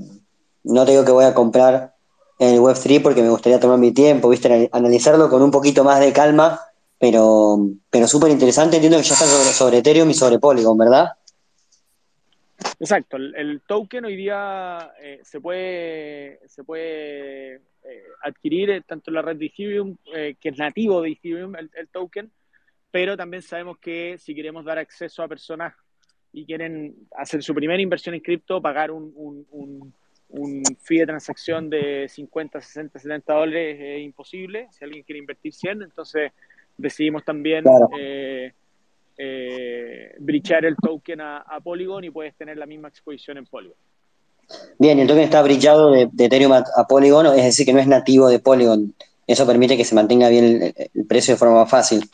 no 0.63 0.85
te 0.85 0.93
digo 0.93 1.05
que 1.05 1.11
voy 1.11 1.25
a 1.25 1.35
comprar 1.35 1.95
el 2.39 2.61
Web3 2.61 3.03
porque 3.03 3.23
me 3.23 3.29
gustaría 3.29 3.59
tomar 3.59 3.77
mi 3.77 3.91
tiempo, 3.91 4.29
¿viste? 4.29 4.71
analizarlo 4.71 5.29
con 5.29 5.43
un 5.43 5.51
poquito 5.51 5.83
más 5.83 5.99
de 5.99 6.13
calma, 6.13 6.61
pero, 6.97 7.59
pero 7.91 8.07
súper 8.07 8.31
interesante. 8.31 8.77
Entiendo 8.77 8.99
que 8.99 9.03
ya 9.03 9.15
está 9.15 9.27
sobre, 9.27 9.79
Ethereum 9.79 10.09
y 10.11 10.15
sobre 10.15 10.39
Polygon, 10.39 10.79
¿verdad? 10.79 11.09
Exacto, 12.79 13.17
el, 13.17 13.61
token 13.67 14.05
hoy 14.05 14.15
día 14.15 14.93
eh, 15.03 15.23
se 15.25 15.41
puede, 15.41 16.39
se 16.47 16.63
puede 16.63 17.55
eh, 17.57 18.05
adquirir 18.23 18.85
tanto 18.87 19.11
en 19.11 19.15
la 19.17 19.23
red 19.23 19.37
de 19.37 19.47
Ethereum, 19.47 19.97
que 20.05 20.49
es 20.49 20.57
nativo 20.57 21.03
de 21.03 21.11
Ethereum, 21.11 21.57
el, 21.57 21.89
token, 21.89 22.31
pero 22.93 23.17
también 23.17 23.43
sabemos 23.43 23.77
que 23.79 24.19
si 24.19 24.37
queremos 24.37 24.65
dar 24.65 24.79
acceso 24.79 25.21
a 25.21 25.27
personas 25.27 25.75
y 26.35 26.45
quieren 26.45 26.97
hacer 27.17 27.43
su 27.45 27.55
primera 27.55 27.81
inversión 27.81 28.15
en 28.17 28.21
cripto, 28.21 28.61
pagar 28.61 28.91
un, 28.91 29.13
un, 29.15 29.95
un, 30.31 30.63
fee 30.83 30.99
de 30.99 31.07
transacción 31.07 31.71
de 31.71 32.09
50, 32.09 32.61
60, 32.61 32.99
70 32.99 33.33
dólares 33.33 33.79
es 33.81 34.05
imposible. 34.05 34.67
Si 34.73 34.85
alguien 34.85 35.05
quiere 35.05 35.21
invertir 35.21 35.55
100, 35.55 35.83
entonces 35.83 36.33
decidimos 36.77 37.25
también 37.25 37.65
eh, 37.97 38.53
eh, 39.17 40.17
brichar 40.19 40.65
el 40.65 40.75
token 40.75 41.21
a, 41.21 41.61
Polygon 41.63 42.03
y 42.03 42.11
puedes 42.11 42.35
tener 42.35 42.59
la 42.59 42.67
misma 42.67 42.89
exposición 42.89 43.39
en 43.39 43.47
Polygon. 43.47 43.79
Bien, 44.77 44.99
el 44.99 45.07
token 45.07 45.23
está 45.23 45.41
brichado 45.41 45.93
de, 45.93 46.11
Ethereum 46.19 46.53
a, 46.53 46.87
Polygon, 46.89 47.27
es 47.27 47.45
decir, 47.45 47.65
que 47.65 47.73
no 47.73 47.79
es 47.79 47.87
nativo 47.87 48.29
de 48.29 48.41
Polygon. 48.41 48.93
Eso 49.25 49.47
permite 49.47 49.77
que 49.77 49.85
se 49.85 49.95
mantenga 49.95 50.29
bien 50.29 50.75
el, 50.77 51.07
precio 51.07 51.35
de 51.35 51.39
forma 51.39 51.61
más 51.61 51.71
fácil. 51.71 52.05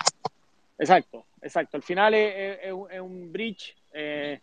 Exacto, 0.78 1.24
exacto. 1.40 1.78
Al 1.78 1.82
final 1.82 2.12
es, 2.12 2.58
es 2.62 3.00
un 3.00 3.32
bridge 3.32 3.79
eh, 3.92 4.40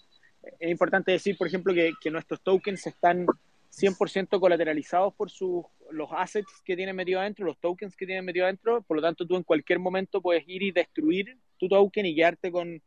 es 0.59 0.71
importante 0.71 1.11
decir, 1.11 1.37
por 1.37 1.47
ejemplo, 1.47 1.73
que, 1.73 2.11
nuestros 2.11 2.41
tokens 2.41 2.85
están 2.87 3.25
100% 3.71 4.39
colateralizados 4.39 5.13
por 5.13 5.29
sus, 5.29 5.65
los 5.91 6.09
assets 6.11 6.61
que 6.63 6.75
tienen 6.75 6.95
metido 6.95 7.19
adentro, 7.19 7.45
los 7.45 7.59
tokens 7.59 7.95
que 7.95 8.05
tienen 8.05 8.25
metido 8.25 8.45
adentro, 8.45 8.81
por 8.81 8.97
lo 8.97 9.03
tanto 9.03 9.25
tú 9.25 9.35
en 9.35 9.43
cualquier 9.43 9.79
momento 9.79 10.21
puedes 10.21 10.43
ir 10.47 10.63
y 10.63 10.71
destruir 10.71 11.37
tu 11.57 11.67
token 11.67 12.05
y 12.05 12.15
quedarte 12.15 12.51
con, 12.51 12.81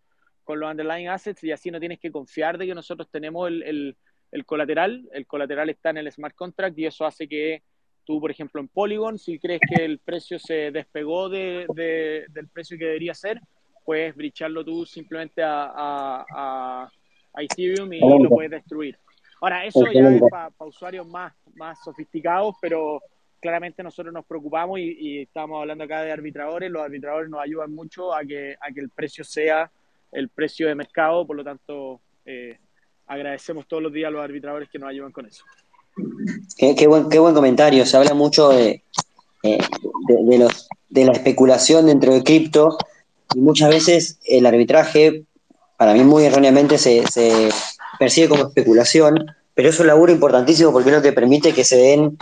con 0.44 0.58
los 0.58 0.70
underlying 0.70 1.08
assets 1.08 1.44
y 1.44 1.52
así 1.52 1.70
no 1.70 1.80
tienes 1.80 1.98
que 2.00 2.11
confiar 2.11 2.58
de 2.58 2.66
que 2.66 2.74
nosotros 2.74 3.08
tenemos 3.11 3.48
el, 3.48 3.96
el, 4.32 4.46
colateral, 4.46 5.08
el 5.12 5.26
colateral 5.26 5.70
está 5.70 5.90
en 5.90 5.98
el 5.98 6.11
smart 6.12 6.34
contract 6.34 6.78
y 6.78 6.86
eso 6.86 7.04
hace 7.04 7.28
que 7.28 7.62
tú, 8.04 8.20
por 8.20 8.30
ejemplo, 8.30 8.61
en 8.61 8.68
Polygon, 8.68 9.18
si 9.18 9.38
crees 9.38 9.61
que 9.68 9.84
el 9.84 9.98
precio 9.98 10.38
se 10.38 10.70
despegó 10.70 11.28
de, 11.28 11.66
del 12.28 12.48
precio 12.48 12.78
que 12.78 12.86
debería 12.86 13.14
ser, 13.14 13.40
puedes 13.91 14.14
bricharlo 14.14 14.64
tú 14.64 14.86
simplemente 14.86 15.43
a, 15.43 15.64
a, 15.74 16.88
a, 17.34 17.43
Ethereum 17.43 17.93
y 17.93 17.99
lo 17.99 18.28
puedes 18.28 18.53
destruir. 18.53 18.97
Ahora, 19.41 19.66
eso 19.66 19.84
ya 19.93 20.09
es 20.11 20.22
para 20.30 20.53
usuarios 20.61 21.09
más, 21.09 21.32
más 21.57 21.76
sofisticados, 21.82 22.55
pero 22.61 23.03
claramente 23.41 23.82
nosotros 23.82 24.14
nos 24.14 24.24
preocupamos 24.26 24.78
y, 24.78 25.22
estamos 25.22 25.61
hablando 25.61 25.82
acá 25.82 26.03
de 26.03 26.12
arbitradores. 26.12 26.70
Los 26.70 26.82
arbitradores 26.82 27.28
nos 27.30 27.41
ayudan 27.41 27.74
mucho 27.74 28.14
a 28.14 28.20
que, 28.20 28.55
a 28.61 28.72
que 28.72 28.78
el 28.78 28.91
precio 28.91 29.24
sea 29.24 29.68
el 30.12 30.28
precio 30.28 30.68
de 30.68 30.76
mercado, 30.76 31.26
por 31.26 31.34
lo 31.34 31.43
tanto, 31.43 32.01
eh, 32.24 32.59
agradecemos 33.09 33.66
todos 33.66 33.82
los 33.82 33.93
días 33.93 34.07
a 34.07 34.12
los 34.12 34.22
arbitradores 34.22 34.68
que 34.68 34.78
nos 34.78 34.88
ayudan 34.88 35.11
con 35.11 35.26
eso. 35.26 35.45
Qué, 36.57 36.86
buen, 36.86 37.09
qué 37.09 37.18
buen 37.18 37.34
comentario, 37.34 37.84
se 37.84 37.97
habla 37.97 38.14
mucho 38.14 38.51
de, 38.51 38.84
eh, 39.43 39.59
de, 40.07 40.38
los, 40.38 40.68
de 40.88 41.07
la 41.07 41.12
especulación 41.12 41.86
dentro 41.86 42.14
de 42.14 42.22
cripto 42.22 42.78
y 43.34 43.40
muchas 43.40 43.68
veces 43.68 44.18
el 44.24 44.46
arbitraje, 44.46 45.24
para 45.76 45.94
mí 45.94 46.02
muy 46.02 46.24
erróneamente, 46.24 46.78
se, 46.78 47.04
percibe 47.98 48.28
como 48.28 48.46
especulación, 48.46 49.26
pero 49.54 49.68
es 49.68 49.78
un 49.78 49.86
laburo 49.86 50.12
importantísimo 50.12 50.72
porque 50.72 50.90
no 50.90 51.02
te 51.02 51.12
permite 51.12 51.52
que 51.52 51.64
se 51.64 51.76
den 51.76 52.18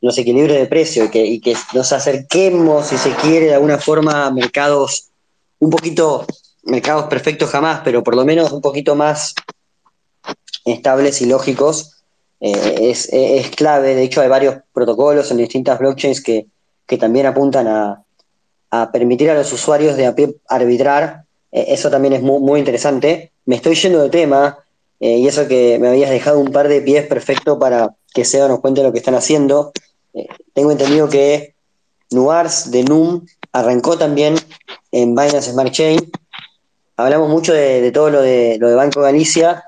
los 0.00 0.16
equilibrios 0.18 0.58
de 0.58 0.66
precio 0.66 1.04
y 1.04 1.08
que, 1.10 1.24
y 1.24 1.40
que 1.40 1.54
nos 1.74 1.92
acerquemos, 1.92 2.86
si 2.86 2.98
se 2.98 3.12
quiere, 3.14 3.46
de 3.46 3.54
alguna 3.54 3.78
forma 3.78 4.26
a 4.26 4.30
mercados 4.30 5.10
un 5.58 5.70
poquito, 5.70 6.26
mercados 6.64 7.04
perfectos 7.04 7.50
jamás, 7.50 7.82
pero 7.84 8.02
por 8.02 8.16
lo 8.16 8.24
menos 8.24 8.50
un 8.50 8.60
poquito 8.60 8.94
más 8.96 9.34
estables 10.64 11.20
y 11.20 11.26
lógicos, 11.26 12.02
eh, 12.40 12.90
es, 12.90 13.08
es, 13.12 13.50
clave. 13.50 13.94
De 13.94 14.02
hecho, 14.02 14.22
hay 14.22 14.28
varios 14.28 14.56
protocolos 14.72 15.30
en 15.30 15.36
distintas 15.36 15.78
blockchains 15.78 16.22
que, 16.22 16.46
que 16.86 16.96
también 16.96 17.26
apuntan 17.26 17.68
a, 17.68 18.02
a, 18.70 18.90
permitir 18.92 19.30
a 19.30 19.34
los 19.34 19.52
usuarios 19.52 19.96
de 19.96 20.06
a 20.06 20.14
pie 20.14 20.36
arbitrar. 20.48 21.24
Eh, 21.52 21.66
eso 21.68 21.90
también 21.90 22.14
es 22.14 22.22
muy, 22.22 22.40
muy, 22.40 22.58
interesante. 22.58 23.32
Me 23.44 23.56
estoy 23.56 23.74
yendo 23.74 24.02
de 24.02 24.10
tema, 24.10 24.58
eh, 25.00 25.18
y 25.18 25.26
eso 25.26 25.48
que 25.48 25.78
me 25.78 25.88
habías 25.88 26.10
dejado 26.10 26.38
un 26.38 26.52
par 26.52 26.68
de 26.68 26.82
pies 26.82 27.06
perfecto 27.06 27.58
para 27.58 27.94
que 28.12 28.24
Seba 28.24 28.48
nos 28.48 28.60
cuente 28.60 28.82
lo 28.82 28.92
que 28.92 28.98
están 28.98 29.14
haciendo. 29.14 29.72
Eh, 30.14 30.28
tengo 30.52 30.70
entendido 30.70 31.08
que 31.08 31.54
Nuars 32.10 32.70
de 32.70 32.84
NUM 32.84 33.26
arrancó 33.52 33.96
también 33.96 34.36
en 34.92 35.14
Binance 35.14 35.52
Smart 35.52 35.72
Chain. 35.72 36.10
Hablamos 36.96 37.30
mucho 37.30 37.54
de, 37.54 37.90
todo 37.92 38.10
lo 38.10 38.20
de, 38.20 38.58
lo 38.60 38.68
de 38.68 38.74
Banco 38.74 39.00
Galicia, 39.00 39.64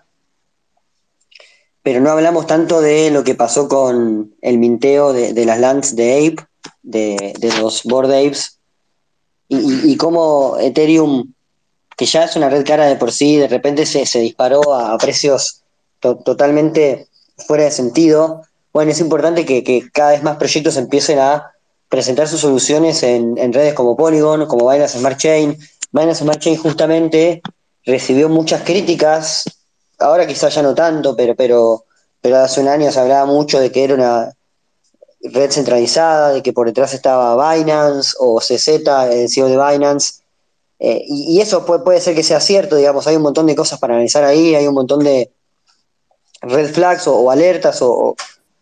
pero 1.82 2.00
no 2.00 2.10
hablamos 2.10 2.46
tanto 2.46 2.82
de 2.82 3.10
lo 3.10 3.24
que 3.24 3.34
pasó 3.34 3.68
con 3.68 4.34
el 4.42 4.58
minteo 4.58 5.14
de, 5.14 5.32
de 5.32 5.44
las 5.46 5.58
lands 5.58 5.96
de 5.96 6.28
Ape, 6.28 6.46
de, 6.82 7.32
de 7.38 7.58
los 7.58 7.84
Board 7.84 8.12
Apes, 8.12 8.58
y, 9.52 9.92
y, 9.92 9.96
cómo 9.96 10.56
Ethereum, 10.58 11.32
que 11.96 12.06
ya 12.06 12.24
es 12.24 12.36
una 12.36 12.48
red 12.48 12.64
cara 12.64 12.86
de 12.86 12.96
por 12.96 13.12
sí, 13.12 13.36
de 13.36 13.48
repente 13.48 13.84
se, 13.84 14.06
se 14.06 14.20
disparó 14.20 14.74
a, 14.74 14.96
precios 14.96 15.62
to 16.00 16.16
totalmente 16.16 17.08
fuera 17.46 17.64
de 17.64 17.70
sentido. 17.70 18.42
Bueno, 18.72 18.92
es 18.92 19.00
importante 19.00 19.44
que, 19.44 19.62
que, 19.62 19.90
cada 19.92 20.12
vez 20.12 20.22
más 20.22 20.36
proyectos 20.36 20.76
empiecen 20.76 21.18
a 21.18 21.52
presentar 21.88 22.28
sus 22.28 22.40
soluciones 22.40 23.02
en, 23.02 23.36
en 23.36 23.52
redes 23.52 23.74
como 23.74 23.94
Polygon, 23.94 24.46
como 24.46 24.70
Binance 24.70 24.98
Smart 24.98 25.18
Chain. 25.18 25.58
Binance 25.92 26.22
Smart 26.22 26.40
Chain 26.40 26.56
justamente 26.56 27.42
recibió 27.84 28.30
muchas 28.30 28.62
críticas, 28.62 29.44
ahora 29.98 30.26
quizás 30.26 30.54
ya 30.54 30.62
no 30.62 30.74
tanto, 30.74 31.14
pero, 31.14 31.34
pero, 31.36 31.84
pero 32.22 32.38
hace 32.38 32.60
un 32.60 32.68
año 32.68 32.90
se 32.90 33.00
hablaba 33.00 33.26
mucho 33.26 33.60
de 33.60 33.70
que 33.70 33.84
era 33.84 33.94
una 33.94 34.32
red 35.22 35.50
centralizada, 35.50 36.32
de 36.32 36.42
que 36.42 36.52
por 36.52 36.66
detrás 36.66 36.94
estaba 36.94 37.54
Binance 37.54 38.14
o 38.18 38.40
CZ, 38.40 38.68
el 39.10 39.28
CEO 39.28 39.46
de 39.46 39.56
Binance. 39.56 40.22
Eh, 40.78 41.04
y, 41.06 41.40
eso 41.40 41.64
puede, 41.64 41.84
puede 41.84 42.00
ser 42.00 42.14
que 42.16 42.24
sea 42.24 42.40
cierto, 42.40 42.76
digamos, 42.76 43.06
hay 43.06 43.16
un 43.16 43.22
montón 43.22 43.46
de 43.46 43.54
cosas 43.54 43.78
para 43.78 43.94
analizar 43.94 44.24
ahí, 44.24 44.54
hay 44.54 44.66
un 44.66 44.74
montón 44.74 45.04
de 45.04 45.30
red 46.40 46.72
flags 46.72 47.06
o, 47.06 47.30
alertas 47.30 47.80
o, 47.82 48.16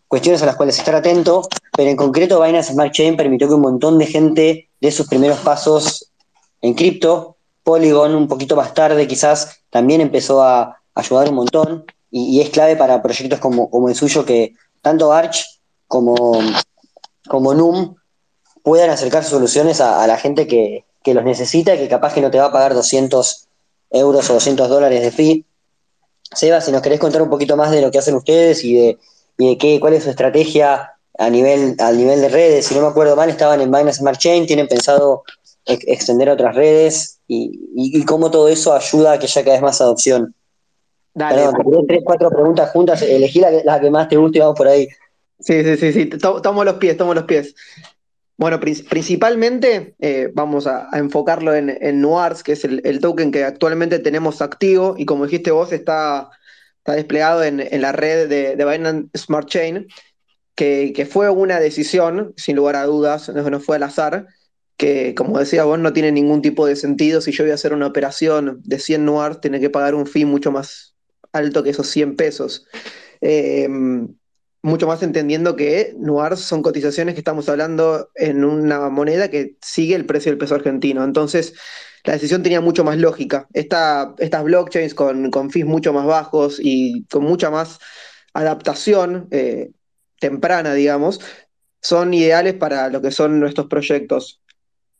cuestiones 0.07 0.43
a 0.43 0.45
las 0.45 0.55
cuales 0.55 0.77
estar 0.77 0.93
atento, 0.93 1.47
pero 1.75 1.89
en 1.89 1.95
concreto 1.95 2.41
Binance 2.41 2.73
Smart 2.73 2.91
Chain 2.91 3.17
permitió 3.17 3.47
que 3.47 3.53
un 3.55 3.61
montón 3.61 3.97
de 3.97 4.05
gente 4.05 4.69
dé 4.79 4.91
sus 4.91 5.07
primeros 5.07 5.39
pasos 5.39 6.11
en 6.61 6.73
cripto. 6.73 7.37
Polygon 7.63 8.15
un 8.15 8.27
poquito 8.27 8.55
más 8.55 8.73
tarde 8.73 9.07
quizás 9.07 9.61
también 9.69 10.01
empezó 10.01 10.43
a 10.43 10.81
ayudar 10.95 11.29
un 11.29 11.35
montón 11.35 11.85
y, 12.09 12.37
y 12.37 12.41
es 12.41 12.49
clave 12.49 12.75
para 12.75 13.01
proyectos 13.01 13.39
como, 13.39 13.69
como, 13.69 13.87
el 13.87 13.95
suyo 13.95 14.25
que 14.25 14.55
tanto 14.81 15.13
Arch 15.13 15.45
como, 15.91 16.39
como 17.27 17.53
NUM 17.53 17.95
puedan 18.63 18.89
acercar 18.89 19.25
soluciones 19.25 19.81
a, 19.81 20.01
a 20.01 20.07
la 20.07 20.17
gente 20.17 20.47
que, 20.47 20.85
que, 21.03 21.13
los 21.13 21.25
necesita 21.25 21.75
y 21.75 21.79
que 21.79 21.89
capaz 21.89 22.13
que 22.13 22.21
no 22.21 22.31
te 22.31 22.39
va 22.39 22.45
a 22.45 22.51
pagar 22.51 22.73
200 22.73 23.47
euros 23.89 24.29
o 24.29 24.33
200 24.33 24.69
dólares 24.69 25.01
de 25.01 25.11
fee. 25.11 25.45
Seba, 26.33 26.61
si 26.61 26.71
nos 26.71 26.81
querés 26.81 26.99
contar 26.99 27.21
un 27.21 27.29
poquito 27.29 27.57
más 27.57 27.71
de 27.71 27.81
lo 27.81 27.91
que 27.91 27.97
hacen 27.97 28.15
ustedes 28.15 28.63
y 28.63 28.75
de 28.75 28.97
y 29.37 29.49
de 29.49 29.57
qué, 29.57 29.79
cuál 29.79 29.93
es 29.93 30.03
su 30.03 30.09
estrategia 30.09 30.93
a 31.17 31.29
nivel, 31.29 31.75
a 31.79 31.91
nivel 31.91 32.21
de 32.21 32.29
redes. 32.29 32.67
Si 32.67 32.75
no 32.75 32.81
me 32.81 32.87
acuerdo 32.87 33.15
mal, 33.15 33.29
estaban 33.29 33.59
en 33.59 33.71
Binance 33.71 33.99
Smart 33.99 34.19
Chain, 34.19 34.45
tienen 34.45 34.67
pensado 34.67 35.23
ex 35.65 35.83
extender 35.87 36.29
a 36.29 36.33
otras 36.33 36.55
redes 36.55 37.19
y, 37.27 37.69
y, 37.75 37.99
y, 37.99 38.05
cómo 38.05 38.31
todo 38.31 38.47
eso 38.47 38.73
ayuda 38.73 39.13
a 39.13 39.19
que 39.19 39.25
haya 39.25 39.43
cada 39.43 39.55
vez 39.55 39.61
más 39.61 39.81
adopción. 39.81 40.33
Dale, 41.13 41.49
Perdón, 41.57 41.85
tres, 41.87 42.01
cuatro 42.05 42.29
preguntas 42.29 42.71
juntas, 42.71 43.01
elegí 43.01 43.39
la, 43.39 43.51
la, 43.63 43.81
que 43.81 43.89
más 43.89 44.07
te 44.07 44.15
guste 44.15 44.37
y 44.37 44.41
vamos 44.41 44.57
por 44.57 44.67
ahí. 44.67 44.87
Sí, 45.41 45.63
sí, 45.63 45.77
sí, 45.77 45.93
sí. 45.93 46.05
tomo 46.05 46.63
los 46.63 46.75
pies, 46.75 46.97
tomo 46.97 47.13
los 47.13 47.25
pies. 47.25 47.55
Bueno, 48.37 48.59
principalmente 48.59 49.95
eh, 49.99 50.31
vamos 50.33 50.65
a, 50.65 50.89
enfocarlo 50.93 51.53
en, 51.53 51.77
en 51.81 52.01
Nuars, 52.01 52.41
que 52.41 52.53
es 52.53 52.63
el, 52.65 52.99
token 52.99 53.31
que 53.31 53.43
actualmente 53.43 53.99
tenemos 53.99 54.41
activo 54.41 54.95
y 54.97 55.05
como 55.05 55.25
dijiste 55.25 55.51
vos, 55.51 55.71
está 55.71 56.31
está 56.79 56.93
desplegado 56.93 57.43
en, 57.43 57.59
en 57.59 57.81
la 57.81 57.91
red 57.91 58.27
de, 58.27 58.55
de, 58.55 58.65
Binance 58.65 59.09
Smart 59.15 59.47
Chain, 59.47 59.87
que, 60.55 60.93
que, 60.95 61.05
fue 61.05 61.29
una 61.29 61.59
decisión, 61.59 62.33
sin 62.35 62.55
lugar 62.55 62.75
a 62.75 62.85
dudas, 62.85 63.29
no, 63.29 63.47
no 63.47 63.59
fue 63.59 63.75
al 63.75 63.83
azar, 63.83 64.25
que 64.75 65.13
como 65.13 65.37
decía 65.37 65.63
vos, 65.63 65.77
no 65.77 65.93
tiene 65.93 66.11
ningún 66.11 66.41
tipo 66.41 66.65
de 66.65 66.75
sentido. 66.75 67.21
Si 67.21 67.31
yo 67.31 67.43
voy 67.43 67.51
a 67.51 67.55
hacer 67.55 67.73
una 67.73 67.85
operación 67.85 68.61
de 68.63 68.79
100 68.79 69.05
NUAR, 69.05 69.39
tiene 69.39 69.59
que 69.59 69.69
pagar 69.69 69.93
un 69.93 70.07
fee 70.07 70.25
mucho 70.25 70.51
más 70.51 70.95
alto 71.31 71.61
que 71.61 71.69
esos 71.69 71.87
100 71.87 72.15
pesos. 72.15 72.65
Eh, 73.21 73.69
mucho 74.63 74.87
más 74.87 75.01
entendiendo 75.03 75.55
que 75.55 75.95
NUAR 75.97 76.37
son 76.37 76.61
cotizaciones 76.61 77.15
que 77.15 77.21
estamos 77.21 77.49
hablando 77.49 78.11
en 78.15 78.43
una 78.43 78.89
moneda 78.89 79.29
que 79.29 79.57
sigue 79.61 79.95
el 79.95 80.05
precio 80.05 80.31
del 80.31 80.37
peso 80.37 80.55
argentino. 80.55 81.03
Entonces, 81.03 81.55
la 82.03 82.13
decisión 82.13 82.43
tenía 82.43 82.61
mucho 82.61 82.83
más 82.83 82.97
lógica. 82.97 83.47
Esta, 83.53 84.13
estas 84.19 84.43
blockchains 84.43 84.93
con, 84.93 85.31
con, 85.31 85.49
fees 85.49 85.65
mucho 85.65 85.93
más 85.93 86.05
bajos 86.05 86.59
y 86.61 87.05
con 87.05 87.23
mucha 87.23 87.49
más 87.49 87.79
adaptación 88.33 89.27
eh, 89.31 89.71
temprana, 90.19 90.73
digamos, 90.73 91.21
son 91.81 92.13
ideales 92.13 92.53
para 92.53 92.89
lo 92.89 93.01
que 93.01 93.11
son 93.11 93.39
nuestros 93.39 93.67
proyectos. 93.67 94.41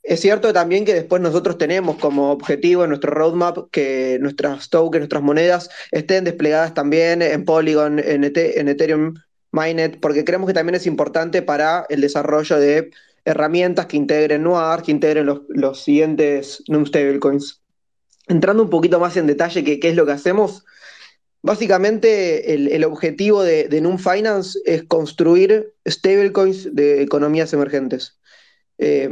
Es 0.03 0.20
cierto 0.20 0.51
también 0.51 0.84
que 0.86 0.95
después 0.95 1.22
nosotros 1.22 1.59
tenemos 1.59 1.97
como 1.97 2.32
objetivo 2.32 2.84
en 2.84 2.89
nuestro 2.89 3.12
roadmap 3.12 3.70
que 3.72 4.18
nuestras 4.20 4.70
tokens, 4.70 5.01
nuestras 5.01 5.22
monedas 5.22 5.70
estén 5.91 6.24
desplegadas 6.24 6.74
también 6.74 7.22
en 7.22 7.45
Polygon, 7.45 7.99
en 7.99 8.24
Ethereum 8.24 9.14
Mainnet, 9.52 9.99
porque 9.99 10.24
creemos 10.24 10.47
que 10.47 10.54
también 10.54 10.76
es 10.76 10.88
importante 10.88 11.41
para 11.41 11.86
el 11.89 12.02
desarrollo 12.02 12.58
de 12.60 12.91
herramientas 13.26 13.86
que 13.86 13.97
integren 13.97 14.43
Noir, 14.43 14.82
que 14.82 14.91
integren 14.91 15.26
los, 15.26 15.41
los 15.49 15.84
siguientes 15.84 16.64
NUM 16.68 16.86
stablecoins. 16.86 17.62
Entrando 18.28 18.64
un 18.64 18.70
poquito 18.70 18.99
más 18.99 19.18
en 19.18 19.28
detalle 19.28 19.64
qué, 19.64 19.80
qué 19.80 19.89
es 19.89 19.95
lo 19.95 20.06
que 20.06 20.14
hacemos, 20.14 20.64
básicamente 21.41 22.54
el, 22.54 22.68
el 22.70 22.84
objetivo 22.84 23.43
de, 23.43 23.68
de, 23.68 23.97
Finance 23.97 24.60
es 24.66 24.84
construir 24.84 25.74
stablecoins 25.88 26.74
de 26.74 27.02
economías 27.02 27.54
emergentes. 27.54 28.18
Eh, 28.84 29.07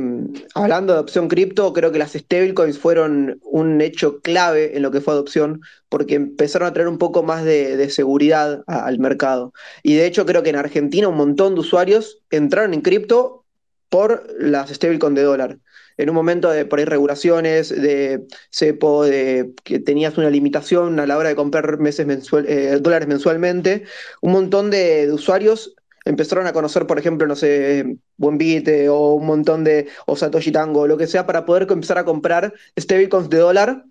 hablando 0.55 0.93
de 0.93 0.97
adopción 0.97 1.27
cripto, 1.27 1.71
creo 1.73 1.91
que 1.91 1.99
las 1.99 2.13
stablecoins 2.13 2.79
fueron 2.79 3.39
un 3.43 3.81
hecho 3.81 4.19
clave 4.19 4.75
en 4.75 4.81
lo 4.81 4.89
que 4.89 4.99
fue 4.99 5.13
adopción, 5.13 5.61
porque 5.89 6.15
empezaron 6.15 6.67
a 6.67 6.73
traer 6.73 6.87
un 6.87 6.97
poco 6.97 7.21
más 7.21 7.45
de, 7.45 7.87
seguridad 7.91 8.63
al 8.65 8.97
mercado. 8.97 9.53
Y 9.83 9.93
de 9.93 10.07
hecho 10.07 10.25
creo 10.25 10.41
que 10.41 10.49
en 10.49 10.55
Argentina 10.55 11.07
un 11.07 11.17
montón 11.17 11.53
de 11.53 11.61
usuarios 11.61 12.19
entraron 12.31 12.73
en 12.73 12.81
cripto 12.81 13.45
por 13.89 14.25
las 14.39 14.71
stablecoins 14.71 15.15
de 15.15 15.21
dólar. 15.21 15.59
En 15.97 16.09
un 16.09 16.15
momento 16.15 16.49
de 16.49 16.65
por 16.65 16.79
ahí 16.79 16.85
regulaciones, 16.85 17.69
de 17.69 18.25
cepo, 18.49 19.05
de 19.05 19.53
que 19.63 19.79
tenías 19.79 20.17
una 20.17 20.31
limitación 20.31 20.99
a 20.99 21.05
la 21.05 21.15
hora 21.15 21.29
de 21.29 21.35
comprar 21.35 21.77
meses 21.77 22.07
mensual, 22.07 22.47
eh, 22.47 22.79
dólares 22.81 23.07
mensualmente, 23.07 23.83
un 24.21 24.31
montón 24.31 24.71
de, 24.71 25.05
de, 25.05 25.13
usuarios 25.13 25.75
empezaron 26.05 26.47
a 26.47 26.53
conocer, 26.53 26.87
por 26.87 26.99
ejemplo, 26.99 27.27
no 27.27 27.35
sé, 27.35 27.97
Buenbit 28.17 28.69
o 28.89 29.13
un 29.15 29.25
montón 29.25 29.63
de, 29.63 29.87
o 30.05 30.15
Satoshi 30.15 30.51
Tango, 30.51 30.81
o 30.81 30.87
lo 30.87 30.97
que 30.97 31.07
sea, 31.07 31.25
para 31.25 31.45
poder 31.45 31.67
empezar 31.69 31.97
a 31.97 32.05
comprar 32.05 32.53
stablecoins 32.79 33.29
de 33.29 33.37
dólar 33.37 33.85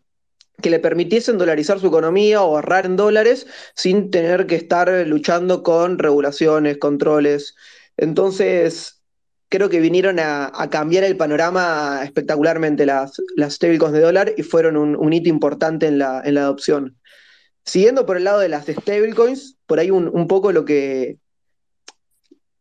que 0.60 0.70
le 0.70 0.80
permitiesen 0.80 1.38
dolarizar 1.38 1.78
su 1.78 1.86
economía 1.86 2.42
o 2.42 2.56
ahorrar 2.56 2.86
en 2.86 2.96
dólares 2.96 3.46
sin 3.74 4.10
tener 4.10 4.46
que 4.46 4.56
estar 4.56 4.90
luchando 5.06 5.62
con 5.62 5.98
regulaciones, 5.98 6.78
controles. 6.78 7.54
Entonces, 7.96 8.98
creo 9.48 9.68
que 9.68 9.80
vinieron 9.80 10.18
a, 10.18 10.50
cambiar 10.70 11.04
el 11.04 11.16
panorama 11.16 12.00
espectacularmente 12.04 12.86
las, 12.86 13.22
las 13.36 13.54
stablecoins 13.54 13.94
de 13.94 14.00
dólar 14.00 14.34
y 14.36 14.42
fueron 14.42 14.76
un, 14.76 15.12
hito 15.12 15.28
importante 15.28 15.86
en 15.86 15.98
la, 15.98 16.22
en 16.24 16.34
la, 16.34 16.42
adopción. 16.42 16.98
Siguiendo 17.64 18.06
por 18.06 18.16
el 18.16 18.24
lado 18.24 18.40
de 18.40 18.48
las 18.48 18.66
stablecoins, 18.66 19.56
por 19.66 19.78
ahí 19.78 19.90
un, 19.90 20.28
poco 20.28 20.52
lo 20.52 20.64
que 20.64 21.18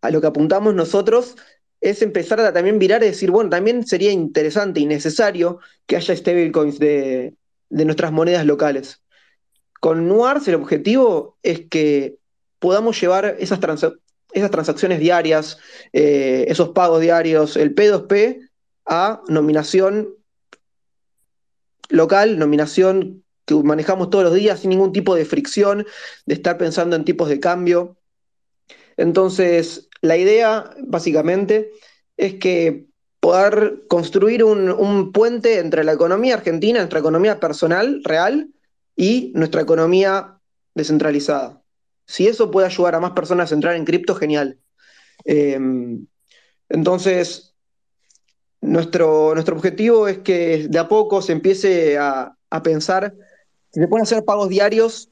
a 0.01 0.09
lo 0.11 0.21
que 0.21 0.27
apuntamos 0.27 0.73
nosotros 0.73 1.35
es 1.81 2.01
empezar 2.01 2.39
a 2.39 2.53
también 2.53 2.79
virar 2.79 3.03
y 3.03 3.07
decir, 3.07 3.31
bueno, 3.31 3.49
también 3.49 3.85
sería 3.85 4.11
interesante 4.11 4.79
y 4.79 4.85
necesario 4.85 5.59
que 5.85 5.95
haya 5.95 6.15
stablecoins 6.15 6.79
de, 6.79 7.35
de 7.69 7.85
nuestras 7.85 8.11
monedas 8.11 8.45
locales. 8.45 9.01
Con 9.79 10.07
Nuars 10.07 10.47
el 10.47 10.55
objetivo 10.55 11.37
es 11.43 11.61
que 11.69 12.17
podamos 12.59 12.99
llevar 12.99 13.35
esas, 13.39 13.59
esas 14.33 14.51
transacciones 14.51 14.99
diarias, 14.99 15.59
eh, 15.93 16.45
esos 16.47 16.69
pagos 16.69 17.01
diarios, 17.01 17.55
el 17.57 17.75
P2P, 17.75 18.49
a 18.85 19.21
nominación 19.27 20.09
local, 21.89 22.39
nominación 22.39 23.23
que 23.45 23.55
manejamos 23.55 24.09
todos 24.09 24.25
los 24.25 24.33
días 24.33 24.59
sin 24.59 24.71
ningún 24.71 24.91
tipo 24.91 25.15
de 25.15 25.25
fricción, 25.25 25.85
de 26.25 26.33
estar 26.33 26.57
pensando 26.57 26.95
en 26.95 27.05
tipos 27.05 27.29
de 27.29 27.39
cambio. 27.39 27.97
Entonces, 28.97 29.86
la 30.01 30.17
idea, 30.17 30.71
básicamente, 30.79 31.71
es 32.17 32.35
que 32.35 32.85
poder 33.19 33.83
construir 33.87 34.43
un, 34.43 35.11
puente 35.11 35.59
entre 35.59 35.83
la 35.83 35.93
economía 35.93 36.35
argentina, 36.35 36.79
nuestra 36.79 36.99
economía 36.99 37.39
personal, 37.39 38.01
real, 38.03 38.49
y 38.95 39.31
nuestra 39.35 39.61
economía 39.61 40.39
descentralizada. 40.73 41.61
Si 42.05 42.27
eso 42.27 42.49
puede 42.49 42.67
ayudar 42.67 42.95
a 42.95 42.99
más 42.99 43.11
personas 43.11 43.51
a 43.51 43.55
entrar 43.55 43.75
en 43.75 43.85
cripto, 43.85 44.15
genial. 44.15 44.59
Eh, 45.25 45.59
entonces, 46.69 47.55
nuestro, 48.61 49.33
nuestro 49.33 49.55
objetivo 49.55 50.07
es 50.07 50.19
que 50.19 50.67
de 50.67 50.79
a 50.79 50.87
poco 50.87 51.21
se 51.21 51.33
empiece 51.33 51.97
a, 51.97 52.35
a 52.49 52.63
pensar 52.63 53.13
si 53.71 53.79
se 53.81 53.87
pueden 53.87 54.03
hacer 54.03 54.23
pagos 54.25 54.49
diarios 54.49 55.09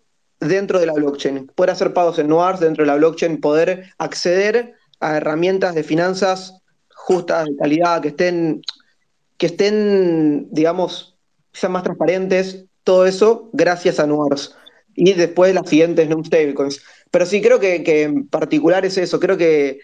dentro 0.48 0.80
de 0.80 0.86
la 0.86 0.94
blockchain, 0.94 1.48
poder 1.56 1.72
hacer 1.72 1.94
pagos 1.94 2.20
en 2.20 2.28
Noars 2.28 2.60
dentro 2.60 2.84
de 2.84 2.88
la 2.88 2.96
blockchain, 2.96 3.40
poder 3.40 3.94
acceder 3.98 4.74
a 5.00 5.18
herramientas 5.18 5.76
de 5.76 5.84
finanzas 5.84 6.62
justas, 6.94 7.46
de 7.46 7.56
calidad, 7.56 8.02
que 8.02 8.10
estén, 8.10 8.62
que 9.38 9.46
estén, 9.48 10.48
digamos, 10.52 11.16
sean 11.54 11.72
más 11.72 11.84
transparentes, 11.84 12.66
todo 12.84 13.06
eso 13.06 13.50
gracias 13.54 14.00
a 14.00 14.08
Noars. 14.08 14.56
Y 14.96 15.14
después 15.14 15.54
las 15.54 15.70
siguientes 15.70 16.08
non 16.08 16.24
stablecoins. 16.24 16.80
Pero 17.12 17.26
sí, 17.26 17.42
creo 17.42 17.60
que, 17.60 17.84
en 18.04 18.28
particular 18.28 18.86
es 18.86 18.98
eso, 18.98 19.20
creo 19.20 19.36
que 19.36 19.80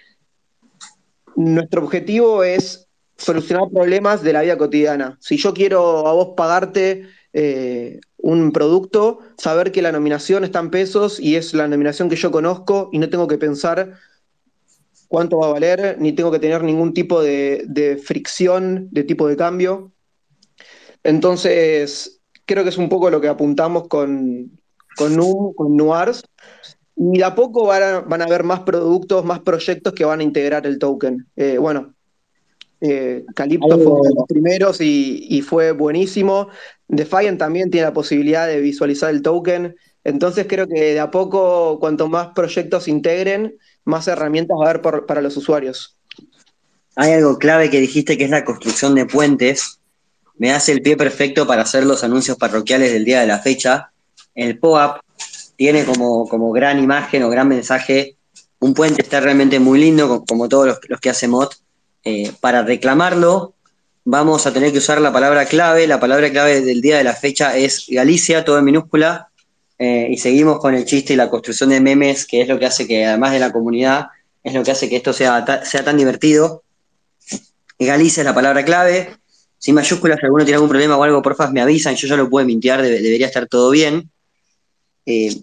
nuestro 1.36 1.84
objetivo 1.84 2.44
es 2.44 2.88
solucionar 3.18 3.70
problemas 3.70 4.24
de 4.24 4.34
la 4.34 4.42
vida 4.42 4.58
cotidiana. 4.58 5.18
Si 5.20 5.38
yo 5.38 5.54
quiero 5.54 6.08
a 6.08 6.14
vos 6.14 6.30
pagarte 6.36 7.08
eh, 7.34 8.00
un 8.22 8.52
producto, 8.52 9.20
saber 9.38 9.72
que 9.72 9.82
la 9.82 9.92
nominación 9.92 10.44
está 10.44 10.60
en 10.60 10.70
pesos 10.70 11.20
y 11.20 11.36
es 11.36 11.54
la 11.54 11.68
nominación 11.68 12.10
que 12.10 12.16
yo 12.16 12.32
conozco 12.32 12.90
y 12.92 13.00
no 13.00 13.10
tengo 13.10 13.28
que 13.28 13.38
pensar 13.38 13.94
cuánto 15.08 15.40
va 15.40 15.48
a 15.48 15.54
valer, 15.54 15.98
ni 16.00 16.14
tengo 16.14 16.32
que 16.32 16.40
tener 16.40 16.64
ningún 16.64 16.94
tipo 16.94 17.22
de, 17.22 17.66
de 17.68 17.98
fricción 17.98 18.88
de 18.92 19.04
tipo 19.04 19.28
de 19.28 19.36
cambio. 19.36 19.92
Entonces, 21.04 22.22
creo 22.46 22.64
que 22.64 22.70
es 22.70 22.78
un 22.78 22.90
poco 22.90 23.10
lo 23.10 23.20
que 23.20 23.28
apuntamos 23.28 23.88
con, 23.88 24.60
con, 24.96 25.16
NUM, 25.16 25.54
con 25.54 25.76
Nuars. 25.76 26.24
Y 26.96 27.18
de 27.18 27.24
a 27.24 27.34
poco 27.34 27.66
van 27.66 27.84
a, 27.84 28.00
van 28.02 28.22
a, 28.22 28.26
haber 28.26 28.44
más 28.44 28.62
productos, 28.62 29.26
más 29.26 29.40
proyectos 29.40 29.94
que 29.94 30.06
van 30.06 30.20
a 30.20 30.24
integrar 30.24 30.68
el 30.68 30.78
token. 30.78 31.28
Eh, 31.36 31.58
bueno, 31.58 31.96
eh, 32.80 33.26
Calypto 33.36 33.68
fue 33.68 33.86
uno 33.86 34.04
de 34.04 34.16
los 34.16 34.26
primeros 34.28 34.82
y, 34.82 35.28
y, 35.30 35.42
fue 35.42 35.72
buenísimo. 35.72 36.50
Defiant 36.92 37.40
también 37.40 37.72
tiene 37.72 37.88
la 37.88 37.94
posibilidad 37.94 38.48
de 38.48 38.60
visualizar 38.60 39.10
el 39.10 39.22
token. 39.22 39.76
Entonces 40.04 40.46
creo 40.48 40.68
que 40.68 40.94
de 40.94 41.00
a 41.00 41.10
poco, 41.10 41.80
cuanto 41.80 42.08
más 42.08 42.30
proyectos 42.36 42.88
integren, 42.88 43.58
más 43.86 44.08
herramientas 44.08 44.58
va 44.60 44.68
a 44.68 44.70
haber 44.70 45.06
para 45.06 45.22
los 45.22 45.38
usuarios. 45.38 45.98
Hay 46.96 47.14
algo 47.14 47.38
clave 47.40 47.70
que 47.70 47.80
dijiste 47.80 48.18
que 48.18 48.26
es 48.26 48.30
la 48.30 48.46
construcción 48.46 48.94
de 48.96 49.06
puentes. 49.06 49.80
Me 50.38 50.52
hace 50.52 50.72
el 50.72 50.82
pie 50.82 50.98
perfecto 50.98 51.48
para 51.48 51.64
hacer 51.64 51.86
los 51.86 52.04
anuncios 52.04 52.38
parroquiales 52.38 52.92
del 52.92 53.06
día 53.06 53.22
de 53.22 53.28
la 53.28 53.40
fecha. 53.40 53.92
El 54.36 54.60
POAP 54.60 55.00
tiene 55.56 55.86
como, 55.86 56.28
como 56.28 56.52
gran 56.52 56.84
imagen 56.84 57.24
o 57.24 57.30
gran 57.30 57.48
mensaje 57.48 58.18
un 58.62 58.76
puente 58.76 59.02
está 59.02 59.20
realmente 59.20 59.60
muy 59.60 59.80
lindo, 59.80 60.24
como 60.28 60.48
todos 60.48 60.68
los, 60.68 60.80
los 60.88 61.00
que 61.00 61.10
hace 61.10 61.28
MOD. 61.28 61.50
Eh, 62.04 62.32
para 62.40 62.64
reclamarlo, 62.64 63.56
vamos 64.04 64.46
a 64.48 64.54
tener 64.54 64.72
que 64.72 64.80
usar 64.80 65.00
la 65.02 65.14
palabra 65.14 65.46
clave. 65.46 65.88
La 65.88 66.00
palabra 66.00 66.30
clave 66.30 66.62
del 66.62 66.82
día 66.82 66.98
de 66.98 67.04
la 67.04 67.14
fecha 67.14 67.56
es 67.56 67.86
Galicia, 67.90 68.44
todo 68.46 68.58
en 68.58 68.66
minúscula. 68.66 69.30
Eh, 69.78 70.10
y 70.12 70.18
seguimos 70.18 70.60
con 70.60 70.76
el 70.76 70.86
chiste 70.86 71.14
y 71.14 71.16
la 71.16 71.30
construcción 71.30 71.70
de 71.70 71.82
memes, 71.82 72.26
que 72.26 72.42
es 72.42 72.48
lo 72.48 72.60
que 72.60 72.68
hace 72.68 72.88
que, 72.88 73.06
además 73.06 73.32
de 73.32 73.40
la 73.40 73.52
comunidad, 73.52 74.08
es 74.44 74.54
lo 74.54 74.64
que 74.64 74.72
hace 74.72 74.90
que 74.90 74.98
esto 74.98 75.14
sea, 75.14 75.44
sea 75.66 75.84
tan 75.84 75.98
divertido. 75.98 76.64
Galicia 77.80 78.22
es 78.22 78.26
la 78.26 78.36
palabra 78.36 78.64
clave. 78.64 79.16
Sin 79.58 79.76
mayúsculas, 79.76 80.20
si 80.20 80.26
alguno 80.26 80.44
tiene 80.44 80.56
algún 80.56 80.70
problema 80.70 80.98
o 80.98 81.04
algo, 81.04 81.22
porfa, 81.22 81.50
me 81.50 81.62
avisan. 81.62 81.96
Yo 81.96 82.08
ya 82.08 82.16
lo 82.16 82.30
puedo 82.30 82.46
mintear, 82.46 82.82
debe, 82.82 83.02
debería 83.02 83.28
estar 83.28 83.48
todo 83.48 83.72
bien. 83.72 84.10
Eh, 85.06 85.36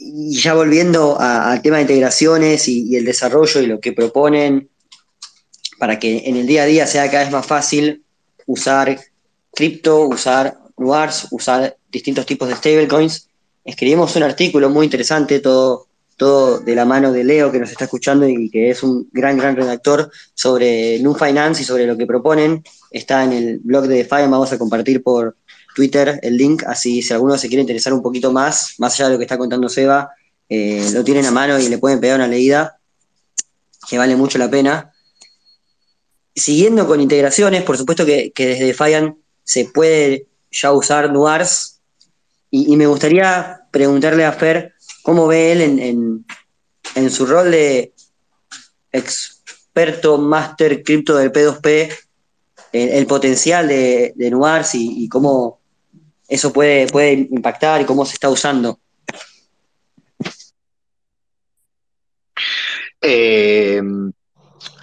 y 0.00 0.36
ya 0.36 0.54
volviendo 0.54 1.18
al 1.18 1.60
tema 1.62 1.76
de 1.76 1.82
integraciones 1.82 2.68
y, 2.68 2.96
el 2.96 3.04
desarrollo 3.04 3.60
y 3.60 3.66
lo 3.66 3.80
que 3.80 3.92
proponen 3.92 4.68
para 5.78 5.98
que 5.98 6.22
en 6.26 6.36
el 6.36 6.46
día 6.46 6.62
a 6.62 6.66
día 6.66 6.86
sea 6.86 7.10
cada 7.10 7.24
vez 7.24 7.32
más 7.32 7.46
fácil 7.46 8.02
usar 8.46 8.98
cripto, 9.54 10.02
usar 10.02 10.58
Nuars, 10.76 11.28
usar 11.30 11.76
distintos 11.90 12.26
tipos 12.26 12.48
de 12.48 12.56
stablecoins. 12.56 13.28
Escribimos 13.64 14.14
un 14.16 14.22
artículo 14.22 14.70
muy 14.70 14.84
interesante, 14.84 15.40
todo, 15.40 15.86
todo 16.16 16.60
de 16.60 16.74
la 16.74 16.84
mano 16.84 17.12
de 17.12 17.24
Leo, 17.24 17.50
que 17.52 17.58
nos 17.58 17.70
está 17.70 17.84
escuchando 17.84 18.28
y 18.28 18.48
que 18.50 18.70
es 18.70 18.82
un 18.82 19.08
gran, 19.12 19.36
gran 19.36 19.56
redactor 19.56 20.10
sobre 20.34 20.98
Nu 21.00 21.14
Finance 21.14 21.62
y 21.62 21.64
sobre 21.64 21.86
lo 21.86 21.96
que 21.96 22.06
proponen. 22.06 22.62
Está 22.90 23.24
en 23.24 23.32
el 23.32 23.58
blog 23.58 23.86
de 23.86 23.96
Defiant, 23.96 24.30
vamos 24.30 24.52
a 24.52 24.58
compartir 24.58 25.02
por, 25.02 25.36
Twitter 25.78 26.18
el 26.24 26.36
link, 26.36 26.64
así 26.66 27.02
si 27.02 27.12
alguno 27.12 27.38
se 27.38 27.46
quiere 27.46 27.60
interesar 27.60 27.92
un 27.92 28.02
poquito 28.02 28.32
más, 28.32 28.74
más 28.78 28.94
allá 28.94 29.06
de 29.06 29.12
lo 29.12 29.18
que 29.18 29.24
está 29.26 29.38
contando 29.38 29.68
Seba, 29.68 30.10
eh, 30.48 30.84
lo 30.92 31.04
tienen 31.04 31.24
a 31.24 31.30
mano 31.30 31.56
y 31.56 31.68
le 31.68 31.78
pueden 31.78 32.00
pegar 32.00 32.16
una 32.16 32.26
leída, 32.26 32.80
que 33.88 33.96
vale 33.96 34.16
mucho 34.16 34.38
la 34.38 34.50
pena. 34.50 34.92
Siguiendo 36.38 36.86
con 36.86 37.00
integraciones, 37.00 37.62
por 37.62 37.76
supuesto 37.76 38.06
que, 38.06 38.32
desde 38.36 38.66
Defiant 38.66 39.16
se 39.44 39.64
puede 39.66 40.26
ya 40.50 40.72
usar 40.72 41.12
Nuars, 41.12 41.80
y, 42.50 42.76
me 42.76 42.86
gustaría 42.86 43.60
preguntarle 43.70 44.24
a 44.24 44.32
Fer 44.32 44.72
cómo 45.02 45.26
ve 45.26 45.52
él 45.52 45.60
en, 46.94 47.10
su 47.10 47.26
rol 47.26 47.50
de 47.50 47.92
experto 48.90 50.16
máster 50.16 50.82
cripto 50.82 51.16
del 51.16 51.32
P2P, 51.32 51.94
el, 52.72 53.06
potencial 53.06 53.68
de, 53.68 54.12
de 54.14 54.30
Nuars 54.30 54.74
y, 54.74 55.04
y 55.04 55.08
cómo, 55.08 55.60
eso 56.28 56.52
puede, 56.52 56.86
puede 56.86 57.12
impactar 57.12 57.80
y 57.80 57.84
cómo 57.84 58.06
se 58.06 58.14
está 58.14 58.28
usando? 58.30 58.78
Eh, 63.00 63.80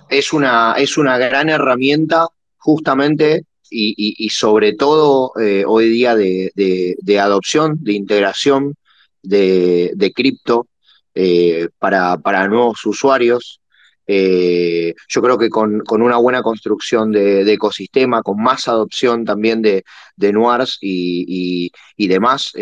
es, 0.09 0.33
una, 0.33 0.73
es 0.77 0.97
una 0.97 1.17
gran 1.17 1.49
herramienta 1.49 2.27
justamente 2.57 3.45
y, 3.69 4.15
y, 4.17 4.29
sobre 4.29 4.73
todo 4.73 5.31
eh, 5.39 5.63
hoy 5.65 5.89
día 5.89 6.15
de, 6.15 6.51
de, 6.55 7.19
adopción, 7.19 7.77
de 7.81 7.93
integración 7.93 8.75
de, 9.21 9.91
de 9.95 10.13
cripto 10.13 10.67
eh, 11.13 11.69
para, 11.79 12.17
para 12.17 12.47
nuevos 12.47 12.85
usuarios. 12.85 13.61
Eh, 14.07 14.93
yo 15.07 15.21
creo 15.21 15.37
que 15.37 15.49
con, 15.49 15.79
con, 15.79 16.03
una 16.03 16.17
buena 16.17 16.43
construcción 16.43 17.11
de, 17.11 17.51
ecosistema, 17.51 18.21
con 18.21 18.41
más 18.41 18.67
adopción 18.67 19.25
también 19.25 19.61
de, 19.63 19.83
de 20.15 20.31
Nuars 20.31 20.77
y, 20.79 21.71
y, 21.97 22.07
demás 22.07 22.53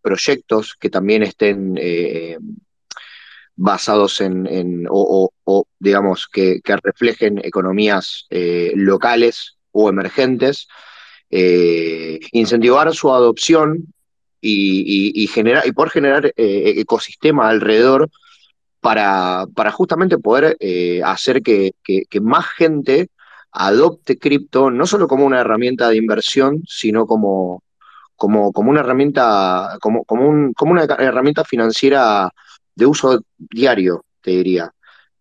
proyectos 0.00 0.74
que 0.80 0.88
también 0.88 1.22
estén 1.22 1.74
basados 3.56 4.20
en, 4.20 4.86
digamos, 5.84 6.26
que, 6.32 6.60
reflejen 6.82 7.38
economías 7.44 8.26
eh, 8.30 8.72
locales 8.74 9.56
o 9.70 9.88
emergentes, 9.88 10.66
eh, 11.30 12.18
incentivar 12.32 12.92
su 12.94 13.12
adopción 13.12 13.94
y, 14.40 15.26
generar, 15.32 15.66
y 15.66 15.72
poder 15.72 15.90
generar 15.90 16.32
ecosistema 16.36 17.48
alrededor 17.48 18.10
para, 18.80 19.46
para 19.54 19.70
justamente 19.70 20.18
poder 20.18 20.58
eh, 20.60 21.00
hacer 21.02 21.42
que, 21.42 21.72
que, 21.82 22.02
que, 22.10 22.20
más 22.20 22.46
gente 22.46 23.08
adopte 23.50 24.18
cripto, 24.18 24.70
no 24.70 24.84
solo 24.84 25.08
como 25.08 25.24
una 25.24 25.40
herramienta 25.40 25.88
de 25.88 25.96
inversión, 25.96 26.62
sino 26.66 27.06
como, 27.06 27.62
como, 28.14 28.52
como 28.52 28.70
una 28.70 28.80
herramienta, 28.80 29.78
como, 29.80 30.04
como, 30.04 30.28
un, 30.28 30.52
como 30.52 30.72
una 30.72 30.84
herramienta 30.84 31.44
financiera 31.44 32.30
de 32.74 32.84
uso 32.86 33.20
diario, 33.38 34.04
te 34.20 34.32
diría. 34.32 34.73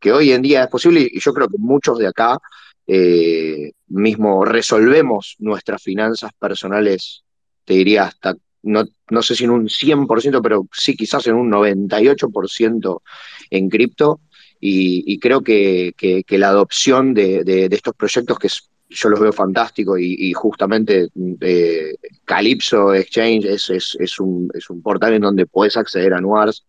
Que 0.04 0.12
hoy 0.12 0.34
en 0.34 0.42
día 0.42 0.64
es 0.64 0.70
posible, 0.70 1.08
y 1.10 1.18
yo 1.22 1.34
creo 1.34 1.48
que 1.48 1.58
muchos 1.58 1.98
de 1.98 2.08
acá 2.08 2.38
eh, 2.86 3.72
mismo 3.88 4.44
resolvemos 4.44 5.38
nuestras 5.40 5.82
finanzas 5.82 6.32
personales, 6.38 7.24
te 7.64 7.76
diría 7.76 8.04
hasta 8.04 8.36
no, 8.64 8.84
no, 9.10 9.22
sé 9.22 9.34
si 9.34 9.46
en 9.46 9.52
un 9.52 9.70
100%, 9.70 10.42
pero 10.44 10.68
sí 10.74 10.98
quizás 10.98 11.26
en 11.28 11.36
un 11.36 11.50
98% 11.50 13.02
en 13.50 13.70
cripto 13.70 14.20
y, 14.60 15.20
creo 15.20 15.40
que, 15.40 15.94
que, 15.96 16.38
la 16.38 16.50
adopción 16.50 17.14
de, 17.14 17.70
estos 17.72 17.96
proyectos 17.96 18.38
que 18.40 18.50
yo 18.90 19.10
los 19.10 19.22
veo 19.22 19.32
fantásticos 19.32 20.00
y, 20.02 20.34
justamente 20.34 21.08
eh, 21.40 21.96
Calypso 22.26 22.94
Exchange 22.94 23.46
es, 23.46 23.70
es, 23.70 24.20
un, 24.20 24.50
es, 24.54 24.70
un, 24.70 24.82
portal 24.82 25.14
en 25.14 25.22
donde 25.22 25.46
puedes 25.46 25.78
acceder 25.78 26.14
a 26.14 26.20
Noirs, 26.20 26.66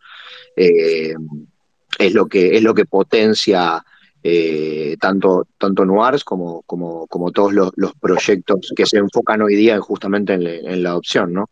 eh, 0.57 1.14
es, 1.99 2.14
lo 2.14 2.26
que, 2.26 2.57
es 2.57 2.62
lo 2.62 2.74
que 2.74 2.84
potencia 2.84 3.84
eh, 4.26 4.97
tanto, 4.99 5.47
tanto 5.59 5.84
Noirs 5.84 6.24
como, 6.24 6.62
como, 6.62 7.07
como 7.09 7.30
todos 7.30 7.53
los, 7.53 7.72
proyectos 8.01 8.72
que 8.74 8.86
se 8.86 8.97
enfocan 8.97 9.42
hoy 9.42 9.55
día 9.55 9.78
justamente 9.80 10.32
en, 10.32 10.82
la 10.82 10.90
adopción, 10.90 11.34
¿no? 11.34 11.51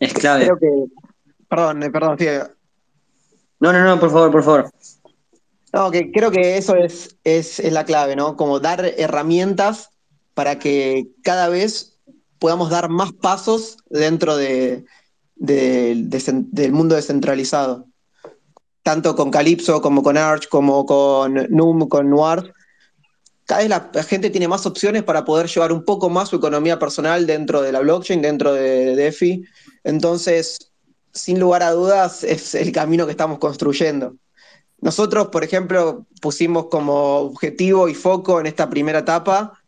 Es 0.00 0.12
clave. 0.12 0.50
perdón, 1.48 1.80
perdón, 1.92 2.18
No, 3.60 3.72
no, 3.72 3.84
no, 3.84 4.00
por 4.00 4.10
favor, 4.10 4.32
por 4.32 4.42
favor. 4.42 4.72
No, 5.72 5.90
que 5.92 6.10
creo 6.10 6.32
que 6.32 6.58
eso 6.58 6.74
es, 6.74 7.16
es, 7.22 7.60
la 7.72 7.84
clave, 7.84 8.16
¿no? 8.16 8.36
Como 8.36 8.58
dar 8.58 8.84
herramientas 8.84 9.90
para 10.34 10.58
que 10.58 11.06
cada 11.22 11.48
vez 11.48 11.96
podamos 12.40 12.70
dar 12.70 12.88
más 12.88 13.12
pasos 13.12 13.76
dentro 13.88 14.36
de, 14.36 14.84
del 15.36 16.72
mundo 16.72 16.96
descentralizado. 16.96 17.86
Tanto 18.82 19.14
con 19.14 19.30
Calypso, 19.30 19.80
como 19.80 20.02
con 20.02 20.16
Arch, 20.16 20.48
como 20.48 20.84
con 20.86 21.34
NUM, 21.50 21.88
con 21.88 22.10
Noir. 22.10 22.52
Cada 23.44 23.60
vez 23.60 23.68
la, 23.68 24.02
gente 24.02 24.30
tiene 24.30 24.48
más 24.48 24.66
opciones 24.66 25.02
para 25.02 25.24
poder 25.24 25.46
llevar 25.46 25.72
un 25.72 25.84
poco 25.84 26.08
más 26.08 26.28
su 26.28 26.36
economía 26.36 26.78
personal 26.78 27.26
dentro 27.26 27.62
de 27.62 27.72
la 27.72 27.80
blockchain, 27.80 28.22
dentro 28.22 28.52
de 28.52 28.96
DeFi. 28.96 29.44
Entonces, 29.84 30.72
sin 31.12 31.38
lugar 31.38 31.62
a 31.62 31.72
dudas, 31.72 32.24
es 32.24 32.54
el 32.54 32.72
camino 32.72 33.04
que 33.04 33.12
estamos 33.12 33.38
construyendo. 33.38 34.16
Nosotros, 34.80 35.28
por 35.28 35.44
ejemplo, 35.44 36.06
pusimos 36.20 36.66
como 36.66 37.18
objetivo 37.18 37.88
y 37.88 37.94
foco 37.94 38.40
en 38.40 38.46
esta 38.46 38.68
primera 38.68 39.00
etapa 39.00 39.62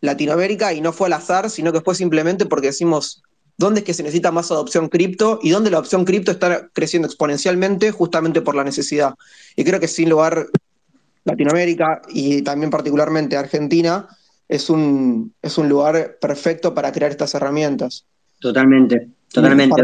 Latinoamérica 0.00 0.72
y 0.72 0.80
no 0.80 0.92
fue 0.92 1.08
al 1.08 1.14
azar, 1.14 1.50
sino 1.50 1.72
que 1.72 1.80
fue 1.80 1.94
simplemente 1.94 2.46
porque 2.46 2.68
decimos 2.68 3.23
dónde 3.56 3.80
es 3.80 3.86
que 3.86 3.94
se 3.94 4.02
necesita 4.02 4.32
más 4.32 4.50
adopción 4.50 4.88
cripto 4.88 5.38
y 5.42 5.50
dónde 5.50 5.70
la 5.70 5.78
adopción 5.78 6.04
cripto 6.04 6.30
está 6.30 6.68
creciendo 6.72 7.06
exponencialmente 7.06 7.90
justamente 7.90 8.40
por 8.40 8.54
la 8.54 8.64
necesidad. 8.64 9.14
Y 9.56 9.64
creo 9.64 9.80
que 9.80 9.88
sin 9.88 10.10
lugar 10.10 10.46
Latinoamérica 11.24 12.02
y 12.08 12.42
también 12.42 12.70
particularmente 12.70 13.36
Argentina 13.36 14.08
es 14.48 14.68
un, 14.70 15.32
es 15.40 15.56
un 15.56 15.68
lugar 15.68 16.18
perfecto 16.20 16.74
para 16.74 16.92
crear 16.92 17.10
estas 17.10 17.34
herramientas. 17.34 18.04
Totalmente, 18.40 19.08
totalmente 19.32 19.82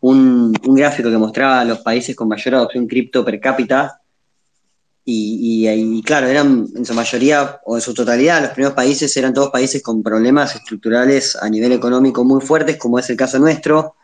un, 0.00 0.52
gráfico 0.52 1.10
que 1.10 1.18
mostraba 1.18 1.64
los 1.64 1.78
países 1.80 2.14
con 2.14 2.28
mayor 2.28 2.54
adopción 2.54 2.86
cripto 2.86 3.24
per 3.24 3.40
cápita. 3.40 4.00
Y, 5.10 5.66
y, 5.66 6.02
claro, 6.02 6.26
eran 6.26 6.68
en 6.74 6.84
su 6.84 6.92
mayoría 6.92 7.60
o 7.64 7.76
en 7.76 7.80
su 7.80 7.94
totalidad, 7.94 8.42
los 8.42 8.50
primeros 8.50 8.74
países 8.74 9.16
eran 9.16 9.32
todos 9.32 9.48
países 9.48 9.82
con 9.82 10.02
problemas 10.02 10.54
estructurales 10.54 11.34
a 11.36 11.48
nivel 11.48 11.72
económico 11.72 12.24
muy 12.24 12.42
fuertes, 12.42 12.76
como 12.76 12.98
es 12.98 13.08
el 13.08 13.16
caso 13.16 13.38
nuestro, 13.38 13.94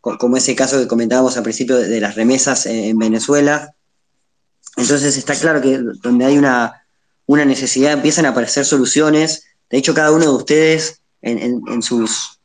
como 0.00 0.36
es 0.36 0.48
el 0.48 0.54
caso 0.54 0.78
que 0.78 0.86
comentábamos 0.86 1.36
al 1.36 1.42
principio 1.42 1.76
de, 1.76 2.00
las 2.00 2.14
remesas 2.14 2.66
en, 2.66 2.96
Venezuela. 2.96 3.74
Entonces 4.76 5.16
está 5.16 5.34
claro 5.34 5.60
que 5.60 5.80
donde 6.00 6.24
hay 6.24 6.38
una, 6.38 6.86
una 7.26 7.44
necesidad 7.44 7.94
empiezan 7.94 8.26
a 8.26 8.28
aparecer 8.28 8.64
soluciones. 8.64 9.46
De 9.68 9.78
hecho, 9.78 9.94
cada 9.94 10.12
uno 10.12 10.26
de 10.26 10.30
ustedes 10.30 11.00
en 11.22 11.82
sus 11.82 12.36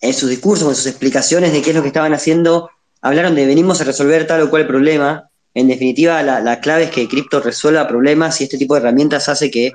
en 0.00 0.14
sus 0.14 0.30
discursos, 0.30 0.68
en 0.68 0.74
sus 0.74 0.86
explicaciones 0.86 1.52
de 1.52 1.62
qué 1.62 1.70
es 1.70 1.76
lo 1.76 1.82
que 1.82 1.88
estaban 1.88 2.14
haciendo, 2.14 2.70
hablaron 3.00 3.34
de 3.34 3.46
venimos 3.46 3.80
a 3.80 3.84
resolver 3.84 4.26
tal 4.26 4.42
o 4.42 4.50
cual 4.50 4.66
problema. 4.66 5.25
En 5.56 5.68
definitiva, 5.68 6.22
la, 6.22 6.60
clave 6.60 6.84
es 6.84 6.90
que 6.90 7.08
cripto 7.08 7.40
resuelva 7.40 7.88
problemas 7.88 8.40
y 8.40 8.44
este 8.44 8.58
tipo 8.58 8.74
de 8.74 8.80
herramientas 8.80 9.28
hace 9.28 9.50
que, 9.50 9.72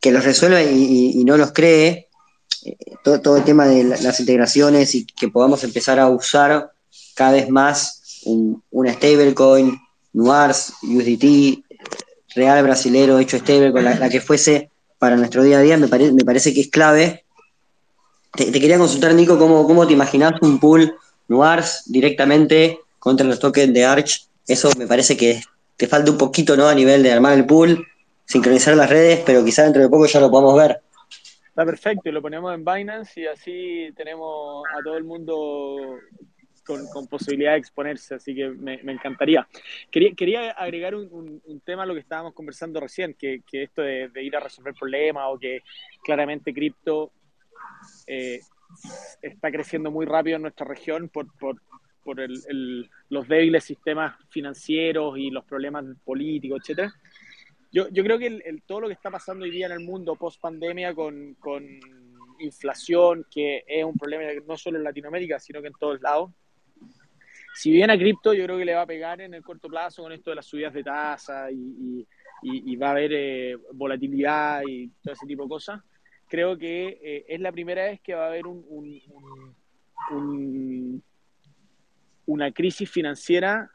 que 0.00 0.10
los 0.10 0.24
resuelva 0.24 0.62
y, 0.62 1.22
no 1.24 1.36
los 1.36 1.52
cree. 1.52 2.08
Eh, 2.64 2.76
todo, 3.04 3.36
el 3.36 3.44
tema 3.44 3.66
de 3.66 3.84
las 3.84 4.18
integraciones 4.18 4.94
y 4.94 5.06
que 5.06 5.28
podamos 5.28 5.62
empezar 5.62 6.00
a 6.00 6.08
usar 6.08 6.72
cada 7.14 7.32
vez 7.32 7.48
más 7.48 8.20
un, 8.24 8.62
una 8.70 8.92
stablecoin, 8.92 9.78
NUARS, 10.12 10.72
USDT, 10.82 11.62
real 12.34 12.62
brasilero 12.64 13.20
hecho 13.20 13.38
stablecoin, 13.38 13.84
la, 13.84 13.94
la 13.94 14.08
que 14.08 14.20
fuese 14.20 14.70
para 14.98 15.16
nuestro 15.16 15.44
día 15.44 15.58
a 15.58 15.62
día, 15.62 15.76
me, 15.76 15.86
me 15.86 16.24
parece 16.24 16.52
que 16.52 16.62
es 16.62 16.68
clave 16.68 17.24
te, 18.36 18.52
quería 18.52 18.78
consultar, 18.78 19.14
Nico, 19.14 19.38
cómo, 19.38 19.66
cómo 19.66 19.86
te 19.86 19.94
imaginas 19.94 20.34
un 20.42 20.60
pool 20.60 20.94
Noirs 21.28 21.82
directamente 21.86 22.78
contra 22.98 23.26
los 23.26 23.40
tokens 23.40 23.72
de 23.72 23.84
Arch. 23.84 24.28
Eso 24.46 24.70
me 24.78 24.86
parece 24.86 25.16
que 25.16 25.40
te 25.76 25.86
falta 25.86 26.10
un 26.10 26.18
poquito, 26.18 26.56
¿no? 26.56 26.68
A 26.68 26.74
nivel 26.74 27.02
de 27.02 27.12
armar 27.12 27.34
el 27.34 27.46
pool, 27.46 27.86
sincronizar 28.24 28.76
las 28.76 28.90
redes, 28.90 29.22
pero 29.24 29.44
quizá 29.44 29.64
dentro 29.64 29.82
de 29.82 29.88
poco 29.88 30.06
ya 30.06 30.20
lo 30.20 30.30
podamos 30.30 30.56
ver. 30.56 30.80
Está 31.48 31.64
perfecto, 31.64 32.08
y 32.08 32.12
lo 32.12 32.20
ponemos 32.20 32.54
en 32.54 32.64
Binance 32.64 33.20
y 33.20 33.26
así 33.26 33.88
tenemos 33.96 34.64
a 34.74 34.82
todo 34.82 34.96
el 34.96 35.04
mundo 35.04 35.98
con, 36.66 37.06
posibilidad 37.06 37.52
de 37.52 37.58
exponerse, 37.58 38.16
así 38.16 38.34
que 38.34 38.48
me, 38.50 38.74
encantaría. 38.74 39.46
Quería, 39.90 40.14
quería 40.14 40.50
agregar 40.50 40.94
un, 40.94 41.40
tema 41.64 41.84
a 41.84 41.86
lo 41.86 41.94
que 41.94 42.00
estábamos 42.00 42.34
conversando 42.34 42.80
recién, 42.80 43.14
que, 43.14 43.42
esto 43.52 43.82
de, 43.82 44.08
de, 44.08 44.22
ir 44.22 44.36
a 44.36 44.40
resolver 44.40 44.74
problemas 44.74 45.24
o 45.28 45.38
que 45.38 45.62
claramente 46.04 46.52
cripto 46.52 47.12
eh, 48.06 48.40
está 49.22 49.50
creciendo 49.50 49.90
muy 49.90 50.06
rápido 50.06 50.36
en 50.36 50.42
nuestra 50.42 50.66
región 50.66 51.08
por, 51.08 51.32
por, 51.38 51.62
por 52.02 52.20
el, 52.20 52.90
los 53.08 53.28
débiles 53.28 53.64
sistemas 53.64 54.16
financieros 54.28 55.16
y 55.18 55.30
los 55.30 55.44
problemas 55.44 55.84
políticos, 56.04 56.60
etcétera. 56.62 56.92
Yo, 57.72 57.88
yo 57.90 58.02
creo 58.02 58.18
que 58.18 58.26
el, 58.26 58.62
todo 58.62 58.80
lo 58.80 58.86
que 58.88 58.94
está 58.94 59.10
pasando 59.10 59.44
hoy 59.44 59.50
día 59.50 59.66
en 59.66 59.72
el 59.72 59.80
mundo 59.80 60.16
post 60.16 60.40
pandemia 60.40 60.94
con, 60.94 61.34
con 61.34 61.64
inflación, 62.38 63.26
que 63.30 63.64
es 63.66 63.84
un 63.84 63.96
problema 63.96 64.24
no 64.46 64.56
solo 64.56 64.78
en 64.78 64.84
Latinoamérica, 64.84 65.38
sino 65.38 65.60
que 65.60 65.68
en 65.68 65.74
todos 65.74 66.00
lados, 66.00 66.30
si 67.54 67.70
bien 67.70 67.90
a 67.90 67.98
cripto 67.98 68.34
yo 68.34 68.44
creo 68.44 68.58
que 68.58 68.64
le 68.64 68.74
va 68.74 68.82
a 68.82 68.86
pegar 68.86 69.20
en 69.20 69.34
el 69.34 69.42
corto 69.42 69.68
plazo 69.68 70.02
con 70.02 70.12
esto 70.12 70.30
de 70.30 70.36
las 70.36 70.46
subidas 70.46 70.74
de 70.74 70.84
tasa 70.84 71.50
y, 71.50 72.06
y, 72.42 72.76
va 72.76 72.88
a 72.88 72.90
haber 72.90 73.12
eh, 73.14 73.56
volatilidad 73.72 74.62
y 74.66 74.88
todo 75.02 75.14
ese 75.14 75.26
tipo 75.26 75.44
de 75.44 75.48
cosas, 75.48 75.80
creo 76.28 76.56
que 76.56 76.98
eh, 77.02 77.24
es 77.28 77.40
la 77.40 77.52
primera 77.52 77.84
vez 77.84 78.00
que 78.00 78.14
va 78.14 78.24
a 78.24 78.28
haber 78.28 78.46
un, 78.46 78.62
una 82.26 82.52
crisis 82.52 82.90
financiera 82.90 83.70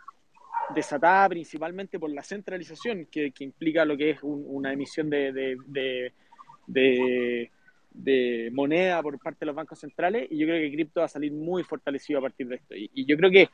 desatada 0.73 1.29
principalmente 1.29 1.99
por 1.99 2.09
la 2.09 2.23
centralización 2.23 3.07
que, 3.07 3.33
implica 3.39 3.83
lo 3.85 3.97
que 3.97 4.11
es 4.11 4.19
una 4.21 4.71
emisión 4.71 5.09
de, 5.09 5.57
de, 6.67 8.49
moneda 8.51 9.01
por 9.01 9.19
parte 9.19 9.39
de 9.41 9.47
los 9.47 9.55
bancos 9.55 9.79
centrales 9.79 10.27
y 10.29 10.37
yo 10.37 10.47
creo 10.47 10.61
que 10.61 10.71
cripto 10.71 10.99
va 11.01 11.07
a 11.07 11.09
salir 11.09 11.31
muy 11.31 11.63
fortalecido 11.63 12.19
a 12.19 12.21
partir 12.21 12.47
de 12.47 12.55
esto. 12.55 12.75
Y, 12.75 13.05
yo 13.05 13.17
creo 13.17 13.31
que 13.31 13.49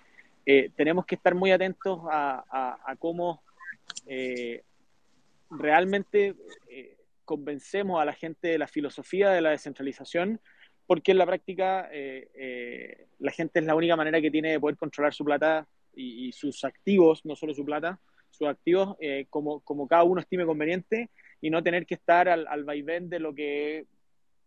eh, 0.46 0.72
tenemos 0.76 1.06
que 1.06 1.16
estar 1.16 1.34
muy 1.36 1.52
atentos 1.52 2.00
a, 2.10 2.96
cómo 3.00 3.42
eh, 4.06 4.64
realmente 5.50 6.36
convencemos 7.28 8.02
a 8.02 8.06
la 8.06 8.14
gente 8.14 8.48
de 8.48 8.58
la 8.58 8.68
filosofía 8.68 9.32
de 9.32 9.42
la 9.42 9.50
descentralización, 9.50 10.40
porque 10.88 11.12
en 11.12 11.18
la 11.18 11.26
práctica 11.26 11.90
eh, 11.92 12.30
eh, 12.34 13.08
la 13.20 13.32
gente 13.32 13.60
es 13.60 13.66
la 13.66 13.76
única 13.76 13.96
manera 13.96 14.22
que 14.22 14.32
tiene 14.32 14.52
de 14.52 14.60
poder 14.60 14.78
controlar 14.78 15.14
su 15.14 15.26
plata 15.26 15.68
y, 15.94 16.32
sus 16.32 16.64
activos, 16.64 17.26
no 17.26 17.36
solo 17.36 17.54
su 17.54 17.66
plata, 17.66 18.00
sus 18.30 18.48
activos 18.48 18.96
eh, 19.00 19.26
como, 19.30 19.62
cada 19.90 20.04
uno 20.04 20.22
estime 20.22 20.46
conveniente 20.46 21.10
y 21.42 21.50
no 21.50 21.64
tener 21.64 21.86
que 21.86 21.96
estar 21.96 22.30
al, 22.30 22.48
al 22.48 22.64
vaivén 22.64 23.10
de 23.10 23.20
lo 23.20 23.34
que 23.34 23.86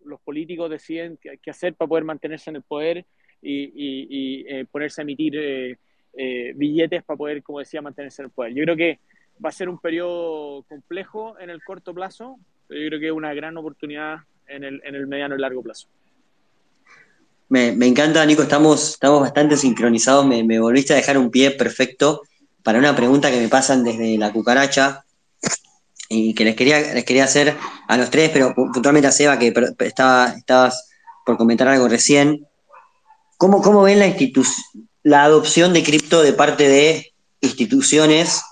los 0.04 0.20
políticos 0.20 0.70
deciden 0.70 1.18
qué 1.20 1.50
hacer 1.50 1.74
para 1.74 1.88
poder 1.88 2.04
mantenerse 2.04 2.50
en 2.50 2.56
el 2.56 2.62
poder 2.62 3.04
y, 3.42 3.72
y 3.74 4.64
ponerse 4.66 5.00
a 5.00 5.02
emitir 5.02 5.76
billetes 6.54 7.02
para 7.02 7.18
poder, 7.18 7.42
como 7.42 7.58
decía, 7.58 7.82
mantenerse 7.82 8.22
en 8.22 8.26
el 8.26 8.32
poder. 8.32 8.54
Yo 8.54 8.62
creo 8.62 8.76
que 8.76 9.00
va 9.44 9.48
a 9.48 9.52
ser 9.52 9.68
un 9.68 9.78
periodo 9.78 10.62
complejo 10.68 11.38
en 11.40 11.50
el 11.50 11.62
corto 11.64 11.92
plazo, 11.92 12.38
yo 12.68 12.76
creo 12.86 13.00
que 13.00 13.06
es 13.06 13.12
una 13.12 13.34
gran 13.34 13.56
oportunidad 13.56 14.20
en 14.46 14.62
el, 14.62 14.80
en 14.84 14.94
el 14.94 15.08
mediano 15.08 15.34
y 15.34 15.38
largo 15.38 15.62
plazo. 15.62 15.88
Me, 17.50 17.72
me, 17.72 17.86
encanta, 17.86 18.24
Nico, 18.24 18.42
estamos, 18.42 18.90
estamos 18.90 19.20
bastante 19.20 19.56
sincronizados. 19.56 20.24
Me, 20.24 20.42
me, 20.42 20.58
volviste 20.58 20.94
a 20.94 20.96
dejar 20.96 21.18
un 21.18 21.30
pie 21.30 21.50
perfecto 21.50 22.22
para 22.62 22.78
una 22.78 22.96
pregunta 22.96 23.30
que 23.30 23.40
me 23.40 23.48
pasan 23.48 23.84
desde 23.84 24.16
la 24.16 24.32
cucaracha 24.32 25.04
y 26.08 26.34
que 26.34 26.44
les 26.44 26.56
quería, 26.56 26.80
les 26.80 27.04
quería 27.04 27.24
hacer 27.24 27.56
a 27.88 27.96
los 27.96 28.10
tres, 28.10 28.30
pero 28.32 28.54
puntualmente 28.54 29.08
a 29.08 29.12
Seba, 29.12 29.38
que 29.38 29.52
estaba, 29.80 30.34
estabas 30.36 30.88
por 31.26 31.36
comentar 31.36 31.68
algo 31.68 31.88
recién. 31.88 32.46
¿Cómo, 33.36 33.62
cómo 33.62 33.82
ven 33.82 33.98
la, 33.98 34.14
la 35.02 35.24
adopción 35.24 35.72
de 35.72 35.82
cripto 35.82 36.22
de 36.22 36.32
parte 36.32 36.68
de 36.68 37.12
instituciones 37.40 38.42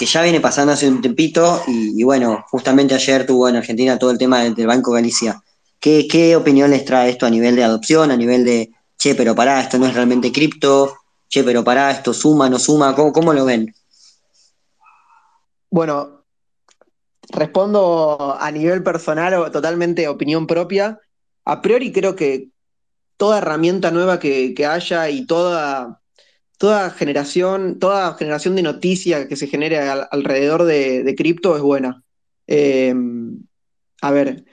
que 0.00 0.06
ya 0.06 0.22
viene 0.22 0.40
pasando 0.40 0.72
hace 0.72 0.88
un 0.88 1.02
tempito 1.02 1.62
y, 1.66 2.02
bueno, 2.04 2.44
justamente 2.50 2.94
ayer 2.94 3.26
tuvo 3.26 3.50
en 3.50 3.56
Argentina 3.56 3.98
todo 3.98 4.10
el 4.10 4.16
tema 4.16 4.42
del, 4.42 4.66
Banco 4.66 4.92
Galicia. 4.92 5.42
¿Qué, 5.80 6.06
¿Qué, 6.06 6.36
opinión 6.36 6.70
les 6.70 6.84
trae 6.84 7.08
esto 7.08 7.24
a 7.24 7.30
nivel 7.30 7.56
de 7.56 7.64
adopción, 7.64 8.10
a 8.10 8.16
nivel 8.16 8.44
de, 8.44 8.70
che, 8.98 9.14
pero 9.14 9.34
pará, 9.34 9.62
esto 9.62 9.78
no 9.78 9.86
es 9.86 9.94
realmente 9.94 10.30
cripto, 10.30 10.98
che, 11.26 11.42
pero 11.42 11.64
pará, 11.64 11.90
esto 11.90 12.12
suma, 12.12 12.50
no 12.50 12.58
suma, 12.58 12.94
¿cómo, 12.94 13.12
cómo 13.12 13.32
lo 13.32 13.46
ven? 13.46 13.74
Bueno, 15.70 16.26
respondo 17.30 18.36
a 18.38 18.50
nivel 18.50 18.82
personal 18.82 19.34
o 19.34 19.50
totalmente 19.50 20.06
opinión 20.06 20.46
propia. 20.46 21.00
A 21.44 21.62
priori 21.62 21.92
creo 21.92 22.14
que 22.14 22.50
toda 23.16 23.38
herramienta 23.38 23.90
nueva 23.90 24.18
que, 24.18 24.54
haya 24.66 25.08
y 25.08 25.24
toda, 25.26 26.02
toda, 26.58 26.90
generación, 26.90 27.78
toda 27.78 28.14
generación 28.14 28.54
de 28.56 28.62
noticias 28.62 29.26
que 29.26 29.36
se 29.36 29.46
genere 29.46 29.78
alrededor 29.78 30.64
de, 30.64 31.14
cripto 31.16 31.56
es 31.56 31.62
buena. 31.62 32.02
Eh, 32.46 32.94
a 34.02 34.10
ver, 34.10 34.44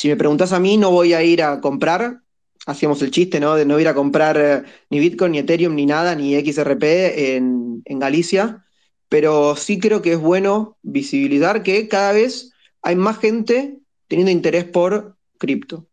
si 0.00 0.08
me 0.08 0.16
preguntas 0.16 0.52
a 0.52 0.60
mí, 0.60 0.76
no 0.76 0.90
voy 0.90 1.12
a 1.12 1.22
ir 1.22 1.42
a 1.42 1.60
comprar, 1.60 2.22
hacíamos 2.66 3.02
el 3.02 3.10
chiste, 3.10 3.40
¿no? 3.40 3.54
De 3.54 3.64
no 3.64 3.78
ir 3.78 3.88
a 3.88 3.94
comprar 3.94 4.36
eh, 4.38 4.62
ni 4.90 5.00
Bitcoin, 5.00 5.32
ni 5.32 5.38
Ethereum, 5.38 5.74
ni 5.74 5.86
nada, 5.86 6.14
ni 6.14 6.34
XRP 6.40 7.36
en, 7.36 7.82
en 7.84 7.98
Galicia 7.98 8.64
pero 9.10 9.56
sí 9.56 9.80
creo 9.80 10.00
que 10.00 10.12
es 10.12 10.20
bueno 10.20 10.78
visibilizar 10.82 11.62
que 11.64 11.88
cada 11.88 12.12
vez 12.12 12.52
hay 12.80 12.94
más 12.94 13.18
gente 13.18 13.80
teniendo 14.06 14.30
interés 14.30 14.64
por 14.64 15.16
cripto. 15.36 15.88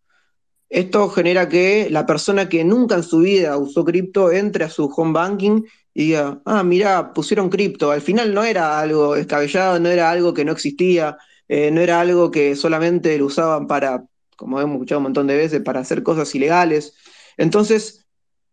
Esto 0.69 1.09
genera 1.09 1.49
que 1.49 1.89
la 1.89 2.05
persona 2.05 2.47
que 2.47 2.63
nunca 2.63 2.95
en 2.95 3.03
su 3.03 3.19
vida 3.19 3.57
usó 3.57 3.83
cripto 3.83 4.31
entre 4.31 4.65
a 4.65 4.69
su 4.69 4.85
home 4.85 5.13
banking 5.13 5.63
y 5.95 6.07
diga, 6.07 6.41
ah, 6.45 6.63
mira, 6.63 7.11
pusieron 7.11 7.49
cripto. 7.49 7.89
Al 7.89 8.01
final 8.01 8.33
no 8.33 8.43
era 8.43 8.79
algo 8.79 9.15
descabellado, 9.15 9.79
no 9.79 9.89
era 9.89 10.11
algo 10.11 10.33
que 10.33 10.45
no 10.45 10.51
existía, 10.51 11.17
eh, 11.47 11.71
no 11.71 11.81
era 11.81 11.99
algo 11.99 12.31
que 12.31 12.55
solamente 12.55 13.17
lo 13.17 13.25
usaban 13.25 13.67
para, 13.67 14.05
como 14.35 14.59
hemos 14.59 14.75
escuchado 14.75 14.99
un 14.99 15.03
montón 15.03 15.27
de 15.27 15.37
veces, 15.37 15.61
para 15.61 15.79
hacer 15.79 16.03
cosas 16.03 16.33
ilegales. 16.35 16.93
Entonces, 17.37 18.05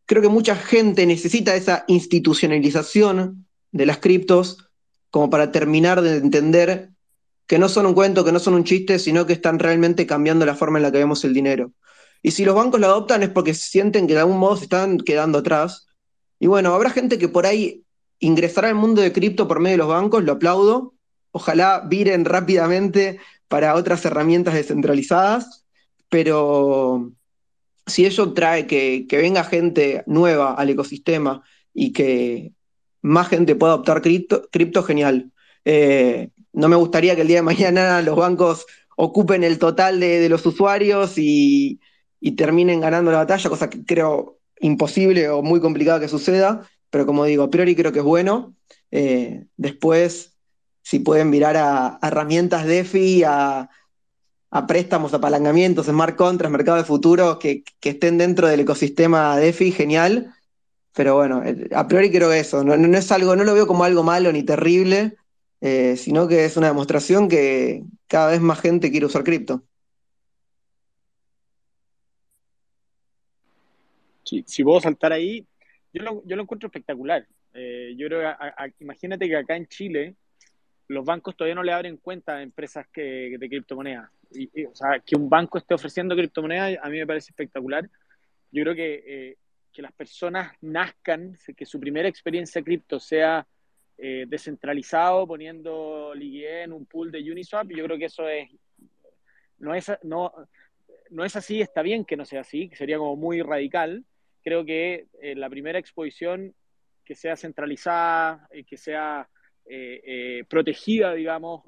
creo 0.07 0.23
que 0.23 0.29
mucha 0.29 0.57
gente 0.57 1.07
necesita 1.07 1.57
esa 1.57 1.85
institucionalización 1.89 3.47
de 3.73 3.87
las 3.87 3.99
criptos 3.99 4.71
como 5.11 5.31
para 5.31 5.53
terminar 5.53 6.03
de 6.03 6.17
entender 6.17 6.91
que 7.47 7.59
no 7.59 7.69
son 7.69 7.87
un 7.87 7.95
cuento, 7.95 8.25
que 8.25 8.33
no 8.33 8.39
son 8.39 8.55
un 8.55 8.65
chiste, 8.65 8.99
sino 8.99 9.27
que 9.27 9.33
están 9.35 9.59
realmente 9.59 10.07
cambiando 10.07 10.47
la 10.47 10.55
forma 10.55 10.79
en 10.79 10.83
la 10.83 10.93
que 10.93 10.99
vemos 10.99 11.25
el 11.25 11.35
dinero. 11.35 11.73
Y 12.23 12.31
si 12.31 12.45
los 12.45 12.55
bancos 12.55 12.81
lo 12.81 12.87
adoptan 12.87 13.23
es 13.23 13.29
porque 13.29 13.53
sienten 13.53 14.07
que 14.07 14.15
de 14.15 14.21
algún 14.21 14.39
modo 14.39 14.57
se 14.57 14.65
están 14.65 14.99
quedando 14.99 15.39
atrás. 15.39 15.87
Y 16.41 16.47
bueno, 16.47 16.75
habrá 16.75 16.91
gente 16.91 17.19
que 17.19 17.29
por 17.29 17.45
ahí 17.45 17.85
ingresará 18.19 18.69
al 18.69 18.75
mundo 18.75 19.03
de 19.03 19.13
cripto 19.13 19.47
por 19.47 19.61
medio 19.61 19.75
de 19.75 19.79
los 19.79 19.89
bancos, 19.89 20.25
lo 20.25 20.33
aplaudo. 20.33 20.94
Ojalá 21.37 21.83
viren 21.85 22.25
rápidamente 22.25 23.19
para 23.49 23.75
otras 23.75 24.05
herramientas 24.05 24.55
descentralizadas, 24.55 25.67
pero 26.09 27.11
si 27.87 28.07
eso 28.07 28.33
trae 28.35 28.69
que, 28.69 29.07
que 29.09 29.17
venga 29.17 29.43
gente 29.43 30.05
nueva 30.07 30.55
al 30.55 30.71
ecosistema 30.71 31.43
y 31.73 31.93
que 31.93 32.53
más 33.03 33.27
gente 33.27 33.57
pueda 33.57 33.73
adoptar 33.73 34.01
cripto, 34.01 34.49
cripto 34.53 34.85
genial. 34.85 35.33
Eh, 35.65 36.29
no 36.53 36.69
me 36.69 36.77
gustaría 36.77 37.17
que 37.17 37.23
el 37.23 37.27
día 37.27 37.39
de 37.39 37.43
mañana 37.43 38.01
los 38.03 38.15
bancos 38.15 38.65
ocupen 38.97 39.43
el 39.43 39.59
total 39.59 39.99
de, 39.99 40.29
los 40.29 40.47
usuarios 40.47 41.15
y, 41.17 41.81
terminen 42.37 42.81
ganando 42.81 43.11
la 43.11 43.19
batalla, 43.19 43.51
cosa 43.51 43.69
que 43.69 43.85
creo 43.85 44.39
imposible 44.61 45.29
o 45.31 45.43
muy 45.43 45.61
complicada 45.61 45.99
que 45.99 46.07
suceda, 46.07 46.71
pero 46.91 47.07
como 47.07 47.25
digo, 47.25 47.43
a 47.43 47.51
priori 47.51 47.75
creo 47.75 47.91
que 47.91 47.99
es 47.99 48.05
bueno. 48.05 48.55
Eh, 48.93 49.47
después, 49.57 50.34
si 50.85 50.99
pueden 50.99 51.31
mirar 51.31 51.57
a, 51.57 51.99
herramientas 52.03 52.67
DeFi, 52.67 53.25
a, 53.25 53.71
a, 54.51 54.67
préstamos, 54.67 55.15
apalancamientos, 55.15 55.87
smart 55.87 56.15
contracts, 56.15 56.53
mercado 56.53 56.77
de 56.77 56.85
futuro 56.85 57.39
que, 57.39 57.65
estén 57.83 58.19
dentro 58.19 58.49
del 58.49 58.61
ecosistema 58.61 59.37
DeFi, 59.39 59.73
genial. 59.73 60.35
Pero 60.93 61.17
bueno, 61.17 61.43
eh, 61.43 61.71
a 61.75 61.89
priori 61.89 62.11
creo 62.13 62.29
que 62.29 62.41
eso, 62.41 62.63
no, 62.63 62.75
es 62.75 63.13
algo, 63.13 63.35
no 63.35 63.45
lo 63.45 63.55
veo 63.55 63.67
como 63.67 63.85
algo 63.85 64.03
malo 64.03 64.31
ni 64.31 64.43
terrible, 64.43 65.17
eh, 65.63 65.97
sino 65.97 66.29
que 66.29 66.45
es 66.45 66.57
una 66.59 66.69
demostración 66.69 67.29
que 67.29 67.83
cada 68.07 68.31
vez 68.33 68.43
más 68.43 68.61
gente 68.61 68.91
quiere 68.91 69.07
usar 69.07 69.25
cripto. 69.25 69.65
Sí, 74.23 74.45
si 74.47 74.63
puedo 74.63 74.81
saltar 74.81 75.13
ahí, 75.13 75.47
yo 75.95 76.03
lo, 76.03 76.23
yo 76.27 76.37
lo 76.37 76.43
encuentro 76.43 76.67
espectacular. 76.67 77.27
Eh, 77.55 77.95
yo 77.97 78.07
creo 78.09 78.21
imagínate 78.81 79.29
que 79.29 79.37
acá 79.37 79.57
en 79.57 79.67
Chile 79.67 80.17
los 80.89 81.05
bancos 81.05 81.37
todavía 81.37 81.55
no 81.55 81.63
le 81.63 81.73
abren 81.73 81.97
cuenta 81.97 82.37
a 82.37 82.43
empresas 82.43 82.87
que, 82.93 83.37
de 83.39 83.49
criptomonedas. 83.49 84.11
Y, 84.33 84.65
o 84.65 84.75
sea, 84.75 85.01
que 85.01 85.17
un 85.17 85.29
banco 85.29 85.59
esté 85.59 85.75
ofreciendo 85.75 86.17
criptomonedas 86.17 86.79
a 86.83 86.89
mí 86.89 86.99
me 86.99 87.07
parece 87.07 87.31
espectacular. 87.31 87.89
Yo 88.51 88.63
creo 88.63 88.75
que 88.75 89.37
que 89.75 89.83
las 89.83 89.93
personas 89.93 90.53
nazcan, 90.63 91.37
que 91.57 91.67
su 91.67 91.81
primera 91.81 92.09
experiencia 92.09 92.63
cripto 92.63 93.01
sea 93.01 93.47
eh, 93.99 94.25
descentralizado, 94.27 95.27
poniendo 95.27 96.15
liquidez 96.15 96.65
en 96.65 96.73
un 96.73 96.87
pool 96.87 97.11
de 97.11 97.19
Uniswap, 97.31 97.69
yo 97.69 97.85
creo 97.85 97.99
que 97.99 98.05
eso 98.05 98.29
es 98.29 98.49
no 99.59 99.75
es, 99.75 99.91
no, 100.03 100.33
no 101.11 101.25
es 101.25 101.37
así, 101.37 101.61
está 101.61 101.83
bien 101.83 102.05
que 102.05 102.17
no 102.17 102.25
sea 102.25 102.43
así, 102.43 102.69
que 102.69 102.77
sería 102.77 102.99
como 102.99 103.17
muy 103.17 103.43
radical. 103.43 104.05
Creo 104.43 104.65
que 104.65 105.07
eh, 105.21 105.35
la 105.35 105.49
primera 105.49 105.79
exposición 105.79 106.55
que 107.05 107.15
sea 107.15 107.37
centralizada, 107.37 108.47
eh, 108.51 108.65
que 108.65 108.77
sea 108.77 109.29
protegida, 110.49 111.15
digamos, 111.15 111.63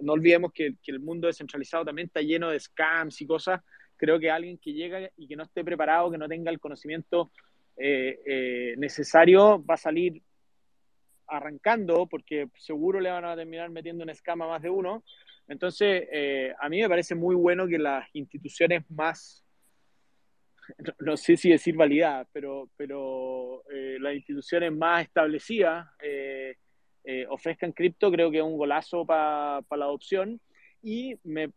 no 0.00 0.12
olvidemos 0.12 0.52
que, 0.52 0.76
el 0.86 1.00
mundo 1.00 1.26
descentralizado 1.26 1.84
también 1.84 2.06
está 2.06 2.20
lleno 2.20 2.50
de 2.50 2.60
scams 2.60 3.20
y 3.20 3.26
cosas 3.26 3.60
creo 3.96 4.18
que 4.18 4.30
alguien 4.30 4.58
que 4.58 4.72
llega 4.72 5.10
y 5.16 5.26
que 5.26 5.36
no 5.36 5.44
esté 5.44 5.64
preparado, 5.64 6.10
que 6.10 6.18
no 6.18 6.28
tenga 6.28 6.50
el 6.50 6.60
conocimiento 6.60 7.30
eh, 7.76 8.20
eh, 8.26 8.74
necesario, 8.76 9.64
va 9.64 9.74
a 9.74 9.78
salir 9.78 10.22
arrancando 11.26 12.06
porque 12.06 12.48
seguro 12.58 13.00
le 13.00 13.10
van 13.10 13.24
a 13.24 13.36
terminar 13.36 13.70
metiendo 13.70 14.04
en 14.04 14.10
escama 14.10 14.46
más 14.46 14.62
de 14.62 14.70
uno. 14.70 15.04
Entonces, 15.48 16.06
eh, 16.12 16.54
a 16.58 16.68
mí 16.68 16.80
me 16.80 16.88
parece 16.88 17.14
muy 17.14 17.34
bueno 17.34 17.66
que 17.66 17.78
las 17.78 18.08
instituciones 18.14 18.84
más, 18.90 19.44
no, 21.00 21.16
sé 21.16 21.36
si 21.36 21.50
decir 21.50 21.76
validadas, 21.76 22.28
pero, 22.32 22.70
pero 22.76 23.62
las 24.00 24.14
instituciones 24.14 24.72
más 24.72 25.02
establecidas 25.02 25.86
ofrezcan 27.28 27.72
cripto, 27.72 28.10
creo 28.10 28.30
que 28.30 28.38
es 28.38 28.44
un 28.44 28.56
golazo 28.56 29.04
para 29.04 29.62
la 29.70 29.84
adopción. 29.84 30.40
Y 30.82 31.16
me, 31.24 31.50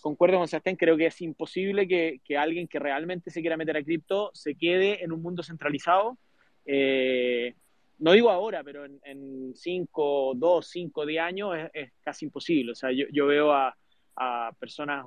concuerdo 0.00 0.38
con 0.38 0.48
Sebastián, 0.48 0.76
creo 0.76 0.96
que 0.96 1.06
es 1.06 1.20
imposible 1.20 1.86
que, 1.88 2.20
que, 2.24 2.36
alguien 2.36 2.68
que 2.68 2.78
realmente 2.78 3.30
se 3.30 3.40
quiera 3.40 3.56
meter 3.56 3.76
a 3.76 3.82
cripto 3.82 4.30
se 4.34 4.54
quede 4.54 5.02
en 5.02 5.12
un 5.12 5.22
mundo 5.22 5.42
centralizado. 5.42 6.18
Eh, 6.66 7.54
no 7.98 8.12
digo 8.12 8.30
ahora, 8.30 8.64
pero 8.64 8.84
en 8.84 9.52
5, 9.54 10.32
2, 10.36 10.66
5, 10.66 11.06
10 11.06 11.22
años 11.22 11.56
es, 11.72 11.92
casi 12.02 12.24
imposible. 12.24 12.72
O 12.72 12.74
sea, 12.74 12.90
yo, 12.90 13.06
yo 13.12 13.26
veo 13.26 13.52
a, 13.52 13.76
a, 14.16 14.50
personas, 14.58 15.06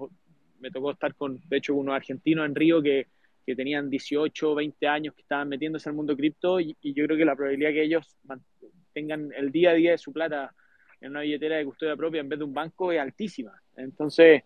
me 0.60 0.72
tocó 0.72 0.92
estar 0.92 1.14
con, 1.16 1.42
de 1.48 1.58
hecho, 1.58 1.76
unos 1.76 1.96
argentinos 1.96 2.46
en 2.46 2.56
Río 2.56 2.82
que, 2.82 3.08
que 3.46 3.56
tenían 3.56 3.90
18, 3.90 4.56
20 4.56 4.88
años 4.88 5.14
que 5.14 5.22
estaban 5.22 5.50
metiéndose 5.50 5.90
al 5.90 5.96
mundo 5.96 6.16
cripto 6.16 6.60
y, 6.60 6.76
y, 6.82 6.94
yo 6.94 7.06
creo 7.06 7.18
que 7.18 7.26
la 7.26 7.36
probabilidad 7.36 7.72
que 7.72 7.84
ellos 7.84 8.16
tengan 8.96 9.32
el 9.36 9.52
día 9.52 9.72
a 9.72 9.74
día 9.74 9.92
de 9.92 9.98
su 9.98 10.14
plata 10.14 10.56
en 11.02 11.12
una 11.12 11.22
billetera 11.22 11.58
de 11.58 11.66
custodia 11.66 11.96
propia 11.96 12.22
en 12.22 12.30
vez 12.30 12.40
de 12.40 12.46
un 12.46 12.54
banco 12.54 12.92
es 12.92 13.00
altísima. 13.00 13.52
Entonces, 13.76 14.42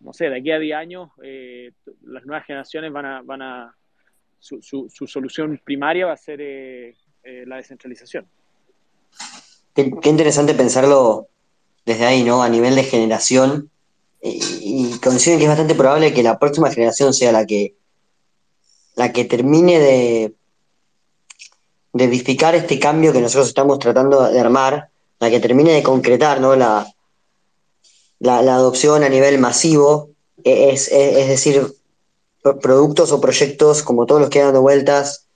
no 0.00 0.12
sé, 0.12 0.28
de 0.28 0.38
aquí 0.38 0.50
a 0.52 0.58
10 0.58 0.76
años 0.76 1.10
eh, 1.22 1.72
las 2.02 2.24
nuevas 2.26 2.46
generaciones 2.46 2.92
van 2.92 3.06
a, 3.06 3.22
van 3.22 3.42
a 3.42 3.74
su, 4.38 4.60
solución 5.06 5.60
primaria 5.64 6.06
va 6.06 6.12
a 6.12 6.16
ser 6.16 6.40
eh, 6.40 6.94
eh, 7.24 7.44
la 7.46 7.56
descentralización. 7.56 8.26
Qué, 9.74 9.90
interesante 10.04 10.54
pensarlo 10.54 11.28
desde 11.86 12.04
ahí, 12.04 12.22
¿no? 12.22 12.42
A 12.42 12.48
nivel 12.48 12.76
de 12.76 12.84
generación. 12.84 13.70
Y, 14.22 14.38
y 14.62 14.98
coinciden 15.00 15.38
que 15.38 15.44
es 15.44 15.50
bastante 15.50 15.74
probable 15.74 16.12
que 16.12 16.22
la 16.22 16.38
próxima 16.38 16.70
generación 16.70 17.14
sea 17.14 17.32
la 17.32 17.46
que, 17.46 17.74
la 18.94 19.12
que 19.12 19.24
termine 19.24 19.78
de, 19.78 20.35
de 21.96 22.04
edificar 22.04 22.54
este 22.54 22.78
cambio 22.78 23.12
que 23.12 23.20
nosotros 23.20 23.48
estamos 23.48 23.78
tratando 23.78 24.28
de 24.30 24.38
armar, 24.38 24.88
la 25.18 25.30
que 25.30 25.40
termine 25.40 25.72
de 25.72 25.82
concretar, 25.82 26.40
¿no? 26.40 26.54
La, 26.56 26.86
la, 28.18 28.54
adopción 28.54 29.04
a 29.04 29.08
nivel 29.08 29.38
masivo, 29.38 30.10
e, 30.44 30.70
es, 30.70 30.90
decir, 31.28 31.66
productos 32.60 33.12
o 33.12 33.20
proyectos 33.20 33.82
como 33.82 34.06
todos 34.06 34.20
los 34.20 34.30
que 34.30 34.40
han 34.40 34.48
dado 34.48 34.62
vueltas, 34.62 35.26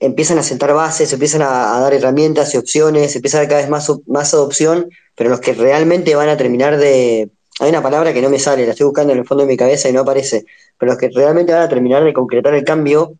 empiezan 0.00 0.38
a 0.38 0.42
sentar 0.42 0.72
bases, 0.74 1.12
empiezan 1.12 1.42
a, 1.42 1.80
dar 1.80 1.92
herramientas 1.92 2.54
y 2.54 2.58
opciones, 2.58 3.16
empieza 3.16 3.38
a 3.38 3.40
haber 3.40 3.48
cada 3.48 3.60
vez 3.62 3.70
más, 3.70 3.90
más 4.06 4.32
adopción, 4.34 4.90
pero 5.16 5.30
los 5.30 5.40
que 5.40 5.54
realmente 5.54 6.14
van 6.14 6.28
a 6.28 6.36
terminar 6.36 6.76
de... 6.76 7.30
Hay 7.60 7.70
una 7.70 7.82
palabra 7.82 8.12
que 8.12 8.22
no 8.22 8.30
me 8.30 8.38
sale, 8.38 8.64
la 8.64 8.70
estoy 8.70 8.84
buscando 8.84 9.12
en 9.12 9.18
el 9.18 9.26
fondo 9.26 9.42
de 9.42 9.48
mi 9.48 9.56
cabeza 9.56 9.88
y 9.88 9.92
no 9.92 10.02
aparece, 10.02 10.46
pero 10.78 10.92
los 10.92 11.00
que 11.00 11.08
realmente 11.08 11.52
van 11.52 11.62
a 11.62 11.68
terminar 11.68 12.04
de 12.04 12.12
concretar 12.12 12.54
el 12.54 12.62
cambio 12.62 13.14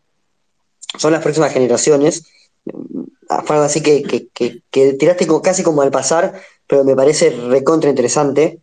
son 0.97 1.13
las 1.13 1.21
próximas 1.21 1.53
generaciones. 1.53 2.25
Fue 3.45 3.57
así 3.57 3.81
que, 3.81 4.03
que, 4.03 4.61
que, 4.69 4.93
tiraste 4.93 5.27
casi 5.43 5.63
como 5.63 5.81
al 5.81 5.91
pasar, 5.91 6.41
pero 6.67 6.83
me 6.83 6.95
parece 6.95 7.29
recontra 7.29 7.89
interesante. 7.89 8.59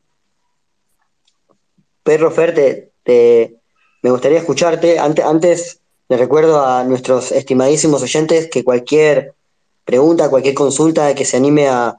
Perro 2.03 2.31
Fer, 2.31 2.91
me 3.05 4.11
gustaría 4.11 4.39
escucharte. 4.39 4.99
Antes, 4.99 5.25
antes 5.25 5.81
recuerdo 6.09 6.65
a 6.65 6.85
nuestros 6.85 7.33
estimadísimos 7.33 8.03
oyentes 8.03 8.49
que 8.51 8.65
cualquier 8.65 9.35
pregunta, 9.85 10.31
cualquier 10.31 10.55
consulta 10.55 11.15
que 11.15 11.25
se 11.25 11.37
anime 11.37 11.69
a, 11.69 11.97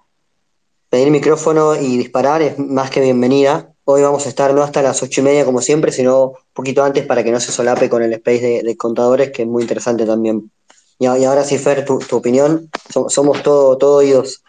pedir 0.89 1.11
micrófono 1.11 1.75
y 1.75 1.97
disparar 1.97 2.41
es 2.41 2.57
más 2.57 2.89
que 2.89 3.01
bienvenida. 3.01 3.73
Hoy 3.89 4.01
vamos 4.01 4.25
a 4.25 4.29
estar 4.29 4.53
no 4.53 4.63
hasta 4.63 4.81
las 4.81 5.01
ocho 5.01 5.21
y 5.21 5.23
media 5.23 5.45
como 5.45 5.61
siempre, 5.61 5.93
sino 5.93 6.31
un 6.31 6.35
poquito 6.51 6.83
antes 6.83 7.05
para 7.05 7.23
que 7.23 7.31
no 7.31 7.39
se 7.39 7.53
solape 7.53 7.87
con 7.87 8.03
el 8.03 8.11
space 8.11 8.61
de, 8.61 8.75
contadores, 8.75 9.31
que 9.31 9.43
es 9.43 9.47
muy 9.47 9.61
interesante 9.61 10.05
también. 10.05 10.51
Y, 10.99 11.05
ahora 11.05 11.45
sí, 11.45 11.57
Fer, 11.57 11.85
tu, 11.85 11.97
opinión. 12.11 12.69
somos 13.07 13.41
todo, 13.43 13.77
todo 13.77 13.99
oídos. 13.99 14.43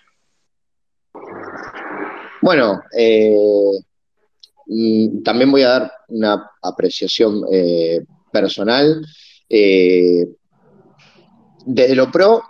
Bueno, 2.43 2.83
eh, 2.99 3.33
también 5.25 5.53
voy 5.53 5.63
a 5.63 5.69
dar 5.69 5.93
una 6.09 6.51
apreciación 6.61 7.45
eh, 7.53 8.05
personal. 8.33 9.07
Eh, 9.49 10.27
desde 11.65 11.95
lo 11.95 12.11
pro, 12.11 12.43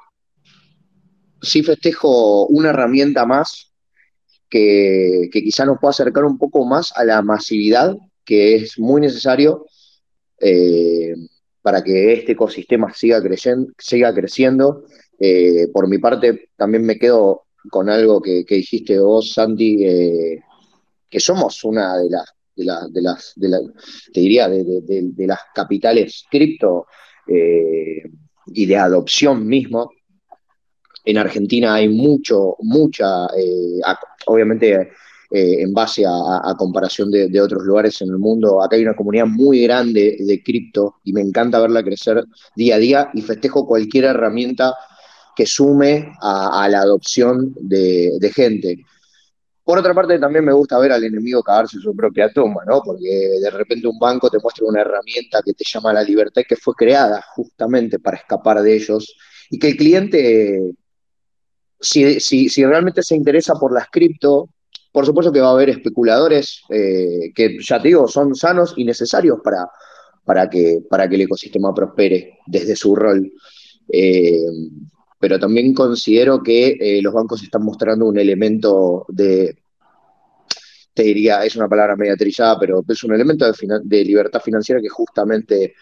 sí 1.43 1.63
festejo 1.63 2.47
una 2.47 2.71
herramienta 2.71 3.27
más 3.27 3.68
que, 4.49 5.29
que 5.33 5.43
quizá 5.43 5.65
nos 5.65 5.79
pueda 5.79 5.91
acercar 5.91 6.25
un 6.25 6.39
poco 6.39 6.65
más 6.65 6.93
a 6.97 7.05
la 7.05 7.23
masividad, 7.23 7.97
que 8.25 8.57
es 8.57 8.79
muy 8.79 9.01
necesario 9.01 9.67
para 11.63 11.83
que 11.83 12.13
este 12.13 12.33
ecosistema 12.33 12.95
siga, 12.95 13.21
creciendo. 13.21 13.73
Siga 13.79 14.15
creciendo. 14.15 14.85
por 15.73 15.89
mi 15.89 15.99
parte, 15.99 16.51
también 16.57 16.85
me 16.85 16.99
quedo 16.99 17.49
con 17.71 17.89
algo 17.89 18.21
que, 18.21 18.45
dijiste 18.49 18.99
vos, 18.99 19.33
Santi, 19.33 19.85
eh, 19.85 20.41
que 21.09 21.21
somos 21.21 21.65
una 21.65 21.97
de 21.99 22.11
las, 22.11 22.93
de, 22.93 23.03
las, 23.03 23.35
te 24.13 24.21
diría, 24.21 24.49
de, 24.49 25.27
las 25.27 25.41
capitales 25.55 26.25
cripto 26.31 26.87
eh, 27.27 28.03
y 28.47 28.67
de 28.67 28.77
adopción 28.77 29.47
mismo. 29.47 29.91
En 31.09 31.17
Argentina 31.17 31.73
hay 31.73 31.89
mucho, 31.89 32.57
mucha, 32.61 33.25
eh, 33.35 33.81
obviamente 34.27 34.91
en 35.31 35.73
base 35.73 36.05
a, 36.07 36.55
comparación 36.59 37.11
de, 37.11 37.41
otros 37.41 37.63
lugares 37.63 38.01
en 38.03 38.11
el 38.11 38.19
mundo, 38.19 38.63
acá 38.63 38.77
hay 38.77 38.83
una 38.83 38.95
comunidad 38.95 39.25
muy 39.25 39.63
grande 39.63 40.19
de 40.19 40.43
cripto 40.43 40.97
y 41.05 41.15
me 41.15 41.23
encanta 41.23 41.61
verla 41.61 41.83
crecer 41.83 42.25
día 42.55 42.75
a 42.77 42.79
día 42.79 43.11
y 43.15 43.23
festejo 43.23 43.67
cualquier 43.67 44.05
herramienta 44.05 44.75
que 45.35 45.47
sume 45.47 46.13
a, 46.21 46.69
la 46.69 46.81
adopción 46.81 47.55
de, 47.59 48.31
gente. 48.35 48.85
Por 49.65 49.79
otra 49.79 49.95
parte, 49.95 50.19
también 50.19 50.45
me 50.45 50.53
gusta 50.53 50.79
ver 50.79 50.93
al 50.93 51.05
enemigo 51.05 51.43
cagarse 51.43 51.79
su 51.79 51.97
propia 51.97 52.31
tumba, 52.31 52.65
¿no? 52.67 52.83
Porque 52.85 53.39
de 53.41 53.51
repente 53.51 53.89
un 53.89 53.99
banco 53.99 54.29
te 54.29 54.41
muestra 54.43 54.67
una 54.67 54.83
herramienta 54.83 55.41
que 55.43 55.55
te 55.55 55.65
llama 55.65 55.95
la 55.95 56.03
libertad 56.03 56.43
que 56.47 56.57
fue 56.57 56.75
creada 56.75 57.25
justamente 57.35 57.99
para 57.99 58.19
escapar 58.19 58.61
de 58.61 58.77
ellos 58.77 59.15
y 59.51 59.59
que 59.59 59.69
el 59.69 59.77
cliente, 59.77 60.75
si, 61.81 62.65
realmente 62.65 63.03
se 63.03 63.17
interesa 63.17 63.55
por 63.55 63.73
las 63.73 63.89
cripto, 63.91 64.51
por 64.93 65.07
supuesto 65.07 65.33
que 65.33 65.41
va 65.41 65.49
a 65.49 65.53
haber 65.53 65.71
especuladores 65.71 66.63
eh, 66.71 67.33
que, 67.35 67.59
ya 67.61 67.81
te 67.81 67.89
digo, 67.89 68.09
son 68.09 68.35
sanos 68.35 68.75
y 68.77 68.85
necesarios 68.85 69.39
para, 69.43 69.69
para, 70.25 70.49
que, 70.49 70.81
para 70.89 71.09
que 71.09 71.15
el 71.15 71.23
ecosistema 71.23 71.75
prospere 71.75 72.39
desde 72.47 72.75
su 72.75 72.95
rol. 72.95 73.33
Eh, 73.91 74.41
pero 75.21 75.39
también 75.39 75.75
considero 75.75 76.43
que 76.43 76.77
eh, 76.81 77.03
los 77.03 77.13
bancos 77.13 77.43
están 77.43 77.65
mostrando 77.65 78.07
un 78.07 78.19
elemento 78.19 79.05
de, 79.09 79.59
te 80.99 81.03
diría, 81.03 81.45
es 81.45 81.57
una 81.57 81.69
palabra 81.69 81.97
media 81.97 82.17
trillada, 82.17 82.59
pero 82.59 82.85
es 82.87 83.05
un 83.05 83.15
elemento 83.15 83.47
de, 83.85 84.05
libertad 84.05 84.41
financiera 84.41 84.81
que 84.81 84.89
justamente 84.89 85.75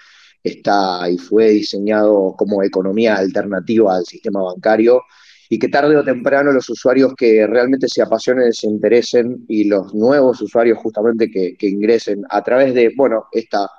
está 0.42 1.08
y 1.10 1.18
fue 1.18 1.50
diseñado 1.50 2.34
como 2.36 2.62
economía 2.62 3.16
alternativa 3.16 3.96
al 3.96 4.04
sistema 4.04 4.42
bancario 4.42 5.02
y 5.48 5.58
que 5.58 5.68
tarde 5.68 5.96
o 5.96 6.04
temprano 6.04 6.52
los 6.52 6.68
usuarios 6.68 7.14
que 7.16 7.46
realmente 7.46 7.88
se 7.88 8.02
apasionen, 8.02 8.52
se 8.52 8.66
interesen 8.66 9.44
y 9.48 9.64
los 9.64 9.94
nuevos 9.94 10.40
usuarios 10.40 10.78
justamente 10.78 11.30
que, 11.30 11.56
ingresen 11.66 12.24
a 12.30 12.42
través 12.42 12.74
de, 12.74 12.92
bueno, 12.96 13.26
esta, 13.32 13.70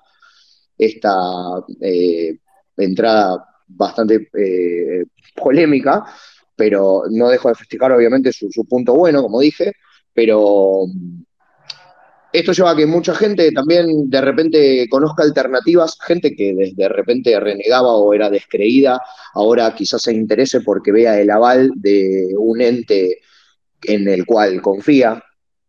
esta 0.77 1.11
eh, 1.81 2.37
entrada 2.77 3.45
bastante 3.67 4.29
eh, 4.33 5.05
polémica, 5.35 6.05
pero 6.55 7.03
no 7.09 7.29
dejo 7.29 7.49
de 7.49 7.55
festejar 7.55 7.91
obviamente 7.91 8.31
su, 8.31 8.49
punto 8.67 8.95
bueno, 8.95 9.21
como 9.21 9.41
dije, 9.41 9.73
pero 10.13 10.85
esto 12.39 12.51
lleva 12.51 12.71
a 12.71 12.75
que 12.75 12.85
mucha 12.85 13.15
gente 13.15 13.51
también 13.51 14.09
de 14.09 14.21
repente 14.21 14.87
conozca 14.89 15.23
alternativas, 15.23 15.97
gente 15.99 16.35
que 16.35 16.73
de 16.75 16.89
repente 16.89 17.39
renegaba 17.39 17.93
o 17.95 18.13
era 18.13 18.29
descreída, 18.29 19.01
ahora 19.33 19.73
quizás 19.75 20.01
se 20.01 20.13
interese 20.13 20.61
porque 20.61 20.91
vea 20.91 21.19
el 21.19 21.29
aval 21.29 21.71
de 21.75 22.33
un 22.37 22.61
ente 22.61 23.19
en 23.83 24.07
el 24.07 24.25
cual 24.25 24.61
confía, 24.61 25.23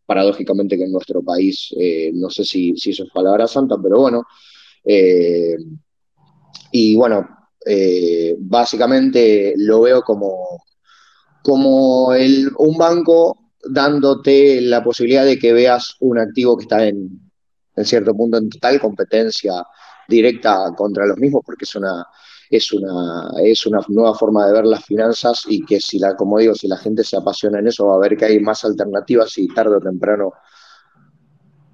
paradójicamente 0.06 0.76
que 0.76 0.84
en 0.84 0.92
nuestro 0.92 1.22
país, 1.22 1.74
eh, 1.78 2.10
no 2.14 2.30
sé 2.30 2.44
si, 2.44 2.76
si, 2.76 2.90
eso 2.90 3.04
es 3.04 3.10
palabra 3.10 3.46
santa, 3.46 3.76
pero 3.82 4.00
bueno, 4.00 4.24
eh, 4.84 5.56
y 6.72 6.96
bueno, 6.96 7.28
eh, 7.66 8.36
básicamente 8.38 9.54
lo 9.56 9.82
veo 9.82 10.02
como, 10.02 10.64
como 11.42 12.08
un 12.08 12.78
banco 12.78 13.47
dándote 13.64 14.61
la 14.61 14.82
posibilidad 14.82 15.24
de 15.24 15.38
que 15.38 15.52
veas 15.52 15.96
un 16.00 16.18
activo 16.18 16.56
que 16.56 16.62
está 16.62 16.86
en, 16.86 17.30
en 17.76 17.84
cierto 17.84 18.14
punto 18.14 18.38
en 18.38 18.48
total 18.48 18.80
competencia 18.80 19.64
directa 20.09 20.72
contra 20.76 21.06
los 21.06 21.18
mismos, 21.18 21.42
porque 21.44 21.64
es 21.64 21.74
una, 21.76 22.06
es 22.50 22.72
una, 22.72 23.30
es 23.42 23.66
una 23.66 23.80
nueva 23.88 24.14
forma 24.14 24.46
de 24.46 24.52
ver 24.54 24.64
las 24.64 24.84
finanzas 24.84 25.44
y 25.48 25.64
que 25.64 25.80
si 25.80 25.98
la, 25.98 26.16
como 26.16 26.38
digo, 26.38 26.54
si 26.54 26.66
la 26.66 26.78
gente 26.78 27.04
se 27.04 27.16
apasiona 27.16 27.59
en 27.59 27.68
eso, 27.68 27.86
va 27.86 27.96
a 27.96 27.98
ver 27.98 28.16
que 28.16 28.24
hay 28.24 28.40
más 28.40 28.64
alternativas 28.64 29.36
y 29.38 29.48
tarde 29.48 29.76
o 29.76 29.80
temprano, 29.80 30.32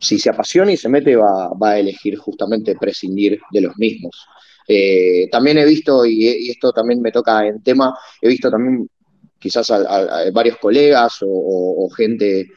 si 0.01 0.19
se 0.19 0.31
apasiona 0.31 0.73
y 0.73 0.77
se 0.77 0.89
mete, 0.89 1.17
va, 1.17 1.51
va 1.55 1.71
a 1.71 1.79
elegir 1.79 2.17
justamente 2.19 2.77
prescindir 2.77 3.41
de 3.53 3.61
los 3.61 3.77
mismos. 3.79 4.27
Eh, 4.67 5.29
también 5.31 5.59
he 5.59 5.65
visto, 5.65 6.05
y, 6.05 6.51
esto 6.51 6.73
también 6.73 7.01
me 7.01 7.13
toca 7.13 7.47
en 7.47 7.63
tema, 7.63 7.97
he 8.21 8.29
visto 8.29 8.51
también 8.51 8.89
quizás 9.45 9.71
a, 9.71 10.31
varios 10.33 10.57
colegas 10.57 11.19
o, 11.21 11.87
gente 11.95 12.49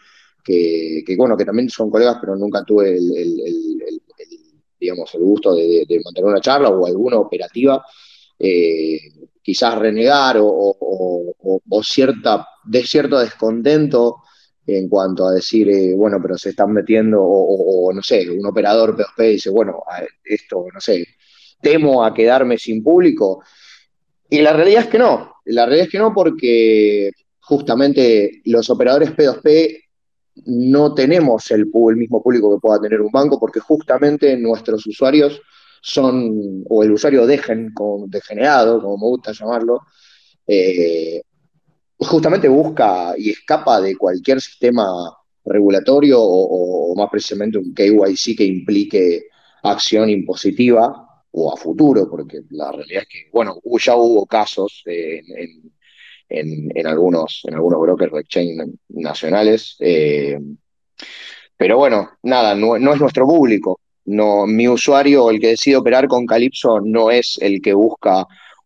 que, 0.41 1.03
bueno, 1.17 1.35
que 1.35 1.43
también 1.43 1.69
son 1.69 1.91
colegas, 1.91 2.15
pero 2.21 2.37
nunca 2.37 2.63
tuve 2.63 2.95
el, 2.95 4.01
digamos, 4.79 5.13
el 5.13 5.21
gusto 5.21 5.53
de, 5.53 5.85
mantener 6.01 6.29
una 6.29 6.39
charla 6.39 6.69
o 6.69 6.85
alguna 6.85 7.17
operativa, 7.17 7.85
eh, 8.39 8.99
quizás 9.41 9.77
renegar 9.77 10.37
o, 10.39 11.83
cierta, 11.83 12.47
de 12.63 12.83
cierto 12.83 13.19
descontento 13.19 14.19
en 14.65 14.87
cuanto 14.87 15.27
a 15.27 15.33
decir, 15.33 15.69
eh, 15.69 15.93
bueno, 15.93 16.19
pero 16.21 16.37
se 16.37 16.51
están 16.51 16.71
metiendo, 16.71 17.21
o, 17.21 17.91
no 17.91 18.01
sé, 18.01 18.29
un 18.29 18.45
operador 18.45 18.95
P2P 18.95 19.29
dice, 19.29 19.49
bueno, 19.49 19.83
esto, 20.23 20.65
no 20.73 20.79
sé, 20.79 21.05
temo 21.61 22.05
a 22.05 22.13
quedarme 22.13 22.57
sin 22.57 22.81
público. 22.81 23.43
Y 24.29 24.39
la 24.39 24.53
realidad 24.53 24.83
es 24.83 24.89
que 24.89 24.99
no, 24.99 25.36
la 25.47 25.65
realidad 25.65 25.85
es 25.85 25.91
que 25.91 25.99
no 25.99 26.13
porque 26.13 27.11
justamente 27.39 28.41
los 28.45 28.69
operadores 28.69 29.11
P2P 29.11 29.83
no 30.45 30.93
tenemos 30.93 31.49
el, 31.51 31.65
mismo 31.95 32.21
público 32.21 32.53
que 32.53 32.61
pueda 32.61 32.79
tener 32.79 33.01
un 33.01 33.11
banco 33.11 33.39
porque 33.39 33.59
justamente 33.59 34.37
nuestros 34.37 34.85
usuarios 34.85 35.41
son, 35.81 36.63
o 36.69 36.83
el 36.83 36.91
usuario 36.91 37.25
dejen, 37.25 37.73
degenerado, 38.07 38.81
como 38.81 38.97
me 38.97 39.07
gusta 39.07 39.31
llamarlo, 39.31 39.81
eh, 40.45 41.21
justamente 41.97 42.47
busca 42.47 43.13
y 43.17 43.31
escapa 43.31 43.81
de 43.81 43.95
cualquier 43.95 44.41
sistema 44.41 44.85
regulatorio 45.45 46.19
o, 46.21 46.93
más 46.95 47.09
precisamente 47.09 47.57
un 47.57 47.73
KYC 47.73 48.37
que 48.37 48.45
implique 48.45 49.23
acción 49.63 50.09
impositiva 50.09 51.06
o 51.31 51.53
a 51.53 51.57
futuro, 51.57 52.09
porque 52.09 52.41
la 52.51 52.71
realidad 52.71 53.03
es 53.03 53.09
que, 53.09 53.29
bueno, 53.31 53.59
ya 53.79 53.95
hubo 53.95 54.25
casos 54.25 54.83
en, 54.85 55.25
algunos, 56.85 57.41
en 57.45 57.53
algunos 57.53 57.79
brokers 57.79 58.13
de 58.13 58.19
exchange 58.19 58.69
nacionales, 58.89 59.75
eh, 59.79 60.39
pero 61.57 61.77
bueno, 61.77 62.11
nada, 62.23 62.55
no, 62.55 62.75
es 62.75 62.99
nuestro 62.99 63.25
público. 63.25 63.79
No, 64.05 64.45
mi 64.45 64.67
usuario, 64.67 65.29
el 65.29 65.39
que 65.39 65.47
decide 65.47 65.75
operar 65.75 66.07
con 66.07 66.25
Calypso, 66.25 66.79
no 66.79 67.11
es 67.11 67.37
el 67.41 67.61
que 67.61 67.73
busca 67.73 68.25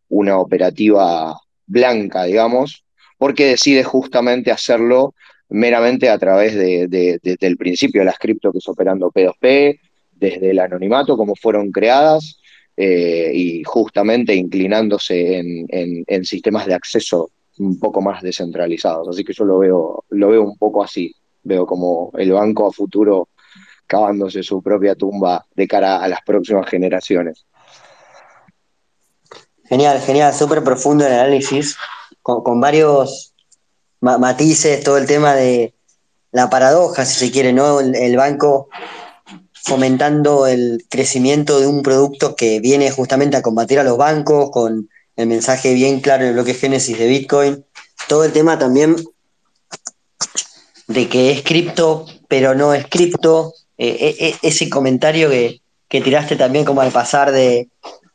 una 0.09 0.37
operativa 0.37 1.35
blanca, 1.65 2.25
digamos, 2.25 2.83
porque 3.17 3.45
decide 3.45 3.83
justamente 3.83 4.51
hacerlo 4.51 5.15
meramente 5.49 6.09
a 6.09 6.17
través 6.17 6.55
de, 6.55 6.87
del 6.87 7.57
principio 7.57 8.01
de 8.01 8.05
las 8.05 8.19
cripto 8.19 8.51
que 8.51 8.59
es 8.59 8.67
operando 8.67 9.11
P2P, 9.11 9.79
desde 10.11 10.51
el 10.51 10.59
anonimato, 10.59 11.17
como 11.17 11.35
fueron 11.35 11.71
creadas, 11.71 12.39
eh, 12.83 13.31
y 13.31 13.63
justamente 13.63 14.33
inclinándose 14.33 15.37
en, 15.37 16.25
sistemas 16.25 16.65
de 16.65 16.73
acceso 16.73 17.29
un 17.59 17.79
poco 17.79 18.01
más 18.01 18.23
descentralizados. 18.23 19.07
Así 19.07 19.23
que 19.23 19.33
yo 19.33 19.45
lo 19.45 19.59
veo, 19.59 20.03
lo 20.09 20.29
veo 20.29 20.41
un 20.41 20.57
poco 20.57 20.83
así. 20.83 21.13
Veo 21.43 21.67
como 21.67 22.11
el 22.17 22.31
banco 22.31 22.67
a 22.67 22.71
futuro 22.71 23.29
cavándose 23.85 24.41
su 24.41 24.63
propia 24.63 24.95
tumba 24.95 25.45
de 25.53 25.67
cara 25.67 26.01
a 26.01 26.07
las 26.07 26.21
próximas 26.25 26.67
generaciones. 26.67 27.45
Genial, 29.65 29.99
genial, 30.01 30.33
súper 30.33 30.63
profundo 30.63 31.05
el 31.05 31.13
análisis, 31.13 31.77
con, 32.23 32.59
varios 32.59 33.35
matices, 33.99 34.83
todo 34.83 34.97
el 34.97 35.05
tema 35.05 35.35
de 35.35 35.75
la 36.31 36.49
paradoja, 36.49 37.05
si 37.05 37.27
se 37.27 37.31
quiere, 37.31 37.53
¿no? 37.53 37.79
El, 37.79 38.17
banco 38.17 38.69
fomentando 39.63 40.47
el 40.47 40.85
crecimiento 40.89 41.59
de 41.59 41.67
un 41.67 41.83
producto 41.83 42.35
que 42.35 42.59
viene 42.59 42.91
justamente 42.91 43.37
a 43.37 43.41
combatir 43.41 43.79
a 43.79 43.83
los 43.83 43.97
bancos 43.97 44.51
con 44.51 44.89
el 45.15 45.27
mensaje 45.27 45.73
bien 45.73 45.99
claro 45.99 46.23
en 46.23 46.29
el 46.29 46.33
bloque 46.35 46.53
Génesis 46.53 46.97
de 46.97 47.07
Bitcoin. 47.07 47.65
Todo 48.07 48.23
el 48.23 48.31
tema 48.31 48.57
también 48.57 48.95
de 50.87 51.07
que 51.07 51.31
es 51.31 51.43
cripto, 51.43 52.05
pero 52.27 52.55
no 52.55 52.73
es 52.73 52.87
cripto. 52.87 53.53
Eh, 53.77 54.15
eh, 54.19 54.35
ese 54.43 54.69
comentario 54.69 55.29
que, 55.29 55.61
que 55.87 56.01
tiraste 56.01 56.35
también 56.35 56.65
como 56.65 56.81
al 56.81 56.91
pasar 56.91 57.31
de 57.31 57.67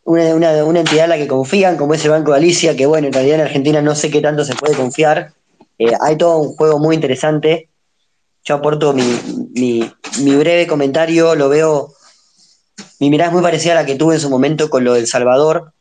una, 0.07 0.79
entidad 0.79 1.05
en 1.05 1.11
la 1.11 1.17
que 1.17 1.27
confían, 1.27 1.77
como 1.77 1.95
es 1.95 2.05
el 2.05 2.13
Banco 2.13 2.31
de 2.31 2.39
Alicia, 2.39 2.77
que 2.77 2.87
bueno, 2.87 3.09
en 3.09 3.13
realidad 3.13 3.41
en 3.41 3.47
Argentina 3.47 3.83
no 3.83 3.95
sé 3.95 4.11
qué 4.11 4.21
tanto 4.21 4.45
se 4.45 4.55
puede 4.55 4.75
confiar. 4.75 5.33
Eh, 5.79 5.93
hay 6.01 6.17
todo 6.17 6.39
un 6.39 6.55
juego 6.55 6.79
muy 6.79 6.95
interesante. 6.95 7.69
Yo 8.47 8.55
aporto 8.55 8.93
mi, 8.93 9.91
breve 10.15 10.69
comentario, 10.69 11.35
lo 11.35 11.49
veo, 11.49 11.95
mi 13.01 13.11
mirada 13.11 13.31
es 13.31 13.35
muy 13.35 13.43
parecida 13.43 13.73
a 13.73 13.83
la 13.83 13.87
que 13.87 13.97
tuve 13.97 14.15
en 14.15 14.21
su 14.21 14.31
momento 14.31 14.71
con 14.71 14.85
lo 14.85 14.95
del 14.95 15.09
Salvador. 15.09 15.73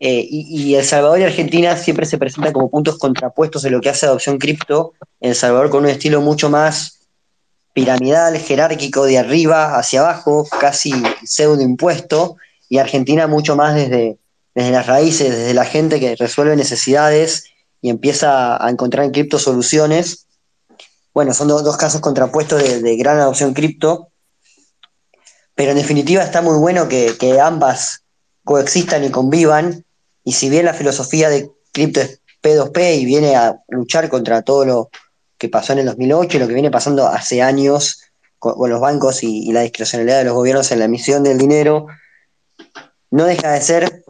Eh, 0.00 0.26
y, 0.28 0.74
El 0.74 0.84
Salvador 0.84 1.20
y 1.20 1.24
Argentina 1.24 1.76
siempre 1.76 2.06
se 2.06 2.18
presentan 2.18 2.52
como 2.52 2.70
puntos 2.70 2.98
contrapuestos 2.98 3.64
en 3.64 3.72
lo 3.72 3.80
que 3.80 3.88
hace 3.88 4.06
adopción 4.06 4.38
cripto. 4.38 4.94
El 5.20 5.36
Salvador 5.36 5.70
con 5.70 5.84
un 5.84 5.90
estilo 5.90 6.20
mucho 6.20 6.50
más 6.50 7.06
piramidal, 7.72 8.36
jerárquico, 8.38 9.04
de 9.04 9.18
arriba 9.18 9.78
hacia 9.78 10.00
abajo, 10.00 10.48
casi 10.60 10.92
pseudo 11.22 11.62
impuesto, 11.62 12.36
y 12.68 12.78
Argentina 12.78 13.28
mucho 13.28 13.54
más 13.54 13.76
desde, 13.76 14.18
desde 14.56 14.72
las 14.72 14.88
raíces, 14.88 15.30
desde 15.30 15.54
la 15.54 15.66
gente 15.66 16.00
que 16.00 16.16
resuelve 16.16 16.56
necesidades 16.56 17.44
y 17.80 17.90
empieza 17.90 18.60
a 18.60 18.68
encontrar 18.68 19.04
en 19.04 19.12
cripto 19.12 19.38
soluciones. 19.38 20.26
Bueno, 21.12 21.34
son 21.34 21.48
dos, 21.48 21.76
casos 21.76 22.00
contrapuestos 22.00 22.62
de, 22.62 22.96
gran 22.96 23.18
adopción 23.18 23.52
cripto, 23.52 24.08
pero 25.54 25.72
en 25.72 25.76
definitiva 25.76 26.22
está 26.22 26.42
muy 26.42 26.58
bueno 26.58 26.88
que, 26.88 27.16
que 27.18 27.40
ambas 27.40 28.04
coexistan 28.44 29.04
y 29.04 29.10
convivan, 29.10 29.84
y 30.24 30.32
si 30.32 30.48
bien 30.48 30.64
la 30.64 30.74
filosofía 30.74 31.28
de 31.28 31.50
cripto 31.72 32.00
es 32.00 32.20
P2P 32.42 32.98
y 32.98 33.04
viene 33.04 33.36
a 33.36 33.60
luchar 33.68 34.08
contra 34.08 34.42
todo 34.42 34.64
lo, 34.64 34.90
que 35.40 35.48
pasó 35.48 35.72
en 35.72 35.80
el 35.80 35.86
2008 35.86 36.36
y 36.36 36.40
lo 36.40 36.46
que 36.46 36.54
viene 36.54 36.70
pasando 36.70 37.08
hace 37.08 37.40
años 37.40 38.02
con, 38.38 38.68
los 38.68 38.78
bancos 38.78 39.22
y, 39.22 39.50
la 39.52 39.62
discrecionalidad 39.62 40.18
de 40.18 40.24
los 40.24 40.34
gobiernos 40.34 40.70
en 40.70 40.78
la 40.78 40.84
emisión 40.84 41.24
del 41.24 41.38
dinero, 41.38 41.86
no 43.10 43.24
deja 43.24 43.52
de 43.52 43.62
ser 43.62 44.04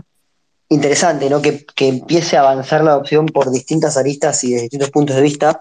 interesante 0.68 1.30
¿no? 1.30 1.40
que, 1.40 1.64
empiece 1.78 2.36
a 2.36 2.40
avanzar 2.40 2.82
la 2.82 2.90
adopción 2.90 3.26
por 3.26 3.52
distintas 3.52 3.96
aristas 3.96 4.42
y 4.42 4.54
de 4.54 4.62
distintos 4.62 4.90
puntos 4.90 5.14
de 5.14 5.22
vista. 5.22 5.60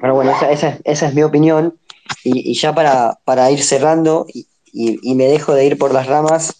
Pero 0.00 0.14
bueno, 0.14 0.34
esa, 0.50 0.78
es 0.84 1.14
mi 1.14 1.22
opinión. 1.22 1.78
Y, 2.24 2.54
ya 2.54 2.74
para, 2.74 3.18
para, 3.24 3.50
ir 3.50 3.62
cerrando, 3.62 4.26
y, 4.32 5.14
me 5.14 5.26
dejo 5.26 5.54
de 5.54 5.64
ir 5.64 5.78
por 5.78 5.94
las 5.94 6.06
ramas, 6.06 6.56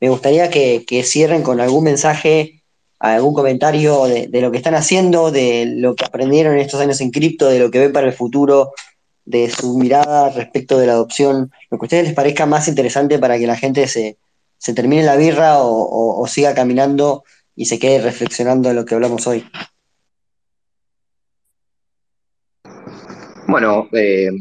me 0.00 0.08
gustaría 0.08 0.50
que, 0.50 0.84
que 0.86 1.02
cierren 1.02 1.42
con 1.42 1.60
algún 1.60 1.84
mensaje 1.84 2.64
algún 3.12 3.34
comentario 3.34 4.04
de, 4.04 4.40
lo 4.40 4.50
que 4.50 4.56
están 4.56 4.74
haciendo, 4.74 5.30
de 5.30 5.66
lo 5.76 5.94
que 5.94 6.04
aprendieron 6.04 6.54
en 6.54 6.60
estos 6.60 6.80
años 6.80 7.00
en 7.00 7.10
cripto, 7.10 7.48
de 7.48 7.58
lo 7.58 7.70
que 7.70 7.80
ven 7.80 7.92
para 7.92 8.06
el 8.06 8.12
futuro, 8.12 8.72
de 9.24 9.50
su 9.50 9.78
mirada 9.78 10.30
respecto 10.30 10.78
de 10.78 10.86
la 10.86 10.94
adopción, 10.94 11.50
lo 11.70 11.78
que 11.78 11.84
a 11.84 11.86
ustedes 11.86 12.04
les 12.04 12.14
parezca 12.14 12.46
más 12.46 12.68
interesante 12.68 13.18
para 13.18 13.38
que 13.38 13.46
la 13.46 13.56
gente 13.56 13.86
se, 13.88 14.18
termine 14.74 15.02
la 15.02 15.16
birra 15.16 15.58
o, 15.58 16.26
siga 16.26 16.54
caminando 16.54 17.24
y 17.54 17.66
se 17.66 17.78
quede 17.78 18.00
reflexionando 18.00 18.70
en 18.70 18.76
lo 18.76 18.84
que 18.84 18.94
hablamos 18.94 19.26
hoy. 19.26 19.44
Bueno, 23.54 23.88
eh, 23.92 24.32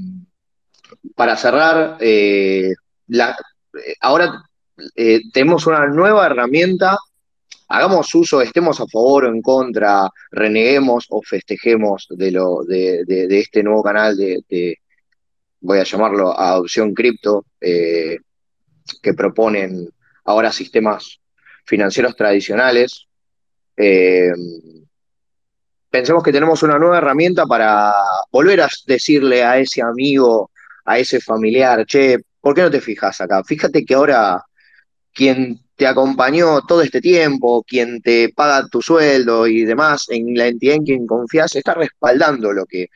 para 1.14 1.38
cerrar, 1.38 1.97
eh, 1.99 2.74
ahora 4.01 4.41
eh, 4.95 5.22
tenemos 5.32 5.68
una 5.68 5.86
nueva 5.86 6.26
herramienta 6.26 6.97
hagamos 7.68 8.16
uso, 8.16 8.41
estemos 8.41 8.82
a 8.82 8.88
favor 8.88 9.26
o 9.26 9.30
en 9.30 9.43
contra, 9.43 10.09
reneguemos 10.32 11.05
o 11.09 11.22
festejemos 11.22 12.07
de, 12.09 12.32
lo, 12.32 12.64
de, 12.64 13.28
este 13.30 13.61
nuevo 13.61 13.84
canal 13.84 14.18
de, 14.18 14.80
voy 15.59 15.78
a 15.78 15.84
llamarlo 15.84 16.36
adopción 16.36 16.95
cripto, 16.95 17.45
que 17.61 19.14
proponen 19.16 19.89
ahora 20.26 20.51
sistemas 20.51 21.20
financieros 21.66 22.16
tradicionales. 22.16 23.05
Eh, 23.78 24.32
pensemos 25.94 26.24
que 26.24 26.32
tenemos 26.32 26.64
una 26.64 26.80
nueva 26.80 26.98
herramienta 26.98 27.46
para 27.46 27.94
volver 28.32 28.62
a 28.62 28.70
decirle 28.88 29.44
a 29.44 29.60
ese 29.60 29.84
amigo, 29.84 30.50
a 30.86 30.98
ese 30.98 31.22
familiar, 31.22 31.86
che, 31.86 32.18
¿por 32.41 32.56
qué 32.56 32.64
no 32.64 32.72
te 32.72 32.82
fijas 32.82 33.22
acá? 33.22 33.44
Fíjate 33.44 33.86
que 33.86 33.94
ahora 33.94 34.41
quien 35.14 35.60
te 35.76 35.86
acompañó 35.86 36.62
todo 36.62 36.82
este 36.82 37.00
tiempo, 37.00 37.64
quien 37.64 38.02
te 38.02 38.30
paga 38.30 38.68
tu 38.70 38.82
sueldo 38.82 39.46
y 39.46 39.66
demás, 39.66 40.08
en 40.10 40.36
la 40.36 40.48
entidad 40.48 40.78
en 40.78 40.84
quien 40.84 41.06
confías, 41.06 41.56
está 41.56 41.76
respaldando 41.76 42.52
lo 42.54 42.66
que, 42.66 42.88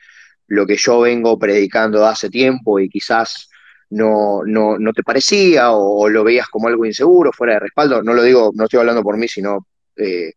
lo 0.48 0.66
que 0.66 0.76
yo 0.76 0.98
vengo 0.98 1.38
predicando 1.38 2.04
hace 2.04 2.28
tiempo 2.28 2.80
y 2.80 2.88
quizás 2.88 3.48
no, 3.90 4.42
no, 4.44 4.92
te 4.92 5.04
parecía 5.04 5.70
o, 5.70 6.08
lo 6.08 6.24
veías 6.24 6.48
como 6.48 6.66
algo 6.66 6.84
inseguro, 6.84 7.30
fuera 7.32 7.54
de 7.54 7.60
respaldo. 7.60 8.02
No 8.02 8.12
lo 8.12 8.24
digo, 8.24 8.50
no 8.56 8.64
estoy 8.64 8.80
hablando 8.80 9.04
por 9.04 9.16
mí, 9.16 9.28
sino 9.28 9.68
eh, 9.94 10.32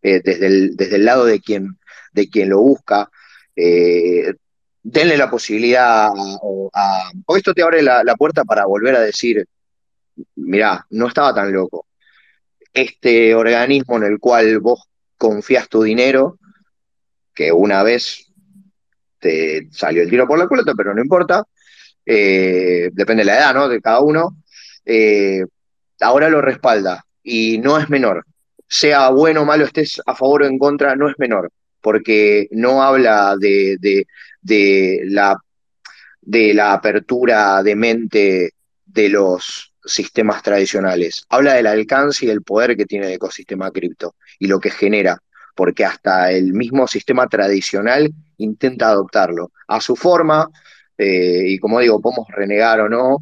eh, 0.00 0.22
desde, 0.24 0.46
el, 0.46 0.76
desde 0.76 0.96
el 0.96 1.04
lado 1.04 1.26
de 1.26 1.40
quien, 1.40 1.76
de 2.16 2.28
quien 2.28 2.48
lo 2.48 2.60
busca. 2.60 3.08
Eh, 3.54 4.34
denle 4.82 5.16
la 5.16 5.30
posibilidad 5.30 6.08
o, 6.14 6.70
esto 7.36 7.54
te 7.54 7.62
abre 7.62 7.82
la, 7.82 8.02
la 8.02 8.16
puerta 8.16 8.44
para 8.44 8.66
volver 8.66 8.96
a 8.96 9.00
decir, 9.00 9.46
mirá, 10.36 10.84
no 10.90 11.08
estaba 11.08 11.34
tan 11.34 11.52
loco. 11.52 11.86
Este 12.72 13.34
organismo 13.34 13.96
en 13.96 14.04
el 14.04 14.18
cual 14.18 14.58
vos 14.60 14.82
confías 15.16 15.68
tu 15.68 15.82
dinero, 15.82 16.38
que 17.34 17.52
una 17.52 17.82
vez 17.82 18.26
te 19.18 19.68
salió 19.70 20.02
el 20.02 20.10
tiro 20.10 20.26
por 20.26 20.38
la 20.38 20.46
culata, 20.46 20.72
pero 20.76 20.94
no 20.94 21.02
importa, 21.02 21.44
eh, 22.04 22.90
depende 22.92 23.22
de 23.22 23.26
la 23.26 23.38
edad, 23.38 23.54
¿no? 23.54 23.68
De 23.68 23.80
cada 23.80 24.00
uno, 24.00 24.36
eh, 24.84 25.44
ahora 26.00 26.28
lo 26.28 26.40
respalda 26.40 27.04
y 27.22 27.58
no 27.58 27.78
es 27.78 27.88
menor. 27.88 28.24
Sea 28.68 29.10
bueno 29.10 29.42
o 29.42 29.44
malo, 29.44 29.64
estés 29.64 30.00
a 30.06 30.14
favor 30.14 30.42
o 30.42 30.46
en 30.46 30.58
contra, 30.58 30.96
no 30.96 31.08
es 31.08 31.14
menor, 31.18 31.50
porque 31.86 32.48
no 32.50 32.82
habla 32.82 33.36
de, 33.38 33.78
la, 35.04 36.72
apertura 36.72 37.62
de 37.62 37.76
mente 37.76 38.54
de 38.84 39.08
los 39.08 39.72
sistemas 39.84 40.42
tradicionales. 40.42 41.24
Habla 41.28 41.54
del 41.54 41.68
alcance 41.68 42.26
y 42.26 42.30
el 42.30 42.42
poder 42.42 42.76
que 42.76 42.86
tiene 42.86 43.06
el 43.06 43.12
ecosistema 43.12 43.70
cripto 43.70 44.16
y 44.40 44.48
lo 44.48 44.58
que 44.58 44.72
genera, 44.72 45.22
porque 45.54 45.84
hasta 45.84 46.32
el 46.32 46.54
mismo 46.54 46.88
sistema 46.88 47.28
tradicional 47.28 48.12
intenta 48.38 48.88
adoptarlo 48.88 49.52
a 49.68 49.80
su 49.80 49.94
forma, 49.94 50.50
eh, 50.98 51.44
y 51.46 51.58
como 51.60 51.78
digo, 51.78 52.00
podemos 52.00 52.26
renegar 52.34 52.80
o 52.80 52.88
no, 52.88 53.18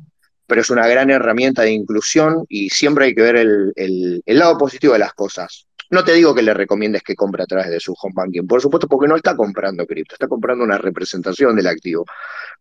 pero 0.46 0.62
es 0.62 0.70
una 0.70 0.86
gran 0.86 1.10
herramienta 1.10 1.60
de 1.60 1.72
inclusión 1.72 2.46
y 2.48 2.70
siempre 2.70 3.04
hay 3.04 3.14
que 3.14 3.20
ver 3.30 3.36
el 3.36 4.22
lado 4.24 4.56
positivo 4.56 4.94
de 4.94 5.00
las 5.00 5.12
cosas. 5.12 5.66
No 5.94 6.02
te 6.02 6.12
digo 6.12 6.34
que 6.34 6.42
le 6.42 6.52
recomiendes 6.52 7.04
que 7.04 7.14
compre 7.14 7.44
a 7.44 7.46
través 7.46 7.70
de 7.70 7.78
su 7.78 7.94
home 8.02 8.14
banking, 8.16 8.48
por 8.48 8.60
supuesto, 8.60 8.88
porque 8.88 9.06
no 9.06 9.14
está 9.14 9.36
comprando 9.36 9.86
cripto, 9.86 10.16
está 10.16 10.26
comprando 10.26 10.64
una 10.64 10.76
representación 10.76 11.54
del 11.54 11.68
activo, 11.68 12.04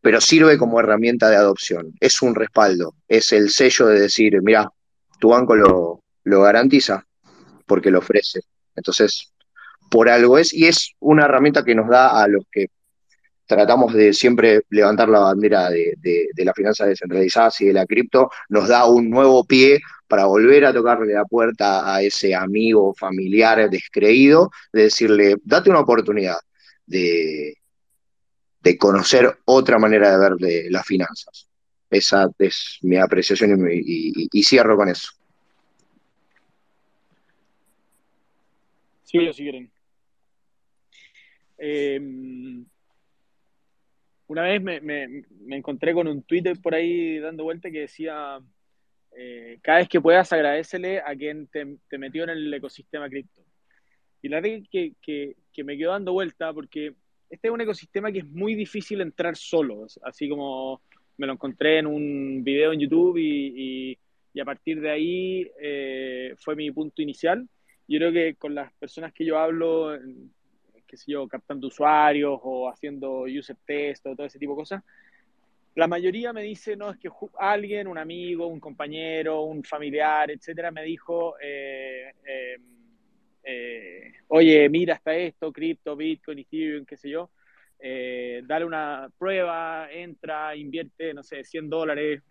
pero 0.01 0.21
sirve 0.21 0.55
como 0.55 0.79
herramienta 0.79 1.31
de 1.31 1.37
adopción, 1.37 1.95
es 1.99 2.21
un 2.21 2.35
respaldo, 2.35 2.93
es 3.07 3.31
el 3.31 3.49
sello 3.49 3.87
de 3.87 4.01
decir, 4.01 4.39
mira, 4.43 4.69
tu 5.19 5.29
banco 5.29 5.55
lo, 5.55 6.03
lo 6.25 6.41
garantiza 6.41 7.07
porque 7.65 7.89
lo 7.89 7.99
ofrece. 7.99 8.41
Entonces, 8.75 9.33
por 9.89 10.09
algo 10.09 10.37
es, 10.37 10.53
y 10.53 10.67
es 10.67 10.91
una 10.99 11.25
herramienta 11.25 11.63
que 11.63 11.73
nos 11.73 11.89
da 11.89 12.21
a 12.21 12.27
los 12.27 12.45
que 12.51 12.67
tratamos 13.45 13.93
de 13.93 14.13
siempre 14.13 14.63
levantar 14.69 15.09
la 15.09 15.19
bandera 15.19 15.69
de, 15.69 15.95
de, 16.01 16.45
las 16.45 16.55
finanzas 16.55 16.87
descentralizadas 16.87 17.61
y 17.61 17.65
de 17.65 17.73
la 17.73 17.85
cripto, 17.85 18.29
nos 18.49 18.67
da 18.67 18.85
un 18.85 19.09
nuevo 19.09 19.43
pie 19.45 19.79
para 20.07 20.25
volver 20.25 20.65
a 20.65 20.73
tocarle 20.73 21.13
la 21.13 21.25
puerta 21.25 21.93
a 21.93 22.01
ese 22.01 22.35
amigo 22.35 22.93
familiar 22.93 23.69
descreído, 23.69 24.51
de 24.71 24.83
decirle, 24.83 25.35
date 25.43 25.69
una 25.69 25.79
oportunidad 25.79 26.37
de, 26.85 27.55
de 28.61 28.77
conocer 28.77 29.39
otra 29.45 29.77
manera 29.77 30.11
de 30.11 30.17
ver 30.17 30.33
de 30.37 30.71
las 30.71 30.85
finanzas. 30.85 31.47
Esa 31.89 32.27
es 32.39 32.79
mi 32.81 32.97
apreciación 32.97 33.67
y, 33.71 34.43
cierro 34.43 34.75
con 34.75 34.89
eso. 34.89 35.11
Sí, 39.03 39.31
si 39.31 39.43
quieren. 39.43 39.71
Em, 41.57 42.65
una 44.27 44.43
vez 44.43 44.61
me, 44.61 45.23
encontré 45.49 45.93
con 45.93 46.07
un 46.07 46.23
Twitter 46.23 46.57
por 46.61 46.73
ahí 46.73 47.19
dando 47.19 47.43
vuelta 47.43 47.69
que 47.69 47.81
decía, 47.81 48.39
eh, 49.15 49.59
cada 49.61 49.79
vez 49.79 49.89
que 49.89 50.01
puedas 50.01 50.31
agradecele 50.31 50.99
a 50.99 51.15
quien 51.15 51.47
te, 51.47 51.97
metió 51.97 52.23
en 52.23 52.31
el 52.31 52.53
ecosistema 52.53 53.09
cripto. 53.09 53.41
Y 54.21 54.29
la 54.29 54.39
verdad 54.39 54.65
que, 54.71 54.93
que, 55.01 55.63
me 55.63 55.77
quedó 55.77 55.91
dando 55.91 56.13
vuelta 56.13 56.53
porque 56.53 56.93
este 57.29 57.47
es 57.47 57.53
un 57.53 57.61
ecosistema 57.61 58.11
que 58.11 58.19
es 58.19 58.27
muy 58.27 58.55
difícil 58.55 59.01
entrar 59.01 59.35
solo, 59.35 59.85
así 60.03 60.29
como 60.29 60.81
me 61.17 61.27
lo 61.27 61.33
encontré 61.33 61.79
en 61.79 61.87
un 61.87 62.43
video 62.43 62.73
en 62.73 62.79
YouTube 62.79 63.17
y, 63.17 63.97
y, 64.33 64.39
a 64.39 64.45
partir 64.45 64.81
de 64.81 64.89
ahí 64.89 65.51
eh, 65.61 66.33
fue 66.37 66.55
mi 66.55 66.71
punto 66.71 67.01
inicial. 67.01 67.47
Yo 67.87 67.99
creo 67.99 68.11
que 68.11 68.35
con 68.35 68.55
las 68.55 68.73
personas 68.73 69.13
que 69.13 69.25
yo 69.25 69.37
hablo, 69.37 69.95
qué 70.93 70.97
sé 70.97 71.11
yo, 71.11 71.27
captando 71.27 71.65
usuarios 71.65 72.39
o 72.43 72.69
haciendo 72.69 73.21
user 73.23 73.57
test 73.65 74.05
o 74.05 74.15
todo 74.15 74.27
ese 74.27 74.37
tipo 74.37 74.51
de 74.51 74.57
cosas, 74.57 74.83
la 75.73 75.87
mayoría 75.87 76.31
me 76.33 76.43
dice, 76.43 76.75
no, 76.75 76.91
es 76.91 76.99
que 76.99 77.09
alguien, 77.39 77.87
un 77.87 77.97
amigo, 77.97 78.45
un 78.45 78.59
compañero, 78.59 79.41
un 79.41 79.63
familiar, 79.63 80.29
etcétera, 80.29 80.69
me 80.69 80.83
dijo, 80.83 81.33
eh, 81.41 82.13
eh, 82.23 82.57
eh, 83.43 84.13
oye, 84.27 84.69
mira 84.69 84.93
hasta 84.93 85.15
esto, 85.15 85.51
cripto, 85.51 85.95
Bitcoin, 85.95 86.37
Ethereum, 86.37 86.85
qué 86.85 86.95
sé 86.95 87.09
yo, 87.09 87.31
dale 87.79 88.63
una 88.63 89.09
prueba, 89.17 89.91
entra, 89.91 90.55
invierte, 90.55 91.11
no 91.15 91.23
sé, 91.23 91.43
100 91.43 91.71
dólares. 91.71 92.21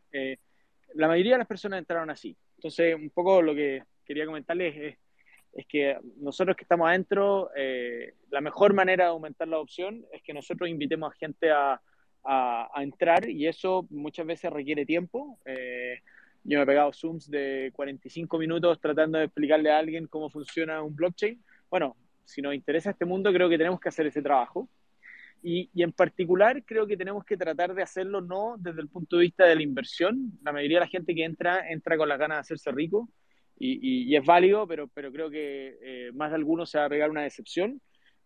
la 0.94 1.08
mayoría 1.08 1.32
de 1.32 1.38
las 1.38 1.48
personas 1.48 1.80
entraron 1.80 2.10
así. 2.10 2.36
Entonces, 2.58 2.94
un 2.94 3.10
poco 3.10 3.42
lo 3.42 3.56
que 3.56 3.82
quería 4.04 4.24
comentarles 4.24 4.76
es, 4.76 4.98
es 5.52 5.66
que 5.66 5.98
nosotros 6.16 6.56
que 6.56 6.64
estamos 6.64 6.88
adentro, 6.88 7.50
la 8.30 8.40
mejor 8.40 8.72
manera 8.72 9.04
de 9.04 9.10
aumentar 9.10 9.48
la 9.48 9.58
opción 9.58 10.04
es 10.12 10.22
que 10.22 10.32
nosotros 10.32 10.68
invitemos 10.68 11.12
a 11.12 11.16
gente 11.16 11.50
a 11.50 11.80
a, 12.24 12.82
entrar 12.82 13.28
y 13.28 13.46
eso 13.46 13.86
muchas 13.90 14.26
veces 14.26 14.52
requiere 14.52 14.86
tiempo. 14.86 15.38
Eh, 15.44 16.00
yo 16.44 16.58
me 16.58 16.64
he 16.64 16.66
pegado 16.66 16.92
Zooms 16.92 17.30
de 17.30 17.70
45 17.74 18.38
minutos 18.38 18.80
tratando 18.80 19.18
de 19.18 19.24
explicarle 19.24 19.70
a 19.70 19.78
alguien 19.78 20.06
cómo 20.06 20.30
funciona 20.30 20.82
un 20.82 20.94
blockchain. 20.94 21.42
Bueno, 21.70 21.96
si 22.24 22.42
nos 22.42 22.54
interesa 22.54 22.90
este 22.90 23.04
mundo, 23.04 23.32
creo 23.32 23.48
que 23.48 23.58
tenemos 23.58 23.80
que 23.80 23.88
hacer 23.88 24.06
ese 24.06 24.22
trabajo. 24.22 24.68
Y, 25.44 25.70
y, 25.74 25.82
en 25.82 25.90
particular 25.90 26.62
creo 26.64 26.86
que 26.86 26.96
tenemos 26.96 27.24
que 27.24 27.36
tratar 27.36 27.74
de 27.74 27.82
hacerlo 27.82 28.20
no 28.20 28.54
desde 28.58 28.80
el 28.80 28.88
punto 28.88 29.16
de 29.16 29.22
vista 29.22 29.44
de 29.44 29.56
la 29.56 29.62
inversión. 29.62 30.38
La 30.44 30.52
mayoría 30.52 30.78
de 30.78 30.84
la 30.84 30.90
gente 30.90 31.14
que 31.14 31.24
entra, 31.24 31.68
entra 31.68 31.96
con 31.96 32.08
las 32.08 32.18
ganas 32.18 32.36
de 32.36 32.40
hacerse 32.40 32.70
rico 32.70 33.08
y, 33.58 34.10
y, 34.12 34.16
es 34.16 34.24
válido, 34.24 34.66
pero, 34.66 34.88
creo 34.88 35.30
que 35.30 35.78
eh, 35.82 36.10
más 36.14 36.30
de 36.30 36.36
algunos 36.36 36.70
se 36.70 36.78
va 36.78 36.86
a 36.86 36.88
pegar 36.88 37.10
una 37.10 37.22
decepción. 37.22 37.80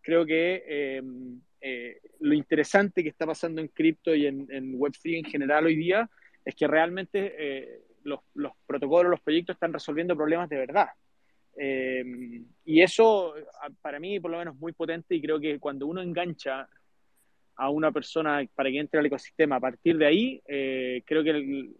Creo 0.06 0.24
que 0.24 0.62
eh, 0.68 1.02
eh, 1.60 2.00
lo 2.20 2.32
interesante 2.32 3.02
que 3.02 3.08
está 3.08 3.26
pasando 3.26 3.60
en 3.60 3.66
cripto 3.66 4.14
y 4.14 4.26
en, 4.26 4.46
Web3 4.78 5.18
en 5.18 5.24
general 5.24 5.66
hoy 5.66 5.74
día 5.74 6.08
es 6.44 6.54
que 6.54 6.68
realmente 6.68 7.34
eh, 7.36 7.80
los, 8.04 8.20
protocolos, 8.68 9.10
los 9.10 9.20
proyectos 9.20 9.56
están 9.56 9.72
resolviendo 9.72 10.14
problemas 10.14 10.48
de 10.48 10.58
verdad. 10.58 10.86
Y 12.64 12.82
eso 12.82 13.34
para 13.82 13.98
mí 13.98 14.20
por 14.20 14.30
lo 14.30 14.38
menos 14.38 14.54
es 14.54 14.60
muy 14.60 14.72
potente 14.74 15.16
y 15.16 15.20
creo 15.20 15.40
que 15.40 15.58
cuando 15.58 15.88
uno 15.88 16.00
engancha 16.00 16.68
a 17.56 17.70
una 17.70 17.90
persona 17.90 18.46
para 18.54 18.70
que 18.70 18.78
entre 18.78 19.00
al 19.00 19.06
ecosistema 19.06 19.56
a 19.56 19.60
partir 19.60 19.98
de 19.98 20.06
ahí, 20.06 20.40
creo 21.04 21.24
que 21.24 21.70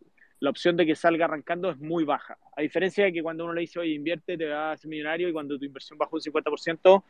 la 0.47 0.51
opción 0.51 0.77
de 0.77 0.87
que 0.87 0.95
salga 0.95 1.25
arrancando 1.25 1.71
es 1.71 1.79
muy 1.79 2.05
baja. 2.05 2.39
A 2.57 2.63
diferencia 2.63 3.05
de 3.05 3.13
que 3.13 3.21
cuando 3.21 3.43
uno 3.43 3.53
le 3.53 3.63
dice, 3.63 3.81
oye, 3.81 3.95
invierte, 3.95 4.39
te 4.39 4.47
vas 4.47 4.79
a 4.79 4.81
ser 4.81 4.89
millonario 4.89 5.29
y 5.29 5.33
cuando 5.33 5.59
tu 5.59 5.65
inversión 5.65 5.99
baja 5.99 6.13
un 6.13 6.21
50%, 6.21 7.03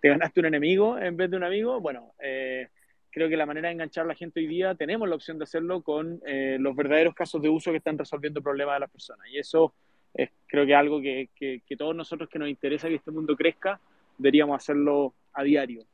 te 0.00 0.08
ganaste 0.08 0.40
un 0.40 0.46
enemigo 0.46 0.98
en 0.98 1.16
vez 1.16 1.30
de 1.30 1.36
un 1.36 1.44
amigo, 1.44 1.80
bueno, 1.80 2.14
eh, 2.18 2.66
creo 3.08 3.28
que 3.28 3.36
la 3.36 3.46
manera 3.46 3.68
de 3.68 3.74
enganchar 3.74 4.06
a 4.06 4.08
la 4.08 4.16
gente 4.16 4.40
hoy 4.40 4.48
día 4.48 4.74
tenemos 4.74 5.08
la 5.08 5.14
opción 5.14 5.38
de 5.38 5.44
hacerlo 5.44 5.82
con 5.82 6.20
eh, 6.26 6.56
los 6.58 6.74
verdaderos 6.74 7.14
casos 7.14 7.40
de 7.40 7.48
uso 7.48 7.70
que 7.70 7.76
están 7.76 7.96
resolviendo 7.96 8.42
problemas 8.42 8.74
de 8.74 8.80
las 8.80 8.90
personas. 8.90 9.28
Y 9.30 9.38
eso 9.38 9.72
es 10.12 10.28
creo 10.48 10.66
que 10.66 10.74
algo 10.74 11.00
que, 11.00 11.28
que, 11.36 11.76
todos 11.76 11.94
nosotros 11.94 12.28
que 12.28 12.40
nos 12.40 12.48
interesa 12.48 12.88
que 12.88 12.96
este 12.96 13.12
mundo 13.12 13.36
crezca, 13.36 13.78
deberíamos 14.18 14.56
hacerlo 14.56 15.14
a 15.32 15.44
diario. 15.44 15.86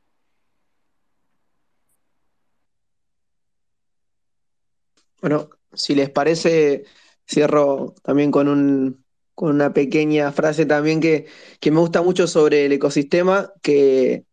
Bueno, 5.20 5.50
si 5.76 5.94
les 5.94 6.10
parece, 6.10 6.84
cierro 7.26 7.94
también 8.02 8.30
con 8.30 8.48
un, 8.48 9.04
con 9.36 9.50
una 9.50 9.74
pequeña 9.74 10.32
frase 10.32 10.64
también 10.64 11.00
que, 11.00 11.26
me 11.62 11.78
gusta 11.78 12.00
mucho 12.02 12.26
sobre 12.26 12.64
el 12.64 12.72
ecosistema, 12.72 13.52
que 13.62 14.24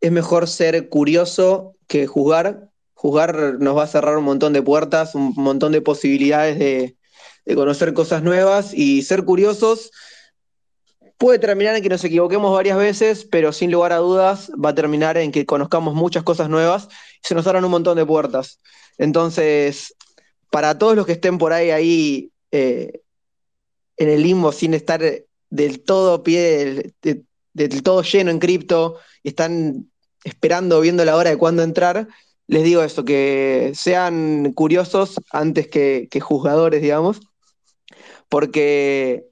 es 0.00 0.10
mejor 0.10 0.48
ser 0.48 0.88
curioso 0.88 1.74
que 1.86 2.06
juzgar. 2.06 2.70
Juzgar 2.94 3.60
nos 3.60 3.76
va 3.76 3.82
a 3.84 3.86
cerrar 3.86 4.16
un 4.16 4.24
montón 4.24 4.54
de 4.54 4.62
puertas, 4.62 5.14
un 5.14 5.34
montón 5.36 5.72
de 5.72 5.82
posibilidades 5.82 6.58
de, 6.58 6.96
conocer 7.54 7.92
cosas 7.92 8.24
nuevas 8.24 8.74
y 8.74 9.02
ser 9.02 9.24
curiosos 9.24 9.92
puede 11.16 11.38
terminar 11.38 11.76
en 11.76 11.82
que 11.82 11.88
nos 11.88 12.02
equivoquemos 12.02 12.52
varias 12.52 12.76
veces, 12.76 13.24
pero 13.24 13.52
sin 13.52 13.70
lugar 13.70 13.92
a 13.92 13.98
dudas 13.98 14.50
va 14.52 14.70
a 14.70 14.74
terminar 14.74 15.16
en 15.16 15.30
que 15.30 15.46
conozcamos 15.46 15.94
muchas 15.94 16.24
cosas 16.24 16.48
nuevas 16.48 16.88
y 17.22 17.28
se 17.28 17.34
nos 17.34 17.46
abran 17.46 17.64
un 17.64 17.70
montón 17.70 17.96
de 17.96 18.04
puertas. 18.04 18.60
Entonces, 18.98 19.94
para 20.50 20.78
todos 20.78 20.96
los 20.96 21.06
que 21.06 21.12
estén 21.12 21.38
por 21.38 21.52
ahí, 21.52 21.70
ahí 21.70 22.32
eh, 22.50 23.02
en 23.96 24.08
el 24.08 24.22
limbo 24.22 24.52
sin 24.52 24.74
estar 24.74 25.02
del 25.50 25.84
todo 25.84 26.22
pie, 26.22 26.92
del, 27.52 27.82
todo 27.82 28.02
lleno 28.02 28.30
en 28.30 28.38
cripto 28.38 28.98
y 29.22 29.28
están 29.30 29.90
esperando, 30.24 30.80
viendo 30.80 31.04
la 31.04 31.16
hora 31.16 31.30
de 31.30 31.38
cuándo 31.38 31.62
entrar, 31.62 32.08
les 32.48 32.64
digo 32.64 32.82
eso, 32.82 33.04
que 33.04 33.72
sean 33.74 34.52
curiosos 34.52 35.16
antes 35.30 35.68
que, 35.68 36.08
juzgadores, 36.20 36.82
digamos, 36.82 37.20
porque 38.28 39.26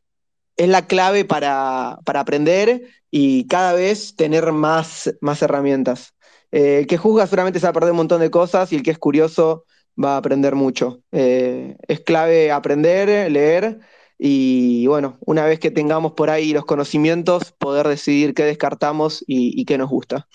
es 0.56 0.68
la 0.68 0.86
clave 0.86 1.24
para, 1.24 1.98
aprender 2.04 2.88
y 3.10 3.46
cada 3.46 3.72
vez 3.72 4.16
tener 4.16 4.52
más, 4.52 5.14
más 5.20 5.42
herramientas. 5.42 6.14
Eh, 6.52 6.78
el 6.80 6.86
que 6.86 6.98
juzga 6.98 7.26
seguramente 7.26 7.58
se 7.58 7.66
va 7.66 7.70
a 7.70 7.74
perder 7.74 7.90
un 7.90 7.98
montón 7.98 8.20
de 8.20 8.30
cosas 8.30 8.72
y 8.72 8.76
el 8.76 8.82
que 8.82 8.92
es 8.92 8.98
curioso 8.98 9.64
va 10.02 10.14
a 10.14 10.16
aprender 10.18 10.54
mucho. 10.54 11.00
Eh, 11.12 11.76
es 11.88 12.00
clave 12.00 12.50
aprender, 12.50 13.30
leer 13.30 13.80
y 14.18 14.86
bueno, 14.86 15.18
una 15.20 15.44
vez 15.44 15.58
que 15.58 15.70
tengamos 15.70 16.12
por 16.12 16.30
ahí 16.30 16.52
los 16.52 16.64
conocimientos, 16.64 17.52
poder 17.52 17.88
decidir 17.88 18.34
qué 18.34 18.44
descartamos 18.44 19.24
y, 19.26 19.64
qué 19.64 19.76
nos 19.78 19.90
gusta. 19.90 20.28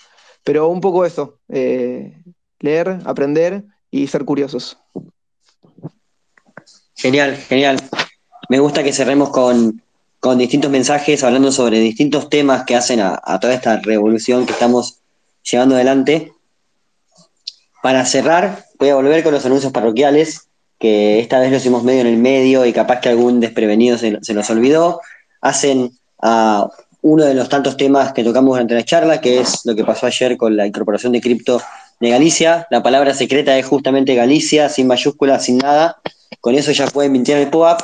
Pero 0.44 0.68
un 0.68 0.80
poco 0.80 1.04
eso, 1.04 1.38
eh, 1.48 2.22
leer, 2.58 3.00
aprender 3.04 3.64
y 3.90 4.06
ser 4.06 4.24
curiosos. 4.24 4.78
Genial, 6.94 7.36
genial. 7.36 7.78
Me 8.48 8.58
gusta 8.58 8.84
que 8.84 8.92
cerremos 8.92 9.30
con, 9.30 9.82
distintos 10.36 10.70
mensajes 10.70 11.24
hablando 11.24 11.50
sobre 11.50 11.78
distintos 11.78 12.28
temas 12.28 12.64
que 12.64 12.76
hacen 12.76 13.00
a, 13.00 13.20
a 13.24 13.40
toda 13.40 13.54
esta 13.54 13.80
revolución 13.80 14.44
que 14.44 14.52
estamos 14.52 15.00
llevando 15.42 15.76
adelante. 15.76 16.32
Para 17.82 18.04
cerrar, 18.04 18.66
voy 18.80 18.88
a 18.88 18.96
volver 18.96 19.22
con 19.22 19.34
los 19.34 19.44
anuncios 19.44 19.72
parroquiales 19.72 20.48
que 20.78 21.20
esta 21.20 21.38
vez 21.38 21.50
lo 21.50 21.58
hicimos 21.58 21.84
medio 21.84 22.00
en 22.00 22.06
el 22.06 22.16
medio 22.16 22.64
y 22.64 22.72
capaz 22.72 23.00
que 23.00 23.10
algún 23.10 23.38
desprevenido 23.38 23.98
se, 23.98 24.18
se 24.22 24.32
nos 24.32 24.48
olvidó, 24.48 25.02
hacen 25.42 25.92
a 26.22 26.66
uno 27.02 27.24
de 27.26 27.34
los 27.34 27.50
tantos 27.50 27.76
temas 27.76 28.14
que 28.14 28.24
tocamos 28.24 28.54
durante 28.54 28.74
la 28.74 28.84
charla, 28.84 29.20
que 29.20 29.40
es 29.40 29.60
lo 29.66 29.76
que 29.76 29.84
pasó 29.84 30.06
ayer 30.06 30.38
con 30.38 30.56
la 30.56 30.66
incorporación 30.66 31.12
de 31.12 31.20
cripto 31.20 31.60
de 32.00 32.08
Galicia. 32.08 32.66
La 32.70 32.82
palabra 32.82 33.12
secreta 33.12 33.58
es 33.58 33.66
justamente 33.66 34.14
Galicia, 34.14 34.70
sin 34.70 34.86
mayúsculas, 34.86 35.44
sin 35.44 35.58
nada. 35.58 35.98
Con 36.40 36.54
eso 36.54 36.72
ya 36.72 36.86
pueden 36.86 37.12
mintir 37.12 37.36
el 37.36 37.50
POAP. 37.50 37.82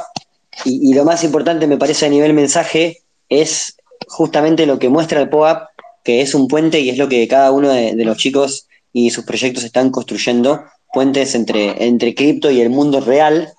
Y, 0.65 0.95
lo 0.95 1.05
más 1.05 1.23
importante, 1.23 1.67
me 1.67 1.77
parece, 1.77 2.07
a 2.07 2.09
nivel 2.09 2.33
mensaje, 2.33 3.03
es 3.29 3.77
justamente 4.09 4.65
lo 4.65 4.79
que 4.79 4.89
muestra 4.89 5.21
el 5.21 5.29
POAP, 5.29 5.69
que 6.03 6.23
es 6.23 6.35
un 6.35 6.49
puente 6.49 6.81
y 6.81 6.89
es 6.89 6.97
lo 6.97 7.09
que 7.09 7.29
cada 7.29 7.51
uno 7.51 7.69
de 7.69 8.05
los 8.05 8.17
chicos 8.17 8.69
y 8.91 9.11
sus 9.11 9.27
proyectos 9.27 9.65
están 9.65 9.91
construyendo 9.91 10.63
puentes 10.97 11.35
entre, 11.35 11.85
entre 11.85 12.15
cripto 12.15 12.51
y 12.51 12.63
el 12.63 12.71
mundo 12.71 13.01
real, 13.01 13.53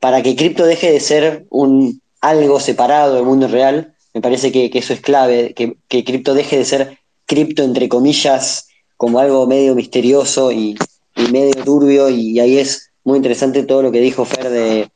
para 0.00 0.24
que 0.24 0.34
cripto 0.34 0.64
deje 0.64 0.90
de 0.90 0.98
ser 0.98 1.46
un 1.50 2.02
algo 2.20 2.58
separado 2.58 3.14
del 3.14 3.22
mundo 3.22 3.46
real. 3.46 3.94
Me 4.12 4.20
parece 4.20 4.50
que, 4.50 4.68
eso 4.74 4.92
es 4.92 5.00
clave, 5.00 5.54
que, 5.54 5.76
que 5.86 6.02
cripto 6.02 6.34
deje 6.34 6.58
de 6.58 6.64
ser 6.64 6.98
cripto, 7.26 7.62
entre 7.62 7.88
comillas, 7.88 8.66
como 8.96 9.20
algo 9.20 9.46
medio 9.46 9.76
misterioso 9.76 10.50
y, 10.50 10.76
medio 11.30 11.62
turbio, 11.62 12.08
y 12.08 12.40
ahí 12.40 12.58
es 12.58 12.90
muy 13.04 13.18
interesante 13.18 13.62
todo 13.62 13.82
lo 13.82 13.92
que 13.92 14.00
dijo 14.00 14.24
Fer 14.24 14.50
de, 14.50 14.90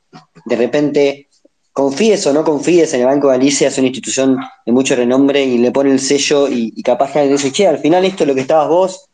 de 0.44 0.56
repente, 0.56 1.28
confíes 1.72 2.26
o 2.26 2.32
no 2.32 2.43
confíes 2.43 2.93
en 2.94 3.02
el 3.02 3.06
Banco 3.06 3.28
de 3.28 3.39
Galicia, 3.39 3.68
es 3.68 3.78
una 3.78 3.86
institución 3.86 4.36
de 4.66 4.72
mucho 4.72 4.97
renombre 4.97 5.44
y 5.44 5.59
le 5.59 5.70
pone 5.70 5.93
el 5.93 6.01
sello 6.01 6.48
y, 6.48 6.82
capaz 6.82 7.12
que 7.12 7.28
dice, 7.28 7.52
che, 7.52 7.68
al 7.68 7.78
final 7.78 8.05
esto 8.05 8.24
es 8.24 8.28
lo 8.28 8.34
que 8.34 8.40
estabas 8.40 8.68
vos, 8.68 9.09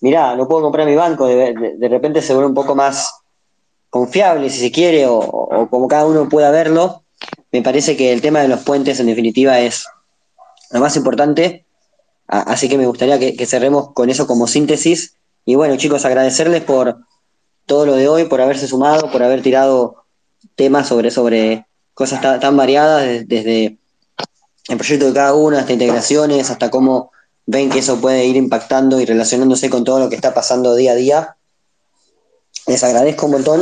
mirá, 0.00 0.36
no 0.36 0.46
puedo 0.48 0.62
comprar 0.62 0.86
mi 0.86 0.94
banco, 0.94 1.26
de, 1.26 1.88
repente 1.88 2.22
se 2.22 2.32
vuelve 2.32 2.48
un 2.48 2.54
poco 2.54 2.74
más 2.74 3.12
confiable, 3.90 4.50
si 4.50 4.60
se 4.60 4.72
quiere, 4.72 5.06
o, 5.06 5.68
como 5.70 5.88
cada 5.88 6.06
uno 6.06 6.28
pueda 6.28 6.50
verlo. 6.50 7.02
Me 7.52 7.62
parece 7.62 7.96
que 7.96 8.12
el 8.12 8.20
tema 8.20 8.40
de 8.40 8.48
los 8.48 8.60
puentes, 8.60 9.00
en 9.00 9.06
definitiva, 9.06 9.58
es 9.60 9.86
lo 10.70 10.80
más 10.80 10.96
importante. 10.96 11.64
Así 12.26 12.68
que 12.68 12.76
me 12.76 12.86
gustaría 12.86 13.18
que, 13.18 13.46
cerremos 13.46 13.92
con 13.92 14.10
eso 14.10 14.26
como 14.26 14.46
síntesis. 14.46 15.16
Y 15.44 15.54
bueno, 15.54 15.76
chicos, 15.76 16.04
agradecerles 16.04 16.62
por 16.64 16.98
todo 17.66 17.86
lo 17.86 17.94
de 17.94 18.08
hoy, 18.08 18.24
por 18.24 18.40
haberse 18.40 18.66
sumado, 18.66 19.10
por 19.10 19.22
haber 19.22 19.42
tirado 19.42 20.04
temas 20.56 20.88
sobre, 20.88 21.10
sobre 21.10 21.66
cosas 21.94 22.20
tan, 22.20 22.56
variadas, 22.56 23.26
desde 23.26 23.78
el 24.68 24.76
proyecto 24.76 25.06
de 25.06 25.14
cada 25.14 25.34
uno, 25.34 25.56
hasta 25.56 25.72
integraciones, 25.72 26.50
hasta 26.50 26.68
cómo 26.68 27.12
ven 27.46 27.70
que 27.70 27.78
eso 27.78 28.00
puede 28.00 28.26
ir 28.26 28.36
impactando 28.36 29.00
y 29.00 29.04
relacionándose 29.04 29.70
con 29.70 29.84
todo 29.84 30.00
lo 30.00 30.08
que 30.08 30.16
está 30.16 30.34
pasando 30.34 30.74
día 30.74 30.92
a 30.92 30.96
día. 30.96 31.36
Les 32.66 32.82
agradezco 32.82 33.26
un 33.26 33.32
montón 33.32 33.60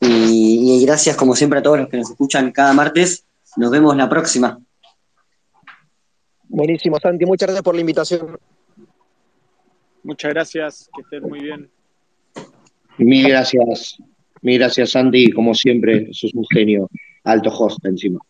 y, 0.00 0.76
y 0.78 0.86
gracias 0.86 1.16
como 1.16 1.36
siempre 1.36 1.58
a 1.58 1.62
todos 1.62 1.78
los 1.78 1.88
que 1.88 1.98
nos 1.98 2.10
escuchan 2.10 2.52
cada 2.52 2.72
martes. 2.72 3.24
Nos 3.56 3.70
vemos 3.70 3.96
la 3.96 4.08
próxima. 4.08 4.58
Buenísimo, 6.48 6.98
Santi. 7.00 7.26
Muchas 7.26 7.48
gracias 7.48 7.62
por 7.62 7.74
la 7.74 7.80
invitación. 7.80 8.38
Muchas 10.04 10.32
gracias, 10.32 10.90
que 10.94 11.02
estén 11.02 11.22
muy 11.22 11.40
bien. 11.40 11.70
Mil 12.98 13.26
gracias, 13.26 13.96
mil 14.42 14.58
gracias 14.58 14.90
Santi, 14.90 15.32
como 15.32 15.54
siempre, 15.54 16.08
sos 16.12 16.32
un 16.34 16.44
genio, 16.52 16.88
alto 17.24 17.50
host 17.50 17.84
encima. 17.86 18.20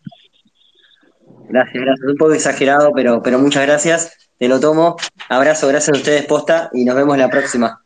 Gracias, 1.48 1.84
gracias. 1.84 2.08
Un 2.08 2.16
poco 2.16 2.32
exagerado, 2.32 2.92
pero, 2.94 3.22
pero 3.22 3.38
muchas 3.38 3.66
gracias. 3.66 4.23
Te 4.44 4.48
lo 4.48 4.60
tomo. 4.60 4.96
Abrazo, 5.30 5.68
gracias 5.68 5.96
a 5.96 5.98
ustedes, 5.98 6.26
posta, 6.26 6.68
y 6.74 6.84
nos 6.84 6.94
vemos 6.94 7.16
la 7.16 7.30
próxima. 7.30 7.82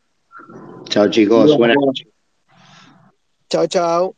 Chao 0.89 1.09
chicos, 1.09 1.57
buenas 1.57 1.77
noches. 1.81 2.09
Chao, 3.49 3.69
chao. 3.69 4.18